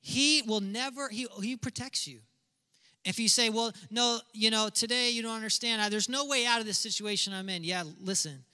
He 0.00 0.42
will 0.46 0.60
never, 0.60 1.08
he, 1.08 1.26
he 1.40 1.56
protects 1.56 2.06
you. 2.06 2.20
If 3.04 3.18
you 3.18 3.28
say, 3.28 3.50
well, 3.50 3.72
no, 3.90 4.20
you 4.32 4.50
know, 4.50 4.68
today 4.68 5.10
you 5.10 5.22
don't 5.22 5.34
understand, 5.34 5.92
there's 5.92 6.08
no 6.08 6.26
way 6.26 6.46
out 6.46 6.60
of 6.60 6.66
this 6.66 6.78
situation 6.78 7.32
I'm 7.32 7.48
in. 7.48 7.64
Yeah, 7.64 7.84
listen, 8.00 8.44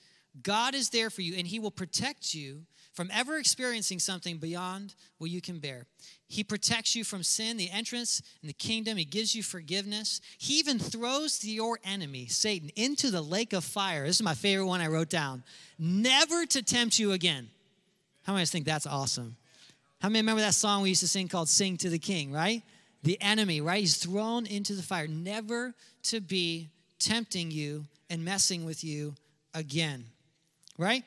God 0.43 0.74
is 0.74 0.91
there 0.91 1.11
for 1.11 1.23
you 1.23 1.35
and 1.37 1.47
He 1.47 1.59
will 1.59 1.70
protect 1.70 2.35
you 2.35 2.62
from 2.92 3.10
ever 3.12 3.36
experiencing 3.36 3.98
something 3.98 4.38
beyond 4.38 4.94
what 5.18 5.30
you 5.30 5.40
can 5.40 5.58
bear. 5.58 5.86
He 6.26 6.44
protects 6.44 6.94
you 6.94 7.04
from 7.04 7.22
sin, 7.22 7.56
the 7.56 7.70
entrance 7.70 8.22
in 8.42 8.46
the 8.46 8.52
kingdom. 8.52 8.96
He 8.96 9.04
gives 9.04 9.34
you 9.34 9.42
forgiveness. 9.42 10.20
He 10.38 10.58
even 10.58 10.78
throws 10.78 11.44
your 11.44 11.78
enemy, 11.84 12.26
Satan, 12.26 12.70
into 12.76 13.10
the 13.10 13.22
lake 13.22 13.52
of 13.52 13.64
fire. 13.64 14.06
This 14.06 14.16
is 14.16 14.22
my 14.22 14.34
favorite 14.34 14.66
one 14.66 14.80
I 14.80 14.88
wrote 14.88 15.08
down. 15.08 15.42
Never 15.78 16.46
to 16.46 16.62
tempt 16.62 16.98
you 16.98 17.12
again. 17.12 17.48
How 18.24 18.32
many 18.32 18.42
of 18.42 18.46
us 18.46 18.50
think 18.50 18.66
that's 18.66 18.86
awesome? 18.86 19.36
How 20.00 20.08
many 20.08 20.20
remember 20.20 20.42
that 20.42 20.54
song 20.54 20.82
we 20.82 20.90
used 20.90 21.00
to 21.00 21.08
sing 21.08 21.28
called 21.28 21.48
Sing 21.48 21.76
to 21.78 21.90
the 21.90 21.98
King, 21.98 22.32
right? 22.32 22.62
The 23.02 23.20
enemy, 23.20 23.60
right? 23.60 23.80
He's 23.80 23.96
thrown 23.96 24.46
into 24.46 24.74
the 24.74 24.82
fire, 24.82 25.06
never 25.06 25.74
to 26.04 26.20
be 26.20 26.68
tempting 26.98 27.50
you 27.50 27.86
and 28.08 28.24
messing 28.24 28.64
with 28.64 28.84
you 28.84 29.14
again, 29.54 30.04
right? 30.78 31.04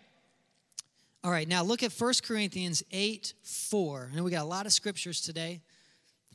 All 1.24 1.32
right, 1.32 1.48
now 1.48 1.64
look 1.64 1.84
at 1.84 1.94
1 1.94 2.14
Corinthians 2.24 2.84
8 2.92 3.34
4. 3.44 4.10
I 4.12 4.16
know 4.16 4.24
we 4.24 4.32
got 4.32 4.44
a 4.44 4.46
lot 4.46 4.66
of 4.66 4.74
scriptures 4.74 5.22
today. 5.22 5.62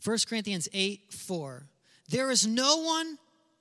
1 0.05 0.19
Corinthians 0.29 0.69
8 0.73 1.13
4. 1.13 1.67
There 2.09 2.31
is 2.31 2.47
no 2.47 2.79
one, 2.79 3.19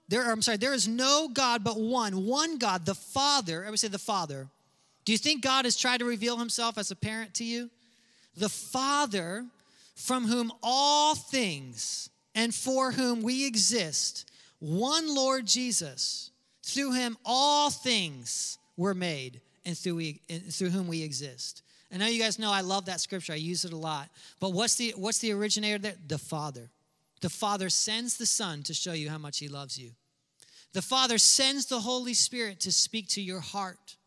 there, 0.07 0.31
I'm 0.31 0.41
sorry, 0.41 0.57
there 0.57 0.73
is 0.73 0.87
no 0.87 1.29
God 1.33 1.63
but 1.63 1.79
one, 1.79 2.25
one 2.25 2.57
God, 2.57 2.85
the 2.85 2.95
Father. 2.95 3.65
I 3.65 3.69
would 3.69 3.79
say 3.79 3.89
the 3.89 3.97
Father. 3.97 4.47
Do 5.03 5.11
you 5.11 5.17
think 5.17 5.41
God 5.41 5.65
has 5.65 5.75
tried 5.75 5.99
to 5.99 6.05
reveal 6.05 6.37
himself 6.37 6.77
as 6.77 6.91
a 6.91 6.95
parent 6.95 7.33
to 7.35 7.43
you? 7.43 7.69
the 8.37 8.49
Father 8.49 9.45
from 9.95 10.27
whom 10.27 10.51
all 10.61 11.15
things 11.15 12.09
and 12.35 12.53
for 12.53 12.91
whom 12.91 13.23
we 13.23 13.45
exist, 13.45 14.29
one 14.59 15.13
Lord 15.13 15.47
Jesus, 15.47 16.31
through 16.63 16.93
him 16.93 17.17
all 17.25 17.71
things 17.71 18.59
were 18.77 18.93
made 18.93 19.41
and 19.67 19.77
through, 19.77 19.95
we, 19.95 20.21
and 20.29 20.51
through 20.51 20.69
whom 20.69 20.87
we 20.87 21.03
exist. 21.03 21.61
I 21.93 21.97
know 21.97 22.07
you 22.07 22.21
guys 22.21 22.39
know 22.39 22.51
I 22.51 22.61
love 22.61 22.85
that 22.85 23.01
scripture. 23.01 23.33
I 23.33 23.35
use 23.35 23.65
it 23.65 23.73
a 23.73 23.77
lot. 23.77 24.09
But 24.39 24.53
what's 24.53 24.75
the 24.75 24.93
what's 24.97 25.19
the 25.19 25.31
originator 25.33 25.77
there? 25.77 25.95
The 26.07 26.17
Father. 26.17 26.69
The 27.21 27.29
Father 27.29 27.69
sends 27.69 28.17
the 28.17 28.25
Son 28.25 28.63
to 28.63 28.73
show 28.73 28.93
you 28.93 29.09
how 29.09 29.17
much 29.17 29.39
he 29.39 29.47
loves 29.47 29.77
you. 29.77 29.91
The 30.73 30.81
Father 30.81 31.17
sends 31.17 31.65
the 31.65 31.79
Holy 31.79 32.13
Spirit 32.13 32.61
to 32.61 32.71
speak 32.71 33.09
to 33.09 33.21
your 33.21 33.39
heart. 33.39 33.97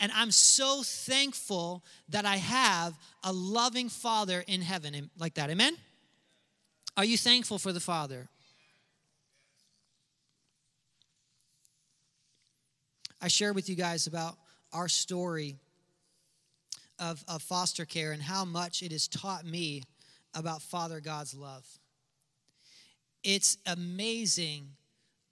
And 0.00 0.10
I'm 0.12 0.30
so 0.30 0.82
thankful 0.82 1.84
that 2.08 2.24
I 2.24 2.36
have 2.36 2.94
a 3.22 3.32
loving 3.32 3.88
Father 3.88 4.44
in 4.46 4.60
heaven 4.60 5.10
like 5.18 5.34
that. 5.34 5.50
Amen? 5.50 5.76
Are 6.96 7.04
you 7.04 7.16
thankful 7.16 7.58
for 7.58 7.72
the 7.72 7.80
Father? 7.80 8.28
I 13.20 13.28
shared 13.28 13.54
with 13.54 13.68
you 13.68 13.74
guys 13.74 14.06
about 14.06 14.36
our 14.74 14.88
story 14.88 15.56
of, 16.98 17.24
of 17.28 17.42
foster 17.42 17.84
care 17.84 18.12
and 18.12 18.22
how 18.22 18.44
much 18.44 18.82
it 18.82 18.92
has 18.92 19.08
taught 19.08 19.46
me 19.46 19.82
about 20.34 20.60
Father 20.60 21.00
God's 21.00 21.34
love. 21.34 21.66
It's 23.22 23.56
amazing 23.66 24.68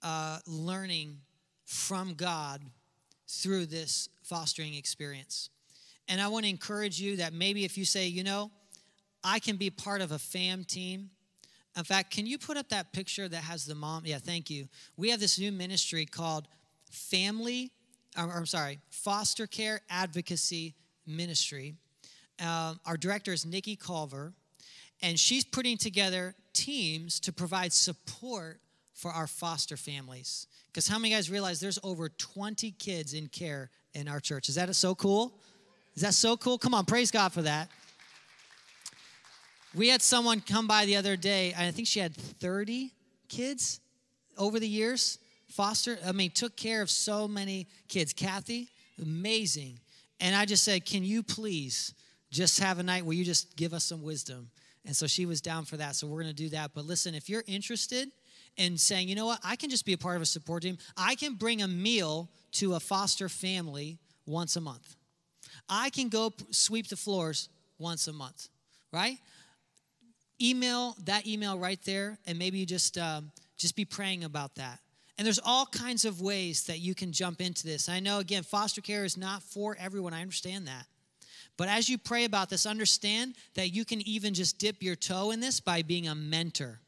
uh, 0.01 0.39
learning 0.47 1.17
from 1.65 2.13
God 2.13 2.61
through 3.27 3.67
this 3.67 4.09
fostering 4.23 4.73
experience. 4.73 5.49
And 6.07 6.19
I 6.19 6.27
want 6.27 6.45
to 6.45 6.49
encourage 6.49 6.99
you 6.99 7.17
that 7.17 7.33
maybe 7.33 7.65
if 7.65 7.77
you 7.77 7.85
say, 7.85 8.07
you 8.07 8.23
know, 8.23 8.51
I 9.23 9.39
can 9.39 9.55
be 9.55 9.69
part 9.69 10.01
of 10.01 10.11
a 10.11 10.19
fam 10.19 10.63
team. 10.63 11.09
In 11.77 11.83
fact, 11.83 12.11
can 12.11 12.27
you 12.27 12.37
put 12.37 12.57
up 12.57 12.69
that 12.69 12.91
picture 12.91 13.27
that 13.27 13.43
has 13.43 13.65
the 13.65 13.75
mom? 13.75 14.03
Yeah, 14.05 14.19
thank 14.19 14.49
you. 14.49 14.67
We 14.97 15.09
have 15.09 15.19
this 15.19 15.39
new 15.39 15.51
ministry 15.51 16.05
called 16.05 16.47
Family, 16.91 17.71
I'm 18.15 18.45
sorry, 18.45 18.79
Foster 18.91 19.47
Care 19.47 19.81
Advocacy 19.89 20.75
Ministry. 21.07 21.73
Uh, 22.43 22.75
our 22.85 22.95
director 22.97 23.33
is 23.33 23.45
Nikki 23.45 23.75
Culver, 23.75 24.33
and 25.01 25.19
she's 25.19 25.43
putting 25.43 25.77
together 25.77 26.35
teams 26.53 27.19
to 27.21 27.33
provide 27.33 27.73
support 27.73 28.59
for 28.93 29.09
our 29.09 29.25
foster 29.25 29.77
families. 29.77 30.47
Because 30.67 30.87
how 30.87 30.99
many 30.99 31.13
guys 31.13 31.29
realize 31.29 31.59
there's 31.59 31.79
over 31.83 32.09
20 32.09 32.71
kids 32.71 33.13
in 33.13 33.27
care 33.27 33.71
in 33.93 34.07
our 34.07 34.19
church? 34.19 34.47
Is 34.47 34.55
that 34.55 34.73
so 34.75 34.93
cool? 34.93 35.33
Is 35.95 36.03
that 36.03 36.13
so 36.13 36.37
cool? 36.37 36.57
Come 36.57 36.73
on, 36.73 36.85
praise 36.85 37.09
God 37.09 37.33
for 37.33 37.41
that. 37.41 37.69
We 39.75 39.89
had 39.89 40.03
someone 40.03 40.39
come 40.39 40.67
by 40.67 40.85
the 40.85 40.97
other 40.97 41.15
day, 41.15 41.53
I 41.57 41.71
think 41.71 41.87
she 41.87 41.99
had 41.99 42.13
30 42.15 42.91
kids 43.27 43.79
over 44.37 44.59
the 44.59 44.67
years. 44.67 45.17
Foster, 45.53 45.99
I 46.03 46.13
mean, 46.13 46.31
took 46.31 46.55
care 46.55 46.81
of 46.81 46.89
so 46.89 47.27
many 47.27 47.67
kids. 47.87 48.11
Kathy, 48.11 48.69
amazing. 48.99 49.79
And 50.19 50.35
I 50.35 50.45
just 50.45 50.63
said, 50.63 50.83
Can 50.83 51.03
you 51.03 51.21
please 51.21 51.93
just 52.31 52.59
have 52.59 52.79
a 52.79 52.83
night 52.83 53.05
where 53.05 53.15
you 53.15 53.23
just 53.23 53.55
give 53.55 53.71
us 53.71 53.83
some 53.83 54.01
wisdom? 54.01 54.49
And 54.83 54.95
so 54.95 55.05
she 55.05 55.27
was 55.27 55.41
down 55.41 55.65
for 55.65 55.77
that. 55.77 55.95
So 55.95 56.07
we're 56.07 56.23
going 56.23 56.35
to 56.35 56.43
do 56.43 56.49
that. 56.49 56.71
But 56.73 56.85
listen, 56.85 57.13
if 57.13 57.29
you're 57.29 57.43
interested 57.45 58.09
in 58.57 58.79
saying, 58.79 59.07
you 59.07 59.15
know 59.15 59.27
what, 59.27 59.39
I 59.43 59.55
can 59.55 59.69
just 59.69 59.85
be 59.85 59.93
a 59.93 59.97
part 59.97 60.15
of 60.15 60.23
a 60.23 60.25
support 60.25 60.63
team. 60.63 60.77
I 60.97 61.13
can 61.13 61.35
bring 61.35 61.61
a 61.61 61.67
meal 61.67 62.29
to 62.53 62.73
a 62.73 62.79
foster 62.79 63.29
family 63.29 63.99
once 64.25 64.55
a 64.55 64.61
month. 64.61 64.95
I 65.69 65.91
can 65.91 66.09
go 66.09 66.33
sweep 66.49 66.87
the 66.87 66.97
floors 66.97 67.49
once 67.77 68.07
a 68.07 68.13
month, 68.13 68.49
right? 68.91 69.19
Email 70.41 70.95
that 71.05 71.27
email 71.27 71.59
right 71.59 71.79
there, 71.85 72.17
and 72.25 72.39
maybe 72.39 72.57
you 72.57 72.65
just 72.65 72.97
um, 72.97 73.31
just 73.55 73.75
be 73.75 73.85
praying 73.85 74.23
about 74.23 74.55
that. 74.55 74.79
And 75.17 75.25
there's 75.25 75.39
all 75.43 75.65
kinds 75.67 76.05
of 76.05 76.21
ways 76.21 76.63
that 76.63 76.79
you 76.79 76.95
can 76.95 77.11
jump 77.11 77.39
into 77.39 77.65
this. 77.65 77.87
I 77.87 77.99
know 77.99 78.19
again, 78.19 78.43
foster 78.43 78.81
care 78.81 79.05
is 79.05 79.15
not 79.15 79.43
for 79.43 79.77
everyone. 79.79 80.13
I 80.13 80.21
understand 80.21 80.67
that. 80.67 80.87
But 81.55 81.67
as 81.67 81.87
you 81.87 81.97
pray 81.99 82.25
about 82.25 82.49
this, 82.49 82.65
understand 82.65 83.35
that 83.53 83.69
you 83.69 83.85
can 83.85 84.01
even 84.07 84.33
just 84.33 84.57
dip 84.57 84.81
your 84.81 84.95
toe 84.95 85.31
in 85.31 85.39
this 85.39 85.59
by 85.59 85.83
being 85.83 86.07
a 86.07 86.15
mentor. 86.15 86.79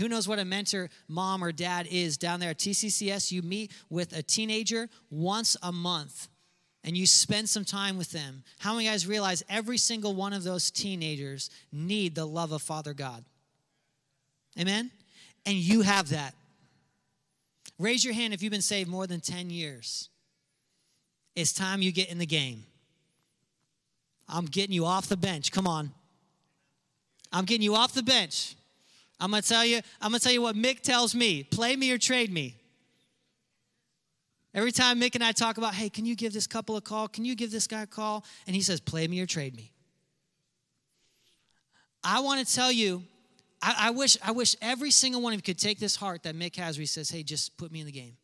Who 0.00 0.08
knows 0.08 0.26
what 0.26 0.40
a 0.40 0.44
mentor 0.44 0.90
mom 1.06 1.44
or 1.44 1.52
dad 1.52 1.86
is 1.88 2.16
down 2.16 2.40
there 2.40 2.50
at 2.50 2.58
TCCS? 2.58 3.30
You 3.30 3.42
meet 3.42 3.70
with 3.88 4.16
a 4.16 4.22
teenager 4.22 4.88
once 5.10 5.56
a 5.62 5.70
month 5.70 6.28
and 6.82 6.96
you 6.96 7.06
spend 7.06 7.48
some 7.48 7.64
time 7.64 7.96
with 7.96 8.10
them. 8.10 8.42
How 8.58 8.72
many 8.74 8.86
guys 8.86 9.06
realize 9.06 9.44
every 9.48 9.78
single 9.78 10.14
one 10.14 10.32
of 10.32 10.42
those 10.42 10.72
teenagers 10.72 11.50
need 11.70 12.16
the 12.16 12.24
love 12.24 12.50
of 12.50 12.62
Father 12.62 12.94
God? 12.94 13.24
Amen? 14.58 14.90
And 15.44 15.54
you 15.54 15.82
have 15.82 16.08
that. 16.08 16.34
Raise 17.78 18.04
your 18.04 18.14
hand 18.14 18.32
if 18.32 18.42
you've 18.42 18.52
been 18.52 18.62
saved 18.62 18.88
more 18.88 19.06
than 19.06 19.20
10 19.20 19.50
years. 19.50 20.08
It's 21.34 21.52
time 21.52 21.82
you 21.82 21.92
get 21.92 22.10
in 22.10 22.18
the 22.18 22.26
game. 22.26 22.64
I'm 24.28 24.46
getting 24.46 24.72
you 24.72 24.86
off 24.86 25.08
the 25.08 25.16
bench. 25.16 25.52
Come 25.52 25.66
on. 25.66 25.92
I'm 27.32 27.44
getting 27.44 27.62
you 27.62 27.74
off 27.74 27.92
the 27.92 28.02
bench. 28.02 28.56
I'm 29.20 29.30
gonna 29.30 29.42
tell 29.42 29.64
you, 29.64 29.80
I'm 30.00 30.10
gonna 30.10 30.20
tell 30.20 30.32
you 30.32 30.42
what 30.42 30.56
Mick 30.56 30.80
tells 30.80 31.14
me. 31.14 31.42
Play 31.42 31.76
me 31.76 31.90
or 31.90 31.98
trade 31.98 32.32
me. 32.32 32.56
Every 34.54 34.72
time 34.72 35.00
Mick 35.00 35.14
and 35.14 35.22
I 35.22 35.32
talk 35.32 35.58
about, 35.58 35.74
hey, 35.74 35.90
can 35.90 36.06
you 36.06 36.16
give 36.16 36.32
this 36.32 36.46
couple 36.46 36.76
a 36.76 36.80
call? 36.80 37.08
Can 37.08 37.26
you 37.26 37.34
give 37.34 37.50
this 37.50 37.66
guy 37.66 37.82
a 37.82 37.86
call? 37.86 38.24
And 38.46 38.56
he 38.56 38.62
says, 38.62 38.80
play 38.80 39.06
me 39.06 39.20
or 39.20 39.26
trade 39.26 39.54
me. 39.54 39.70
I 42.02 42.20
want 42.20 42.46
to 42.46 42.54
tell 42.54 42.72
you, 42.72 43.02
I, 43.62 43.74
I, 43.88 43.90
wish, 43.90 44.16
I 44.22 44.32
wish 44.32 44.54
every 44.60 44.90
single 44.90 45.20
one 45.20 45.32
of 45.32 45.38
you 45.38 45.42
could 45.42 45.58
take 45.58 45.78
this 45.78 45.96
heart 45.96 46.22
that 46.24 46.34
Mick 46.34 46.56
has 46.56 46.76
where 46.76 46.82
he 46.82 46.86
says, 46.86 47.10
hey, 47.10 47.22
just 47.22 47.56
put 47.56 47.72
me 47.72 47.80
in 47.80 47.86
the 47.86 47.92
game. 47.92 48.16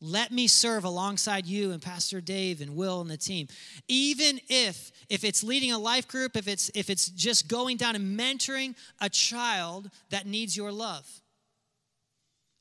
Let 0.00 0.30
me 0.30 0.46
serve 0.46 0.84
alongside 0.84 1.46
you 1.46 1.72
and 1.72 1.82
Pastor 1.82 2.20
Dave 2.20 2.60
and 2.60 2.76
Will 2.76 3.00
and 3.00 3.10
the 3.10 3.16
team. 3.16 3.48
Even 3.88 4.40
if 4.48 4.92
if 5.08 5.24
it's 5.24 5.42
leading 5.42 5.72
a 5.72 5.78
life 5.78 6.06
group, 6.06 6.36
if 6.36 6.46
it's 6.46 6.70
if 6.74 6.88
it's 6.88 7.08
just 7.08 7.48
going 7.48 7.78
down 7.78 7.96
and 7.96 8.18
mentoring 8.18 8.76
a 9.00 9.08
child 9.08 9.90
that 10.10 10.24
needs 10.24 10.56
your 10.56 10.70
love. 10.70 11.04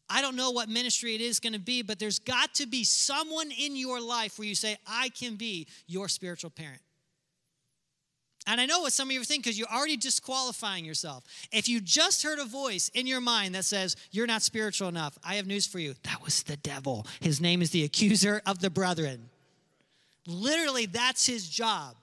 I 0.10 0.22
don't 0.22 0.36
know 0.36 0.52
what 0.52 0.70
ministry 0.70 1.16
it 1.16 1.22
is 1.22 1.40
going 1.40 1.54
to 1.54 1.60
be, 1.60 1.82
but 1.82 2.00
there's 2.00 2.18
got 2.18 2.56
to 2.56 2.66
be 2.66 2.84
someone 2.84 3.52
in 3.52 3.76
your 3.76 4.00
life 4.00 4.40
where 4.40 4.48
you 4.48 4.56
say, 4.56 4.78
I 4.88 5.10
can 5.10 5.36
be 5.36 5.68
your 5.86 6.08
spiritual 6.08 6.50
parent. 6.50 6.80
And 8.50 8.62
I 8.62 8.66
know 8.66 8.80
what 8.80 8.94
some 8.94 9.10
of 9.10 9.12
you 9.12 9.20
are 9.20 9.26
thinking 9.26 9.42
because 9.42 9.60
you're 9.60 9.68
already 9.68 9.98
disqualifying 9.98 10.86
yourself. 10.86 11.26
If 11.52 11.68
you 11.68 11.82
just 11.82 12.24
heard 12.24 12.40
a 12.40 12.46
voice 12.46 12.90
in 12.94 13.06
your 13.06 13.20
mind 13.20 13.54
that 13.56 13.66
says, 13.66 13.98
You're 14.10 14.26
not 14.26 14.42
spiritual 14.42 14.88
enough, 14.88 15.20
I 15.22 15.36
have 15.36 15.46
news 15.46 15.68
for 15.68 15.80
you. 15.80 15.96
That 16.04 16.24
was 16.24 16.44
the 16.44 16.56
devil. 16.56 17.06
His 17.20 17.42
name 17.42 17.62
is 17.62 17.72
the 17.72 17.84
accuser 17.84 18.42
of 18.46 18.60
the 18.60 18.70
brethren. 18.70 19.30
Literally, 20.26 20.86
that's 20.86 21.26
his 21.26 21.48
job, 21.48 21.96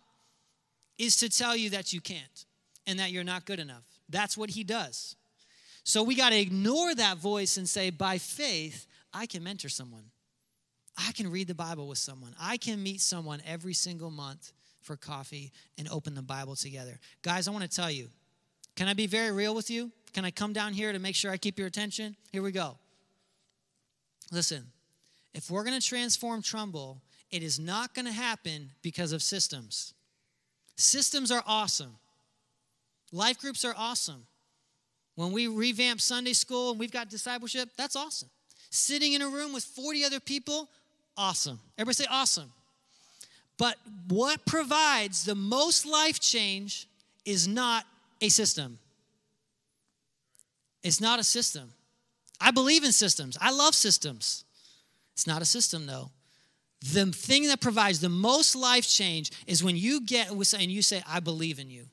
is 0.98 1.16
to 1.16 1.30
tell 1.30 1.56
you 1.56 1.70
that 1.70 1.94
you 1.94 2.02
can't 2.02 2.44
and 2.86 2.98
that 2.98 3.10
you're 3.10 3.24
not 3.24 3.46
good 3.46 3.58
enough. 3.58 3.84
That's 4.10 4.36
what 4.36 4.50
he 4.50 4.64
does. 4.64 5.16
So 5.82 6.02
we 6.02 6.14
got 6.14 6.30
to 6.30 6.38
ignore 6.38 6.94
that 6.94 7.16
voice 7.16 7.56
and 7.56 7.66
say, 7.66 7.88
By 7.88 8.18
faith, 8.18 8.86
I 9.14 9.24
can 9.24 9.42
mentor 9.42 9.70
someone. 9.70 10.04
I 10.96 11.12
can 11.12 11.30
read 11.30 11.48
the 11.48 11.54
Bible 11.54 11.88
with 11.88 11.98
someone. 11.98 12.34
I 12.38 12.58
can 12.58 12.82
meet 12.82 13.00
someone 13.00 13.42
every 13.46 13.74
single 13.74 14.10
month 14.10 14.52
for 14.84 14.96
coffee 14.96 15.50
and 15.78 15.88
open 15.88 16.14
the 16.14 16.22
Bible 16.22 16.54
together. 16.54 17.00
Guys, 17.22 17.48
I 17.48 17.50
want 17.50 17.68
to 17.68 17.74
tell 17.74 17.90
you 17.90 18.08
can 18.76 18.88
I 18.88 18.94
be 18.94 19.06
very 19.06 19.32
real 19.32 19.54
with 19.54 19.70
you? 19.70 19.90
Can 20.12 20.24
I 20.24 20.30
come 20.30 20.52
down 20.52 20.72
here 20.72 20.92
to 20.92 20.98
make 20.98 21.14
sure 21.14 21.30
I 21.30 21.36
keep 21.36 21.58
your 21.58 21.68
attention? 21.68 22.16
Here 22.32 22.42
we 22.42 22.52
go. 22.52 22.76
Listen, 24.32 24.64
if 25.32 25.50
we're 25.50 25.64
going 25.64 25.78
to 25.78 25.86
transform 25.86 26.42
Trumbull, 26.42 27.00
it 27.30 27.42
is 27.42 27.58
not 27.58 27.94
going 27.94 28.06
to 28.06 28.12
happen 28.12 28.70
because 28.82 29.12
of 29.12 29.22
systems. 29.22 29.94
Systems 30.76 31.30
are 31.30 31.42
awesome, 31.46 31.96
life 33.12 33.38
groups 33.38 33.64
are 33.64 33.74
awesome. 33.76 34.26
When 35.16 35.30
we 35.30 35.46
revamp 35.46 36.00
Sunday 36.00 36.32
school 36.32 36.72
and 36.72 36.80
we've 36.80 36.90
got 36.90 37.08
discipleship, 37.08 37.68
that's 37.76 37.94
awesome. 37.94 38.28
Sitting 38.70 39.12
in 39.12 39.22
a 39.22 39.28
room 39.28 39.52
with 39.52 39.62
40 39.62 40.04
other 40.04 40.18
people, 40.18 40.68
awesome. 41.16 41.60
Everybody 41.78 41.94
say 41.94 42.06
awesome. 42.10 42.50
But 43.58 43.76
what 44.08 44.44
provides 44.46 45.24
the 45.24 45.34
most 45.34 45.86
life 45.86 46.18
change 46.18 46.88
is 47.24 47.46
not 47.46 47.84
a 48.20 48.28
system. 48.28 48.78
It's 50.82 51.00
not 51.00 51.18
a 51.18 51.24
system. 51.24 51.72
I 52.40 52.50
believe 52.50 52.84
in 52.84 52.92
systems. 52.92 53.38
I 53.40 53.52
love 53.52 53.74
systems. 53.74 54.44
It's 55.12 55.26
not 55.26 55.40
a 55.40 55.44
system, 55.46 55.86
though. 55.86 56.10
The 56.92 57.06
thing 57.06 57.48
that 57.48 57.60
provides 57.60 58.00
the 58.00 58.08
most 58.10 58.54
life 58.54 58.86
change 58.86 59.30
is 59.46 59.64
when 59.64 59.76
you 59.76 60.02
get 60.02 60.30
and 60.30 60.70
you 60.70 60.82
say, 60.82 61.02
I 61.08 61.20
believe 61.20 61.58
in 61.58 61.70
you. 61.70 61.86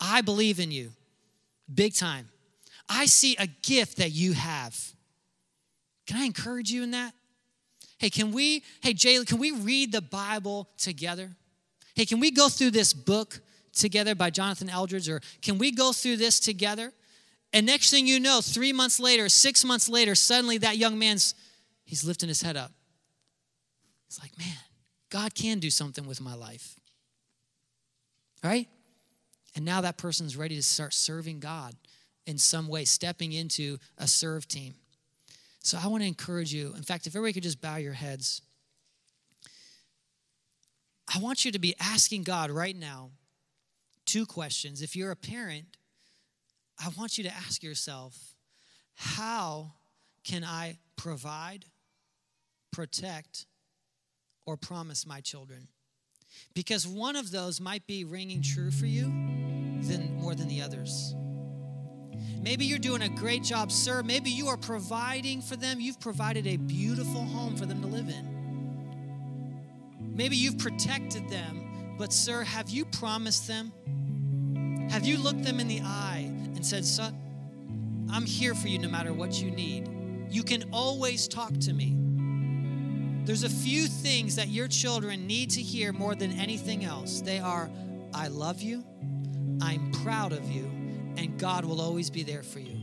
I 0.00 0.22
believe 0.22 0.60
in 0.60 0.70
you. 0.70 0.92
Big 1.72 1.94
time. 1.94 2.30
I 2.88 3.04
see 3.06 3.36
a 3.38 3.46
gift 3.46 3.98
that 3.98 4.12
you 4.12 4.32
have. 4.32 4.76
Can 6.06 6.16
I 6.16 6.24
encourage 6.24 6.70
you 6.70 6.82
in 6.82 6.92
that? 6.92 7.12
Hey, 8.00 8.08
can 8.08 8.32
we, 8.32 8.64
hey, 8.80 8.94
Jay, 8.94 9.22
can 9.26 9.38
we 9.38 9.52
read 9.52 9.92
the 9.92 10.00
Bible 10.00 10.70
together? 10.78 11.36
Hey, 11.94 12.06
can 12.06 12.18
we 12.18 12.30
go 12.30 12.48
through 12.48 12.70
this 12.70 12.94
book 12.94 13.40
together 13.74 14.14
by 14.14 14.30
Jonathan 14.30 14.70
Eldredge? 14.70 15.06
Or 15.10 15.20
can 15.42 15.58
we 15.58 15.70
go 15.70 15.92
through 15.92 16.16
this 16.16 16.40
together? 16.40 16.94
And 17.52 17.66
next 17.66 17.90
thing 17.90 18.06
you 18.06 18.18
know, 18.18 18.40
three 18.40 18.72
months 18.72 19.00
later, 19.00 19.28
six 19.28 19.66
months 19.66 19.86
later, 19.86 20.14
suddenly 20.14 20.56
that 20.58 20.78
young 20.78 20.98
man's, 20.98 21.34
he's 21.84 22.02
lifting 22.02 22.30
his 22.30 22.40
head 22.40 22.56
up. 22.56 22.72
He's 24.08 24.18
like, 24.18 24.36
man, 24.38 24.56
God 25.10 25.34
can 25.34 25.58
do 25.58 25.68
something 25.68 26.06
with 26.06 26.22
my 26.22 26.34
life. 26.34 26.76
Right? 28.42 28.66
And 29.54 29.66
now 29.66 29.82
that 29.82 29.98
person's 29.98 30.38
ready 30.38 30.56
to 30.56 30.62
start 30.62 30.94
serving 30.94 31.40
God 31.40 31.74
in 32.24 32.38
some 32.38 32.66
way, 32.66 32.86
stepping 32.86 33.34
into 33.34 33.76
a 33.98 34.06
serve 34.06 34.48
team. 34.48 34.76
So 35.62 35.78
I 35.82 35.86
want 35.88 36.02
to 36.02 36.06
encourage 36.06 36.52
you. 36.52 36.74
In 36.76 36.82
fact, 36.82 37.06
if 37.06 37.14
everybody 37.14 37.34
could 37.34 37.42
just 37.42 37.60
bow 37.60 37.76
your 37.76 37.92
heads, 37.92 38.42
I 41.14 41.18
want 41.18 41.44
you 41.44 41.52
to 41.52 41.58
be 41.58 41.74
asking 41.80 42.22
God 42.22 42.50
right 42.50 42.76
now 42.76 43.10
two 44.06 44.26
questions. 44.26 44.80
If 44.82 44.96
you're 44.96 45.10
a 45.10 45.16
parent, 45.16 45.76
I 46.78 46.88
want 46.96 47.18
you 47.18 47.24
to 47.24 47.30
ask 47.30 47.62
yourself, 47.62 48.16
how 48.94 49.72
can 50.24 50.44
I 50.44 50.78
provide, 50.96 51.64
protect, 52.72 53.46
or 54.46 54.56
promise 54.56 55.06
my 55.06 55.20
children? 55.20 55.68
Because 56.54 56.86
one 56.86 57.16
of 57.16 57.30
those 57.30 57.60
might 57.60 57.86
be 57.86 58.04
ringing 58.04 58.42
true 58.42 58.70
for 58.70 58.86
you 58.86 59.04
than 59.82 60.16
more 60.20 60.34
than 60.34 60.48
the 60.48 60.62
others. 60.62 61.14
Maybe 62.42 62.64
you're 62.64 62.78
doing 62.78 63.02
a 63.02 63.08
great 63.08 63.42
job, 63.42 63.70
sir. 63.70 64.02
Maybe 64.02 64.30
you 64.30 64.48
are 64.48 64.56
providing 64.56 65.42
for 65.42 65.56
them. 65.56 65.78
You've 65.78 66.00
provided 66.00 66.46
a 66.46 66.56
beautiful 66.56 67.22
home 67.22 67.54
for 67.56 67.66
them 67.66 67.82
to 67.82 67.86
live 67.86 68.08
in. 68.08 68.30
Maybe 70.14 70.36
you've 70.36 70.58
protected 70.58 71.28
them, 71.28 71.94
but, 71.98 72.12
sir, 72.12 72.42
have 72.42 72.70
you 72.70 72.84
promised 72.86 73.46
them? 73.46 73.72
Have 74.90 75.04
you 75.04 75.18
looked 75.18 75.44
them 75.44 75.60
in 75.60 75.68
the 75.68 75.82
eye 75.82 76.24
and 76.26 76.64
said, 76.64 76.84
Son, 76.84 77.14
I'm 78.10 78.24
here 78.24 78.54
for 78.54 78.68
you 78.68 78.78
no 78.78 78.88
matter 78.88 79.12
what 79.12 79.40
you 79.40 79.50
need? 79.50 79.88
You 80.30 80.42
can 80.42 80.64
always 80.72 81.28
talk 81.28 81.52
to 81.60 81.72
me. 81.72 81.96
There's 83.24 83.44
a 83.44 83.50
few 83.50 83.86
things 83.86 84.36
that 84.36 84.48
your 84.48 84.66
children 84.66 85.26
need 85.26 85.50
to 85.50 85.60
hear 85.60 85.92
more 85.92 86.14
than 86.14 86.32
anything 86.32 86.84
else. 86.84 87.20
They 87.20 87.38
are, 87.38 87.70
I 88.14 88.28
love 88.28 88.62
you, 88.62 88.84
I'm 89.60 89.92
proud 90.02 90.32
of 90.32 90.50
you, 90.50 90.70
and 91.16 91.38
God 91.38 91.64
will 91.64 91.80
always 91.80 92.10
be 92.10 92.22
there 92.22 92.42
for 92.42 92.60
you. 92.60 92.76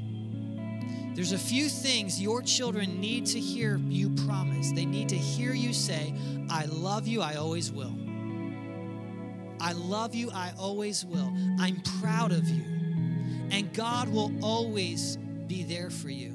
There's 1.16 1.32
a 1.32 1.38
few 1.38 1.68
things 1.68 2.22
your 2.22 2.44
children 2.44 3.02
need 3.02 3.26
to 3.28 3.40
hear 3.40 3.78
you 3.78 4.10
promise. 4.28 4.72
They 4.72 4.86
need 4.86 5.10
to 5.10 5.18
hear 5.18 5.52
you 5.54 5.74
say, 5.74 6.14
I 6.50 6.66
love 6.66 7.08
you, 7.08 7.22
I 7.22 7.36
always 7.36 7.72
will. 7.72 7.94
I 9.60 9.72
love 9.74 10.14
you, 10.14 10.30
I 10.32 10.54
always 10.60 11.04
will. 11.04 11.34
I'm 11.60 11.82
proud 12.00 12.32
of 12.32 12.48
you. 12.48 12.64
And 13.50 13.74
God 13.74 14.10
will 14.10 14.32
always 14.44 15.18
be 15.48 15.64
there 15.64 15.90
for 15.90 16.10
you. 16.10 16.34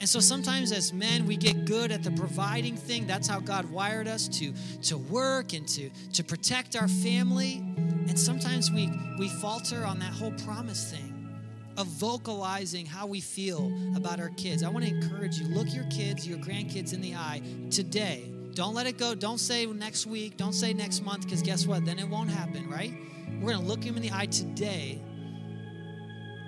And 0.00 0.08
so 0.10 0.20
sometimes 0.20 0.70
as 0.70 0.92
men, 0.92 1.26
we 1.26 1.36
get 1.36 1.64
good 1.64 1.90
at 1.90 2.02
the 2.02 2.10
providing 2.10 2.76
thing. 2.76 3.06
That's 3.06 3.26
how 3.26 3.40
God 3.40 3.70
wired 3.70 4.06
us 4.06 4.28
to, 4.28 4.52
to 4.82 4.98
work 4.98 5.54
and 5.54 5.66
to, 5.68 5.88
to 6.12 6.22
protect 6.22 6.76
our 6.76 6.88
family. 6.88 7.64
And 8.08 8.18
sometimes 8.18 8.70
we, 8.70 8.90
we 9.18 9.28
falter 9.28 9.84
on 9.84 9.98
that 10.00 10.12
whole 10.12 10.32
promise 10.44 10.90
thing. 10.92 11.10
of 11.76 11.86
vocalizing 11.86 12.86
how 12.86 13.06
we 13.06 13.20
feel 13.20 13.72
about 13.96 14.20
our 14.20 14.30
kids. 14.30 14.62
I 14.62 14.68
want 14.68 14.84
to 14.84 14.90
encourage 14.90 15.38
you 15.38 15.46
look 15.48 15.72
your 15.74 15.84
kids, 15.84 16.26
your 16.26 16.38
grandkids 16.38 16.92
in 16.92 17.00
the 17.00 17.14
eye 17.14 17.42
today. 17.70 18.30
Don't 18.54 18.74
let 18.74 18.86
it 18.86 18.96
go. 18.98 19.14
Don't 19.14 19.38
say 19.38 19.66
next 19.66 20.06
week. 20.06 20.36
Don't 20.36 20.52
say 20.52 20.72
next 20.72 21.02
month 21.02 21.24
because 21.24 21.42
guess 21.42 21.66
what? 21.66 21.84
Then 21.84 21.98
it 21.98 22.08
won't 22.08 22.30
happen, 22.30 22.68
right? 22.70 22.92
We're 23.40 23.52
going 23.52 23.62
to 23.62 23.68
look 23.68 23.80
them 23.80 23.96
in 23.96 24.02
the 24.02 24.12
eye 24.12 24.26
today. 24.26 25.02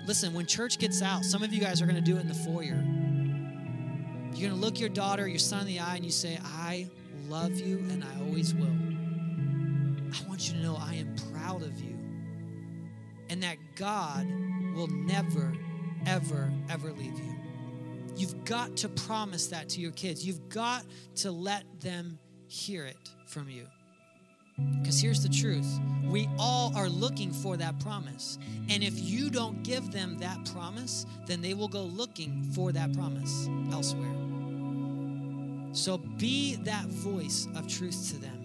Listen, 0.05 0.33
when 0.33 0.45
church 0.45 0.79
gets 0.79 1.01
out, 1.01 1.25
some 1.25 1.43
of 1.43 1.51
you 1.51 1.59
guys 1.59 1.81
are 1.81 1.85
going 1.85 1.97
to 1.97 2.01
do 2.01 2.15
it 2.15 2.21
in 2.21 2.29
the 2.29 2.33
foyer. 2.33 2.81
You're 4.33 4.49
going 4.49 4.61
to 4.61 4.65
look 4.65 4.79
your 4.79 4.89
daughter, 4.89 5.27
your 5.27 5.39
son 5.39 5.61
in 5.61 5.67
the 5.67 5.79
eye, 5.81 5.95
and 5.97 6.05
you 6.05 6.11
say, 6.11 6.39
I 6.45 6.87
love 7.27 7.51
you 7.59 7.79
and 7.89 8.05
I 8.05 8.21
always 8.25 8.53
will. 8.53 8.67
I 10.13 10.29
want 10.29 10.47
you 10.47 10.53
to 10.53 10.63
know 10.63 10.77
I 10.79 10.93
am 10.95 11.13
proud 11.47 11.63
of 11.63 11.79
you 11.79 11.97
and 13.29 13.41
that 13.43 13.57
God 13.75 14.27
will 14.75 14.87
never, 14.87 15.53
ever, 16.05 16.51
ever 16.69 16.91
leave 16.91 17.17
you. 17.17 17.35
You've 18.15 18.43
got 18.45 18.75
to 18.77 18.89
promise 18.89 19.47
that 19.47 19.69
to 19.69 19.81
your 19.81 19.91
kids. 19.91 20.25
You've 20.25 20.49
got 20.49 20.83
to 21.17 21.31
let 21.31 21.63
them 21.79 22.19
hear 22.47 22.85
it 22.85 22.97
from 23.27 23.49
you. 23.49 23.65
Because 24.79 24.99
here's 24.99 25.21
the 25.21 25.29
truth 25.29 25.79
we 26.03 26.27
all 26.39 26.75
are 26.75 26.89
looking 26.89 27.31
for 27.31 27.57
that 27.57 27.79
promise. 27.79 28.39
And 28.69 28.83
if 28.83 28.99
you 28.99 29.29
don't 29.29 29.63
give 29.63 29.91
them 29.91 30.17
that 30.17 30.51
promise, 30.51 31.05
then 31.27 31.41
they 31.41 31.53
will 31.53 31.67
go 31.67 31.83
looking 31.83 32.43
for 32.55 32.71
that 32.71 32.91
promise 32.93 33.47
elsewhere. 33.71 34.15
So 35.73 35.97
be 35.97 36.55
that 36.63 36.87
voice 36.87 37.47
of 37.55 37.67
truth 37.67 38.09
to 38.09 38.17
them. 38.17 38.36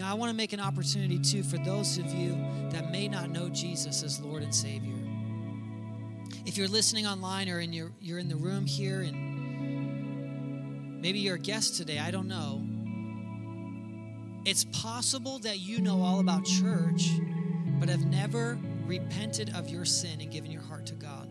Now, 0.00 0.10
I 0.10 0.14
want 0.14 0.30
to 0.30 0.34
make 0.34 0.54
an 0.54 0.60
opportunity 0.60 1.18
too 1.18 1.42
for 1.42 1.58
those 1.58 1.98
of 1.98 2.06
you 2.06 2.34
that 2.70 2.90
may 2.90 3.06
not 3.06 3.28
know 3.28 3.50
Jesus 3.50 4.02
as 4.02 4.18
Lord 4.18 4.42
and 4.42 4.54
Savior. 4.54 4.96
If 6.46 6.56
you're 6.56 6.68
listening 6.68 7.06
online 7.06 7.50
or 7.50 7.60
in 7.60 7.74
your, 7.74 7.92
you're 8.00 8.18
in 8.18 8.30
the 8.30 8.36
room 8.36 8.64
here 8.64 9.02
and 9.02 9.12
maybe 11.02 11.18
you're 11.18 11.34
a 11.34 11.38
guest 11.38 11.76
today, 11.76 11.98
I 11.98 12.10
don't 12.10 12.28
know. 12.28 12.62
It's 14.46 14.64
possible 14.72 15.38
that 15.40 15.60
you 15.60 15.82
know 15.82 16.00
all 16.00 16.20
about 16.20 16.46
church, 16.46 17.10
but 17.78 17.90
have 17.90 18.06
never 18.06 18.58
repented 18.86 19.54
of 19.54 19.68
your 19.68 19.84
sin 19.84 20.18
and 20.22 20.30
given 20.30 20.50
your 20.50 20.62
heart 20.62 20.86
to 20.86 20.94
God. 20.94 21.28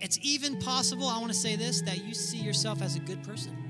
It's 0.00 0.20
even 0.22 0.60
possible, 0.60 1.08
I 1.08 1.18
want 1.18 1.32
to 1.32 1.38
say 1.38 1.56
this, 1.56 1.82
that 1.82 2.04
you 2.04 2.14
see 2.14 2.38
yourself 2.38 2.82
as 2.82 2.94
a 2.94 3.00
good 3.00 3.24
person. 3.24 3.65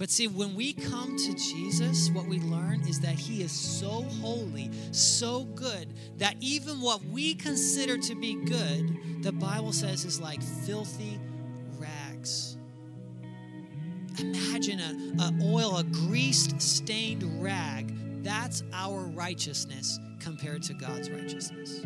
But 0.00 0.08
see, 0.08 0.28
when 0.28 0.54
we 0.54 0.72
come 0.72 1.14
to 1.14 1.34
Jesus, 1.34 2.08
what 2.08 2.24
we 2.24 2.40
learn 2.40 2.80
is 2.88 3.00
that 3.00 3.16
He 3.16 3.42
is 3.42 3.52
so 3.52 4.02
holy, 4.22 4.70
so 4.92 5.44
good, 5.44 5.92
that 6.16 6.36
even 6.40 6.80
what 6.80 7.04
we 7.04 7.34
consider 7.34 7.98
to 7.98 8.14
be 8.14 8.34
good, 8.46 9.22
the 9.22 9.30
Bible 9.30 9.74
says 9.74 10.06
is 10.06 10.18
like 10.18 10.42
filthy 10.42 11.20
rags. 11.78 12.56
Imagine 14.18 14.80
a, 14.80 15.22
a 15.22 15.34
oil, 15.44 15.76
a 15.76 15.84
greased, 15.84 16.62
stained 16.62 17.22
rag. 17.42 17.94
That's 18.24 18.62
our 18.72 19.00
righteousness 19.00 19.98
compared 20.18 20.62
to 20.62 20.72
God's 20.72 21.10
righteousness. 21.10 21.82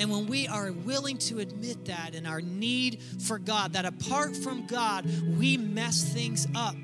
And 0.00 0.10
when 0.10 0.26
we 0.28 0.48
are 0.48 0.72
willing 0.72 1.18
to 1.18 1.40
admit 1.40 1.84
that 1.84 2.14
and 2.14 2.26
our 2.26 2.40
need 2.40 3.02
for 3.20 3.38
God, 3.38 3.74
that 3.74 3.84
apart 3.84 4.34
from 4.34 4.66
God, 4.66 5.04
we 5.38 5.58
mess 5.58 6.02
things 6.02 6.48
up. 6.54 6.74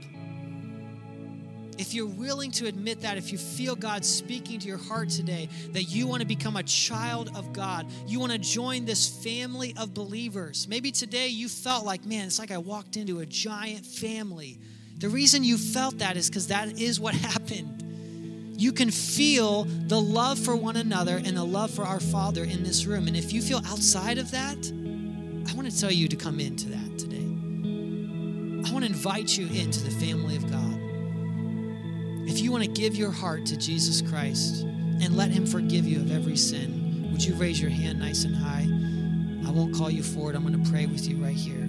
If 1.78 1.94
you're 1.94 2.06
willing 2.06 2.51
to 2.52 2.66
admit 2.66 3.01
that, 3.01 3.16
if 3.16 3.32
you 3.32 3.38
feel 3.38 3.74
God 3.74 4.05
speaking 4.05 4.60
to 4.60 4.68
your 4.68 4.76
heart 4.76 5.09
today, 5.09 5.48
that 5.72 5.84
you 5.84 6.06
want 6.06 6.20
to 6.20 6.26
become 6.26 6.56
a 6.56 6.62
child 6.62 7.30
of 7.34 7.55
God, 7.55 7.86
you 8.06 8.20
want 8.20 8.32
to 8.32 8.38
join 8.38 8.84
this 8.84 9.09
family 9.09 9.74
of 9.78 9.94
believers. 9.94 10.68
Maybe 10.68 10.93
today 10.93 11.28
you 11.28 11.48
felt 11.48 11.86
like, 11.86 12.05
man, 12.05 12.26
it's 12.26 12.38
like 12.38 12.51
I 12.51 12.59
walked 12.59 12.98
into 12.98 13.20
a 13.20 13.26
giant 13.26 13.86
family. 13.86 14.59
The 14.98 15.09
reason 15.09 15.43
you 15.43 15.56
felt 15.56 15.98
that 15.98 16.18
is 16.18 16.28
because 16.28 16.48
that 16.48 16.78
is 16.78 17.01
what 17.01 17.14
happened 17.14 17.85
you 18.57 18.73
can 18.73 18.91
feel 18.91 19.65
the 19.65 20.01
love 20.01 20.39
for 20.39 20.57
one 20.57 20.77
another 20.77 21.16
and 21.16 21.37
the 21.37 21.45
love 21.45 21.70
for 21.70 21.83
our 21.83 22.01
Father 22.01 22.43
in 22.43 22.62
this 22.62 22.87
room. 22.87 23.07
And 23.07 23.16
if 23.16 23.33
you 23.33 23.43
feel 23.43 23.59
outside 23.66 24.19
of 24.19 24.31
that, 24.31 24.57
I 25.49 25.55
want 25.55 25.70
to 25.70 25.78
tell 25.78 25.93
you 25.93 26.09
to 26.09 26.16
come 26.16 26.41
into 26.41 26.70
that 26.70 26.99
today. 26.99 27.16
I 28.69 28.73
want 28.73 28.85
to 28.85 28.91
invite 28.91 29.37
you 29.37 29.47
into 29.47 29.85
the 29.85 29.91
family 29.91 30.37
of 30.37 30.51
God. 30.51 30.81
If 32.28 32.41
you 32.41 32.51
want 32.51 32.65
to 32.65 32.70
give 32.70 32.97
your 32.97 33.12
heart 33.12 33.47
to 33.47 33.57
Jesus 33.57 34.03
Christ 34.03 34.62
and 34.62 35.16
let 35.16 35.31
Him 35.31 35.47
forgive 35.47 35.87
you 35.87 36.01
of 36.01 36.11
every 36.11 36.37
sin, 36.37 37.09
would 37.12 37.24
you 37.24 37.35
raise 37.35 37.61
your 37.61 37.70
hand 37.70 38.01
nice 38.01 38.24
and 38.24 38.35
high? 38.35 38.66
I 39.47 39.53
won't 39.53 39.74
call 39.74 39.91
you 39.91 40.03
forward. 40.03 40.35
I'm 40.35 40.45
going 40.47 40.65
to 40.65 40.70
pray 40.70 40.87
with 40.87 41.07
you 41.07 41.23
right 41.23 41.37
here. 41.37 41.62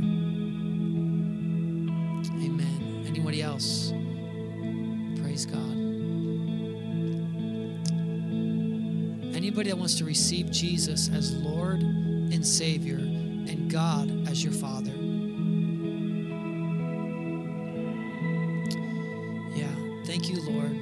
Amen. 2.33 3.03
Anybody 3.05 3.41
else? 3.41 3.91
Anybody 9.57 9.71
that 9.71 9.79
wants 9.79 9.95
to 9.95 10.05
receive 10.05 10.51
Jesus 10.51 11.09
as 11.11 11.35
Lord 11.35 11.81
and 11.81 12.45
Savior 12.45 12.97
and 12.97 13.71
God 13.71 14.27
as 14.29 14.43
your 14.43 14.53
Father. 14.53 14.91
Yeah, 19.55 19.73
thank 20.05 20.29
you, 20.29 20.39
Lord. 20.47 20.73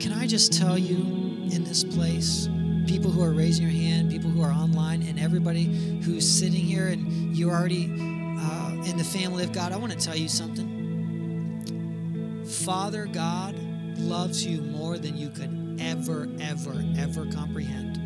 Can 0.00 0.12
I 0.12 0.26
just 0.26 0.52
tell 0.52 0.76
you 0.76 0.96
in 1.54 1.62
this 1.62 1.84
place, 1.84 2.48
people 2.88 3.12
who 3.12 3.22
are 3.22 3.30
raising 3.30 3.62
your 3.62 3.72
hand, 3.72 4.10
people 4.10 4.28
who 4.28 4.42
are 4.42 4.50
online, 4.50 5.02
and 5.02 5.20
everybody 5.20 5.66
who's 6.02 6.28
sitting 6.28 6.64
here 6.64 6.88
and 6.88 7.36
you're 7.36 7.54
already 7.54 7.84
uh, 7.84 8.70
in 8.86 8.96
the 8.96 9.04
family 9.04 9.44
of 9.44 9.52
God, 9.52 9.70
I 9.70 9.76
want 9.76 9.92
to 9.92 9.98
tell 10.04 10.16
you 10.16 10.28
something. 10.28 10.66
Father 12.44 13.06
God 13.06 13.56
loves 13.98 14.44
you 14.44 14.62
more 14.62 14.98
than 14.98 15.16
you 15.16 15.30
could 15.30 15.63
ever, 15.84 16.28
ever, 16.40 16.84
ever 16.98 17.26
comprehend. 17.26 18.00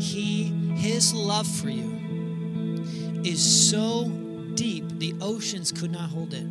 He, 0.00 0.44
his 0.76 1.12
love 1.12 1.46
for 1.46 1.70
you 1.70 2.84
is 3.24 3.70
so 3.70 4.08
deep, 4.54 4.84
the 4.98 5.14
oceans 5.20 5.72
could 5.72 5.90
not 5.90 6.08
hold 6.10 6.32
it. 6.34 6.46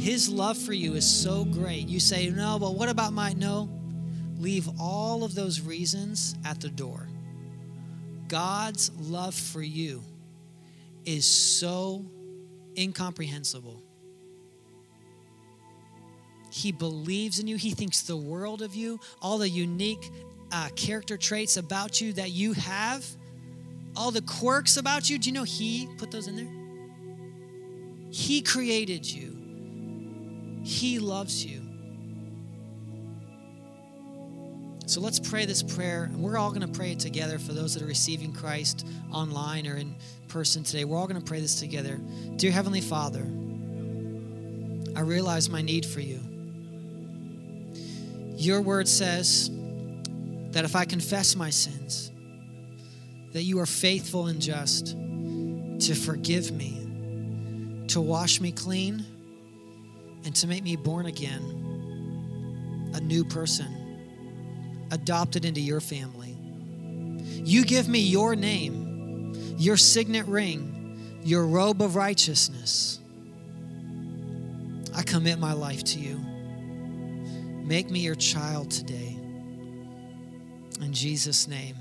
His 0.00 0.28
love 0.28 0.56
for 0.56 0.72
you 0.72 0.94
is 0.94 1.04
so 1.06 1.44
great. 1.44 1.88
You 1.88 2.00
say, 2.00 2.30
no, 2.30 2.58
but 2.58 2.74
what 2.74 2.88
about 2.88 3.12
my 3.12 3.32
no? 3.32 3.68
Leave 4.38 4.68
all 4.78 5.24
of 5.24 5.34
those 5.34 5.60
reasons 5.60 6.36
at 6.44 6.60
the 6.60 6.68
door. 6.68 7.08
God's 8.28 8.90
love 8.98 9.34
for 9.34 9.62
you 9.62 10.02
is 11.04 11.26
so 11.26 12.04
incomprehensible. 12.76 13.82
He 16.50 16.72
believes 16.72 17.38
in 17.38 17.46
you. 17.46 17.56
He 17.56 17.70
thinks 17.70 18.02
the 18.02 18.16
world 18.16 18.62
of 18.62 18.74
you, 18.74 19.00
all 19.20 19.38
the 19.38 19.48
unique 19.48 20.10
uh, 20.50 20.68
character 20.76 21.16
traits 21.16 21.56
about 21.56 22.00
you 22.00 22.12
that 22.14 22.30
you 22.30 22.52
have, 22.54 23.06
all 23.96 24.10
the 24.10 24.22
quirks 24.22 24.76
about 24.76 25.10
you. 25.10 25.18
Do 25.18 25.28
you 25.28 25.34
know 25.34 25.44
He 25.44 25.88
put 25.98 26.10
those 26.10 26.26
in 26.26 26.36
there? 26.36 26.48
He 28.10 28.40
created 28.42 29.06
you, 29.06 30.62
He 30.64 30.98
loves 30.98 31.44
you. 31.44 31.62
So 34.86 35.02
let's 35.02 35.20
pray 35.20 35.44
this 35.44 35.62
prayer, 35.62 36.04
and 36.04 36.22
we're 36.22 36.38
all 36.38 36.48
going 36.48 36.62
to 36.62 36.78
pray 36.78 36.92
it 36.92 36.98
together 36.98 37.38
for 37.38 37.52
those 37.52 37.74
that 37.74 37.82
are 37.82 37.86
receiving 37.86 38.32
Christ 38.32 38.86
online 39.12 39.66
or 39.66 39.76
in 39.76 39.94
person 40.28 40.64
today. 40.64 40.86
We're 40.86 40.96
all 40.96 41.06
going 41.06 41.20
to 41.20 41.26
pray 41.26 41.40
this 41.40 41.60
together. 41.60 42.00
Dear 42.36 42.52
Heavenly 42.52 42.80
Father, 42.80 43.20
I 44.96 45.02
realize 45.02 45.50
my 45.50 45.60
need 45.60 45.84
for 45.84 46.00
you. 46.00 46.27
Your 48.38 48.60
word 48.60 48.86
says 48.86 49.50
that 50.52 50.64
if 50.64 50.76
I 50.76 50.84
confess 50.84 51.34
my 51.34 51.50
sins, 51.50 52.12
that 53.32 53.42
you 53.42 53.58
are 53.58 53.66
faithful 53.66 54.28
and 54.28 54.40
just 54.40 54.86
to 54.86 55.94
forgive 55.94 56.52
me, 56.52 57.84
to 57.88 58.00
wash 58.00 58.40
me 58.40 58.52
clean, 58.52 59.04
and 60.24 60.36
to 60.36 60.46
make 60.46 60.62
me 60.62 60.76
born 60.76 61.06
again, 61.06 61.42
a 62.94 63.00
new 63.00 63.24
person, 63.24 64.86
adopted 64.92 65.44
into 65.44 65.60
your 65.60 65.80
family. 65.80 66.36
You 67.44 67.64
give 67.64 67.88
me 67.88 67.98
your 67.98 68.36
name, 68.36 69.32
your 69.58 69.76
signet 69.76 70.26
ring, 70.26 71.20
your 71.24 71.44
robe 71.44 71.82
of 71.82 71.96
righteousness. 71.96 73.00
I 74.94 75.02
commit 75.02 75.40
my 75.40 75.54
life 75.54 75.82
to 75.84 75.98
you. 75.98 76.27
Make 77.68 77.90
me 77.90 78.00
your 78.00 78.14
child 78.14 78.70
today. 78.70 79.18
In 80.80 80.90
Jesus' 80.90 81.46
name, 81.46 81.76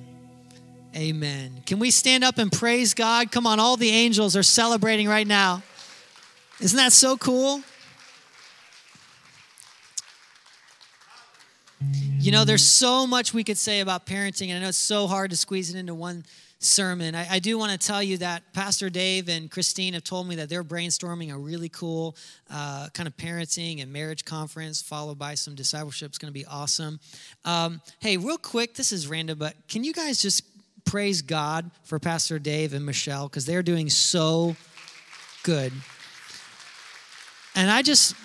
amen. 0.93 1.61
Can 1.65 1.79
we 1.79 1.91
stand 1.91 2.25
up 2.25 2.39
and 2.39 2.51
praise 2.51 2.93
God? 2.93 3.31
Come 3.31 3.47
on, 3.47 3.61
all 3.61 3.77
the 3.77 3.89
angels 3.89 4.35
are 4.35 4.43
celebrating 4.43 5.07
right 5.07 5.25
now. 5.25 5.63
Isn't 6.59 6.75
that 6.75 6.91
so 6.91 7.15
cool? 7.15 7.61
You 12.19 12.33
know, 12.33 12.43
there's 12.43 12.65
so 12.65 13.07
much 13.07 13.33
we 13.33 13.45
could 13.45 13.57
say 13.57 13.79
about 13.79 14.05
parenting, 14.05 14.49
and 14.49 14.57
I 14.57 14.63
know 14.63 14.67
it's 14.67 14.77
so 14.77 15.07
hard 15.07 15.29
to 15.29 15.37
squeeze 15.37 15.73
it 15.73 15.79
into 15.79 15.93
one 15.93 16.25
sermon. 16.59 17.15
I, 17.15 17.35
I 17.35 17.39
do 17.39 17.57
want 17.57 17.71
to 17.71 17.87
tell 17.87 18.01
you 18.01 18.17
that 18.17 18.41
Pastor 18.53 18.89
Dave 18.89 19.29
and 19.29 19.49
Christine 19.49 19.93
have 19.93 20.03
told 20.03 20.27
me 20.27 20.35
that 20.35 20.49
they're 20.49 20.63
brainstorming 20.63 21.33
a 21.33 21.37
really 21.37 21.69
cool 21.69 22.15
uh, 22.49 22.89
kind 22.93 23.07
of 23.07 23.15
parenting 23.17 23.81
and 23.81 23.91
marriage 23.93 24.25
conference, 24.25 24.81
followed 24.81 25.19
by 25.19 25.35
some 25.35 25.55
discipleship. 25.55 26.09
It's 26.09 26.17
going 26.17 26.33
to 26.33 26.39
be 26.39 26.45
awesome. 26.45 26.99
Um, 27.45 27.81
hey, 27.99 28.17
real 28.17 28.37
quick, 28.37 28.73
this 28.73 28.91
is 28.91 29.07
random, 29.07 29.37
but 29.37 29.55
can 29.67 29.83
you 29.83 29.93
guys 29.93 30.21
just 30.21 30.43
praise 30.87 31.21
God 31.21 31.69
for 31.83 31.99
Pastor 31.99 32.39
Dave 32.39 32.73
and 32.73 32.85
Michelle 32.85 33.27
because 33.27 33.45
they're 33.45 33.63
doing 33.63 33.89
so 33.89 34.55
good. 35.43 35.73
And 37.55 37.69
I 37.69 37.81
just, 37.81 38.15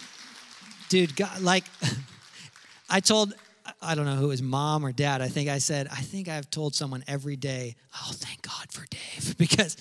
dude, 0.89 1.17
God, 1.17 1.41
like, 1.41 1.65
I 2.91 3.01
told, 3.01 3.35
I 3.83 3.95
don't 3.95 4.07
know 4.07 4.17
who 4.17 4.29
his 4.29 4.43
mom 4.43 4.85
or 4.87 4.93
dad. 4.93 5.21
I 5.21 5.29
think 5.29 5.49
I 5.49 5.59
said, 5.59 5.89
I 5.89 6.01
think 6.01 6.29
I've 6.29 6.51
told 6.51 6.75
someone 6.75 7.03
every 7.09 7.37
day, 7.37 7.75
oh, 7.95 8.13
thank 8.13 8.43
God 8.43 8.71
for 8.71 8.85
Dave, 8.91 9.37
because 9.39 9.77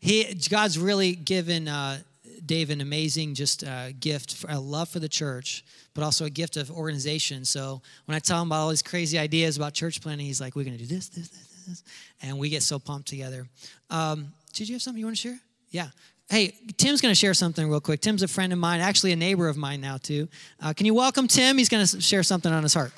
he, 0.00 0.34
God's 0.48 0.78
really 0.78 1.14
given 1.14 1.68
uh, 1.68 1.98
Dave 2.46 2.70
an 2.70 2.80
amazing 2.80 3.34
just 3.34 3.64
uh, 3.64 3.92
gift, 3.92 4.36
for, 4.36 4.50
a 4.50 4.58
love 4.58 4.88
for 4.88 5.00
the 5.00 5.08
church, 5.08 5.64
but 5.94 6.04
also 6.04 6.24
a 6.24 6.30
gift 6.30 6.56
of 6.56 6.70
organization. 6.70 7.44
So 7.44 7.82
when 8.06 8.16
I 8.16 8.18
tell 8.18 8.40
him 8.40 8.48
about 8.48 8.60
all 8.60 8.68
these 8.70 8.82
crazy 8.82 9.18
ideas 9.18 9.56
about 9.56 9.74
church 9.74 10.00
planning, 10.00 10.26
he's 10.26 10.40
like, 10.40 10.54
we're 10.54 10.64
going 10.64 10.78
to 10.78 10.84
do 10.84 10.92
this, 10.92 11.08
this, 11.08 11.28
this, 11.28 11.64
this, 11.66 11.84
and 12.22 12.38
we 12.38 12.48
get 12.48 12.62
so 12.62 12.78
pumped 12.78 13.08
together. 13.08 13.46
Um, 13.90 14.28
did 14.52 14.68
you 14.68 14.74
have 14.74 14.82
something 14.82 14.98
you 14.98 15.06
want 15.06 15.16
to 15.16 15.22
share? 15.22 15.38
Yeah. 15.70 15.88
Hey, 16.28 16.54
Tim's 16.76 17.00
going 17.00 17.10
to 17.10 17.18
share 17.18 17.34
something 17.34 17.68
real 17.68 17.80
quick. 17.80 18.00
Tim's 18.00 18.22
a 18.22 18.28
friend 18.28 18.52
of 18.52 18.58
mine, 18.58 18.80
actually 18.80 19.10
a 19.10 19.16
neighbor 19.16 19.48
of 19.48 19.56
mine 19.56 19.80
now, 19.80 19.96
too. 19.96 20.28
Uh, 20.60 20.72
can 20.72 20.86
you 20.86 20.94
welcome 20.94 21.26
Tim? 21.26 21.58
He's 21.58 21.68
going 21.68 21.84
to 21.84 22.00
share 22.00 22.22
something 22.22 22.52
on 22.52 22.62
his 22.62 22.72
heart. 22.72 22.92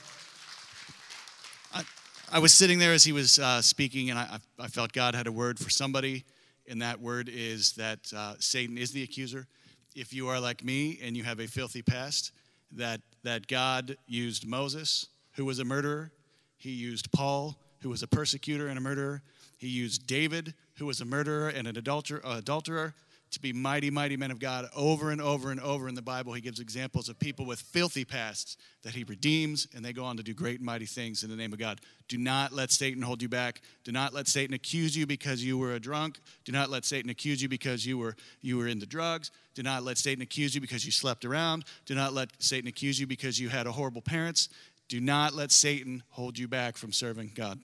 I 2.34 2.38
was 2.38 2.54
sitting 2.54 2.78
there 2.78 2.94
as 2.94 3.04
he 3.04 3.12
was 3.12 3.38
uh, 3.38 3.60
speaking, 3.60 4.08
and 4.08 4.18
I, 4.18 4.38
I, 4.58 4.66
felt 4.68 4.94
God 4.94 5.14
had 5.14 5.26
a 5.26 5.32
word 5.32 5.58
for 5.58 5.68
somebody, 5.68 6.24
and 6.66 6.80
that 6.80 6.98
word 6.98 7.28
is 7.30 7.72
that 7.72 8.10
uh, 8.16 8.36
Satan 8.38 8.78
is 8.78 8.90
the 8.90 9.02
accuser. 9.02 9.46
If 9.94 10.14
you 10.14 10.28
are 10.28 10.40
like 10.40 10.64
me 10.64 10.98
and 11.02 11.14
you 11.14 11.24
have 11.24 11.40
a 11.40 11.46
filthy 11.46 11.82
past, 11.82 12.32
that, 12.70 13.02
that 13.22 13.48
God 13.48 13.98
used 14.06 14.46
Moses, 14.46 15.08
who 15.32 15.44
was 15.44 15.58
a 15.58 15.64
murderer, 15.66 16.10
he 16.56 16.70
used 16.70 17.12
Paul, 17.12 17.58
who 17.82 17.90
was 17.90 18.02
a 18.02 18.08
persecutor 18.08 18.68
and 18.68 18.78
a 18.78 18.80
murderer, 18.80 19.20
he 19.58 19.68
used 19.68 20.06
David, 20.06 20.54
who 20.78 20.86
was 20.86 21.02
a 21.02 21.04
murderer 21.04 21.50
and 21.50 21.68
an 21.68 21.76
adulterer, 21.76 22.22
adulterer 22.24 22.94
to 23.32 23.40
be 23.40 23.52
mighty, 23.52 23.90
mighty 23.90 24.16
men 24.16 24.30
of 24.30 24.38
God. 24.38 24.68
Over 24.76 25.10
and 25.10 25.20
over 25.20 25.50
and 25.50 25.60
over 25.60 25.88
in 25.88 25.94
the 25.94 26.02
Bible, 26.02 26.32
he 26.34 26.40
gives 26.40 26.60
examples 26.60 27.08
of 27.08 27.18
people 27.18 27.46
with 27.46 27.60
filthy 27.60 28.04
pasts 28.04 28.56
that 28.82 28.94
he 28.94 29.04
redeems, 29.04 29.66
and 29.74 29.84
they 29.84 29.92
go 29.92 30.04
on 30.04 30.16
to 30.18 30.22
do 30.22 30.34
great 30.34 30.56
and 30.56 30.66
mighty 30.66 30.86
things 30.86 31.24
in 31.24 31.30
the 31.30 31.36
name 31.36 31.52
of 31.52 31.58
God. 31.58 31.80
Do 32.08 32.18
not 32.18 32.52
let 32.52 32.70
Satan 32.70 33.02
hold 33.02 33.22
you 33.22 33.28
back. 33.28 33.62
Do 33.84 33.92
not 33.92 34.12
let 34.12 34.28
Satan 34.28 34.54
accuse 34.54 34.96
you 34.96 35.06
because 35.06 35.42
you 35.42 35.56
were 35.56 35.74
a 35.74 35.80
drunk. 35.80 36.20
Do 36.44 36.52
not 36.52 36.68
let 36.68 36.84
Satan 36.84 37.10
accuse 37.10 37.42
you 37.42 37.48
because 37.48 37.86
you 37.86 37.96
were 37.96 38.16
you 38.42 38.58
were 38.58 38.68
into 38.68 38.86
drugs. 38.86 39.30
Do 39.54 39.62
not 39.62 39.82
let 39.82 39.98
Satan 39.98 40.22
accuse 40.22 40.54
you 40.54 40.60
because 40.60 40.84
you 40.84 40.92
slept 40.92 41.24
around. 41.24 41.64
Do 41.86 41.94
not 41.94 42.12
let 42.12 42.30
Satan 42.38 42.68
accuse 42.68 43.00
you 43.00 43.06
because 43.06 43.40
you 43.40 43.48
had 43.48 43.66
a 43.66 43.72
horrible 43.72 44.02
parents. 44.02 44.48
Do 44.88 45.00
not 45.00 45.32
let 45.32 45.52
Satan 45.52 46.02
hold 46.10 46.38
you 46.38 46.48
back 46.48 46.76
from 46.76 46.92
serving 46.92 47.32
God. 47.34 47.58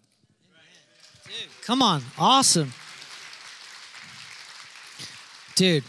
Come 1.62 1.82
on, 1.82 2.02
awesome. 2.18 2.72
Dude, 5.58 5.82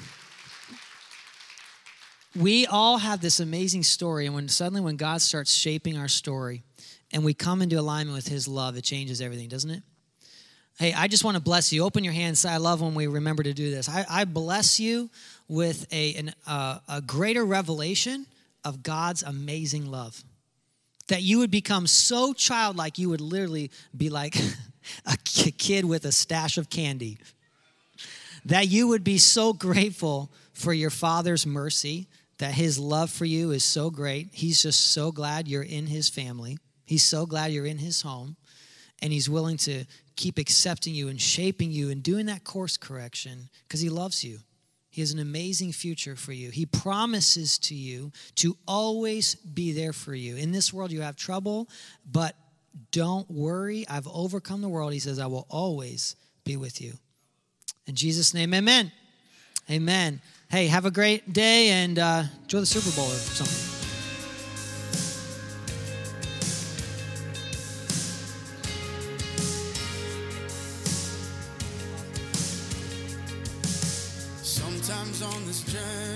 we 2.36 2.66
all 2.66 2.98
have 2.98 3.22
this 3.22 3.40
amazing 3.40 3.84
story, 3.84 4.26
and 4.26 4.34
when 4.34 4.48
suddenly 4.48 4.82
when 4.82 4.96
God 4.96 5.22
starts 5.22 5.54
shaping 5.54 5.96
our 5.96 6.08
story 6.08 6.64
and 7.14 7.24
we 7.24 7.36
come 7.36 7.62
into 7.62 7.80
alignment 7.80 8.16
with 8.16 8.28
His 8.28 8.48
love, 8.48 8.78
it 8.78 8.84
changes 8.84 9.22
everything, 9.22 9.48
doesn't 9.48 9.70
it? 9.70 9.84
Hey, 10.80 10.91
I 10.91 11.08
just 11.08 11.24
want 11.24 11.38
to 11.38 11.44
bless 11.44 11.72
you. 11.72 11.84
Open 11.84 12.04
your 12.04 12.14
hands. 12.14 12.46
I 12.46 12.58
love 12.58 12.82
when 12.82 12.96
we 12.96 13.06
remember 13.06 13.44
to 13.44 13.54
do 13.54 13.70
this. 13.70 13.88
I, 13.88 14.08
I 14.10 14.26
bless 14.26 14.80
you 14.80 15.12
with 15.48 15.86
a, 15.94 16.16
an, 16.16 16.34
uh, 16.48 16.80
a 16.90 17.00
greater 17.00 17.46
revelation 17.46 18.26
of 18.66 18.82
God's 18.82 19.22
amazing 19.22 19.91
love. 19.91 20.24
That 21.10 21.22
you 21.22 21.38
would 21.38 21.52
become 21.52 21.86
so 21.86 22.34
childlike, 22.34 22.98
you 22.98 23.10
would 23.10 23.22
literally 23.22 23.70
be 23.96 24.10
like 24.10 24.36
a 25.06 25.16
kid 25.16 25.86
with 25.86 26.06
a 26.06 26.12
stash 26.12 26.58
of 26.58 26.72
candy 26.72 27.20
that 28.50 28.68
you 28.68 28.88
would 28.88 29.04
be 29.04 29.18
so 29.18 29.54
grateful 29.54 30.32
for 30.54 30.74
your 30.74 30.90
Father's 30.90 31.46
mercy, 31.46 32.08
that 32.40 32.54
His 32.54 32.80
love 32.80 33.10
for 33.10 33.26
you 33.26 33.52
is 33.52 33.64
so 33.64 33.90
great. 33.90 34.30
He's 34.32 34.62
just 34.62 34.92
so 34.92 35.12
glad 35.12 35.48
you're 35.48 35.64
in 35.64 35.88
His 35.88 36.10
family, 36.10 36.58
He's 36.86 37.04
so 37.04 37.26
glad 37.26 37.52
you're 37.52 37.66
in 37.66 37.78
His 37.78 38.02
home, 38.02 38.36
and 39.02 39.14
He's 39.14 39.30
willing 39.30 39.58
to 39.58 39.86
keep 40.16 40.38
accepting 40.38 40.94
you 40.94 41.08
and 41.08 41.22
shaping 41.22 41.72
you 41.72 41.90
and 41.90 42.04
doing 42.04 42.26
that 42.26 42.44
course 42.44 42.76
correction 42.76 43.50
because 43.68 43.82
He 43.82 43.90
loves 43.90 44.24
you. 44.24 44.40
He 44.90 45.02
has 45.02 45.12
an 45.12 45.20
amazing 45.20 45.72
future 45.72 46.16
for 46.16 46.34
you. 46.34 46.50
He 46.50 46.66
promises 46.66 47.60
to 47.60 47.76
you 47.76 48.12
to 48.36 48.58
always 48.68 49.36
be 49.36 49.72
there 49.72 49.94
for 49.94 50.16
you. 50.16 50.36
In 50.36 50.52
this 50.52 50.74
world, 50.74 50.92
you 50.92 51.02
have 51.02 51.16
trouble, 51.16 51.70
but 52.12 52.36
don't 52.92 53.30
worry. 53.30 53.88
I've 53.88 54.08
overcome 54.08 54.62
the 54.62 54.70
world. 54.70 54.92
He 54.92 55.00
says, 55.00 55.20
I 55.20 55.28
will 55.28 55.46
always 55.50 56.16
be 56.44 56.58
with 56.58 56.82
you. 56.82 56.94
In 57.90 57.95
Jesus' 57.95 58.36
name, 58.36 58.53
amen. 58.53 58.91
Amen. 59.68 60.22
Hey, 60.52 60.68
have 60.68 60.86
a 60.86 60.91
great 60.91 61.34
day 61.34 61.70
and 61.70 61.98
uh, 61.98 62.24
enjoy 62.44 62.60
the 62.60 62.66
Super 62.68 62.95
Bowl 62.95 63.07
or 63.07 63.16
something. 63.16 63.66
Sometimes 74.44 75.24
on 75.24 75.48
this 75.48 75.64
journey, 75.64 76.09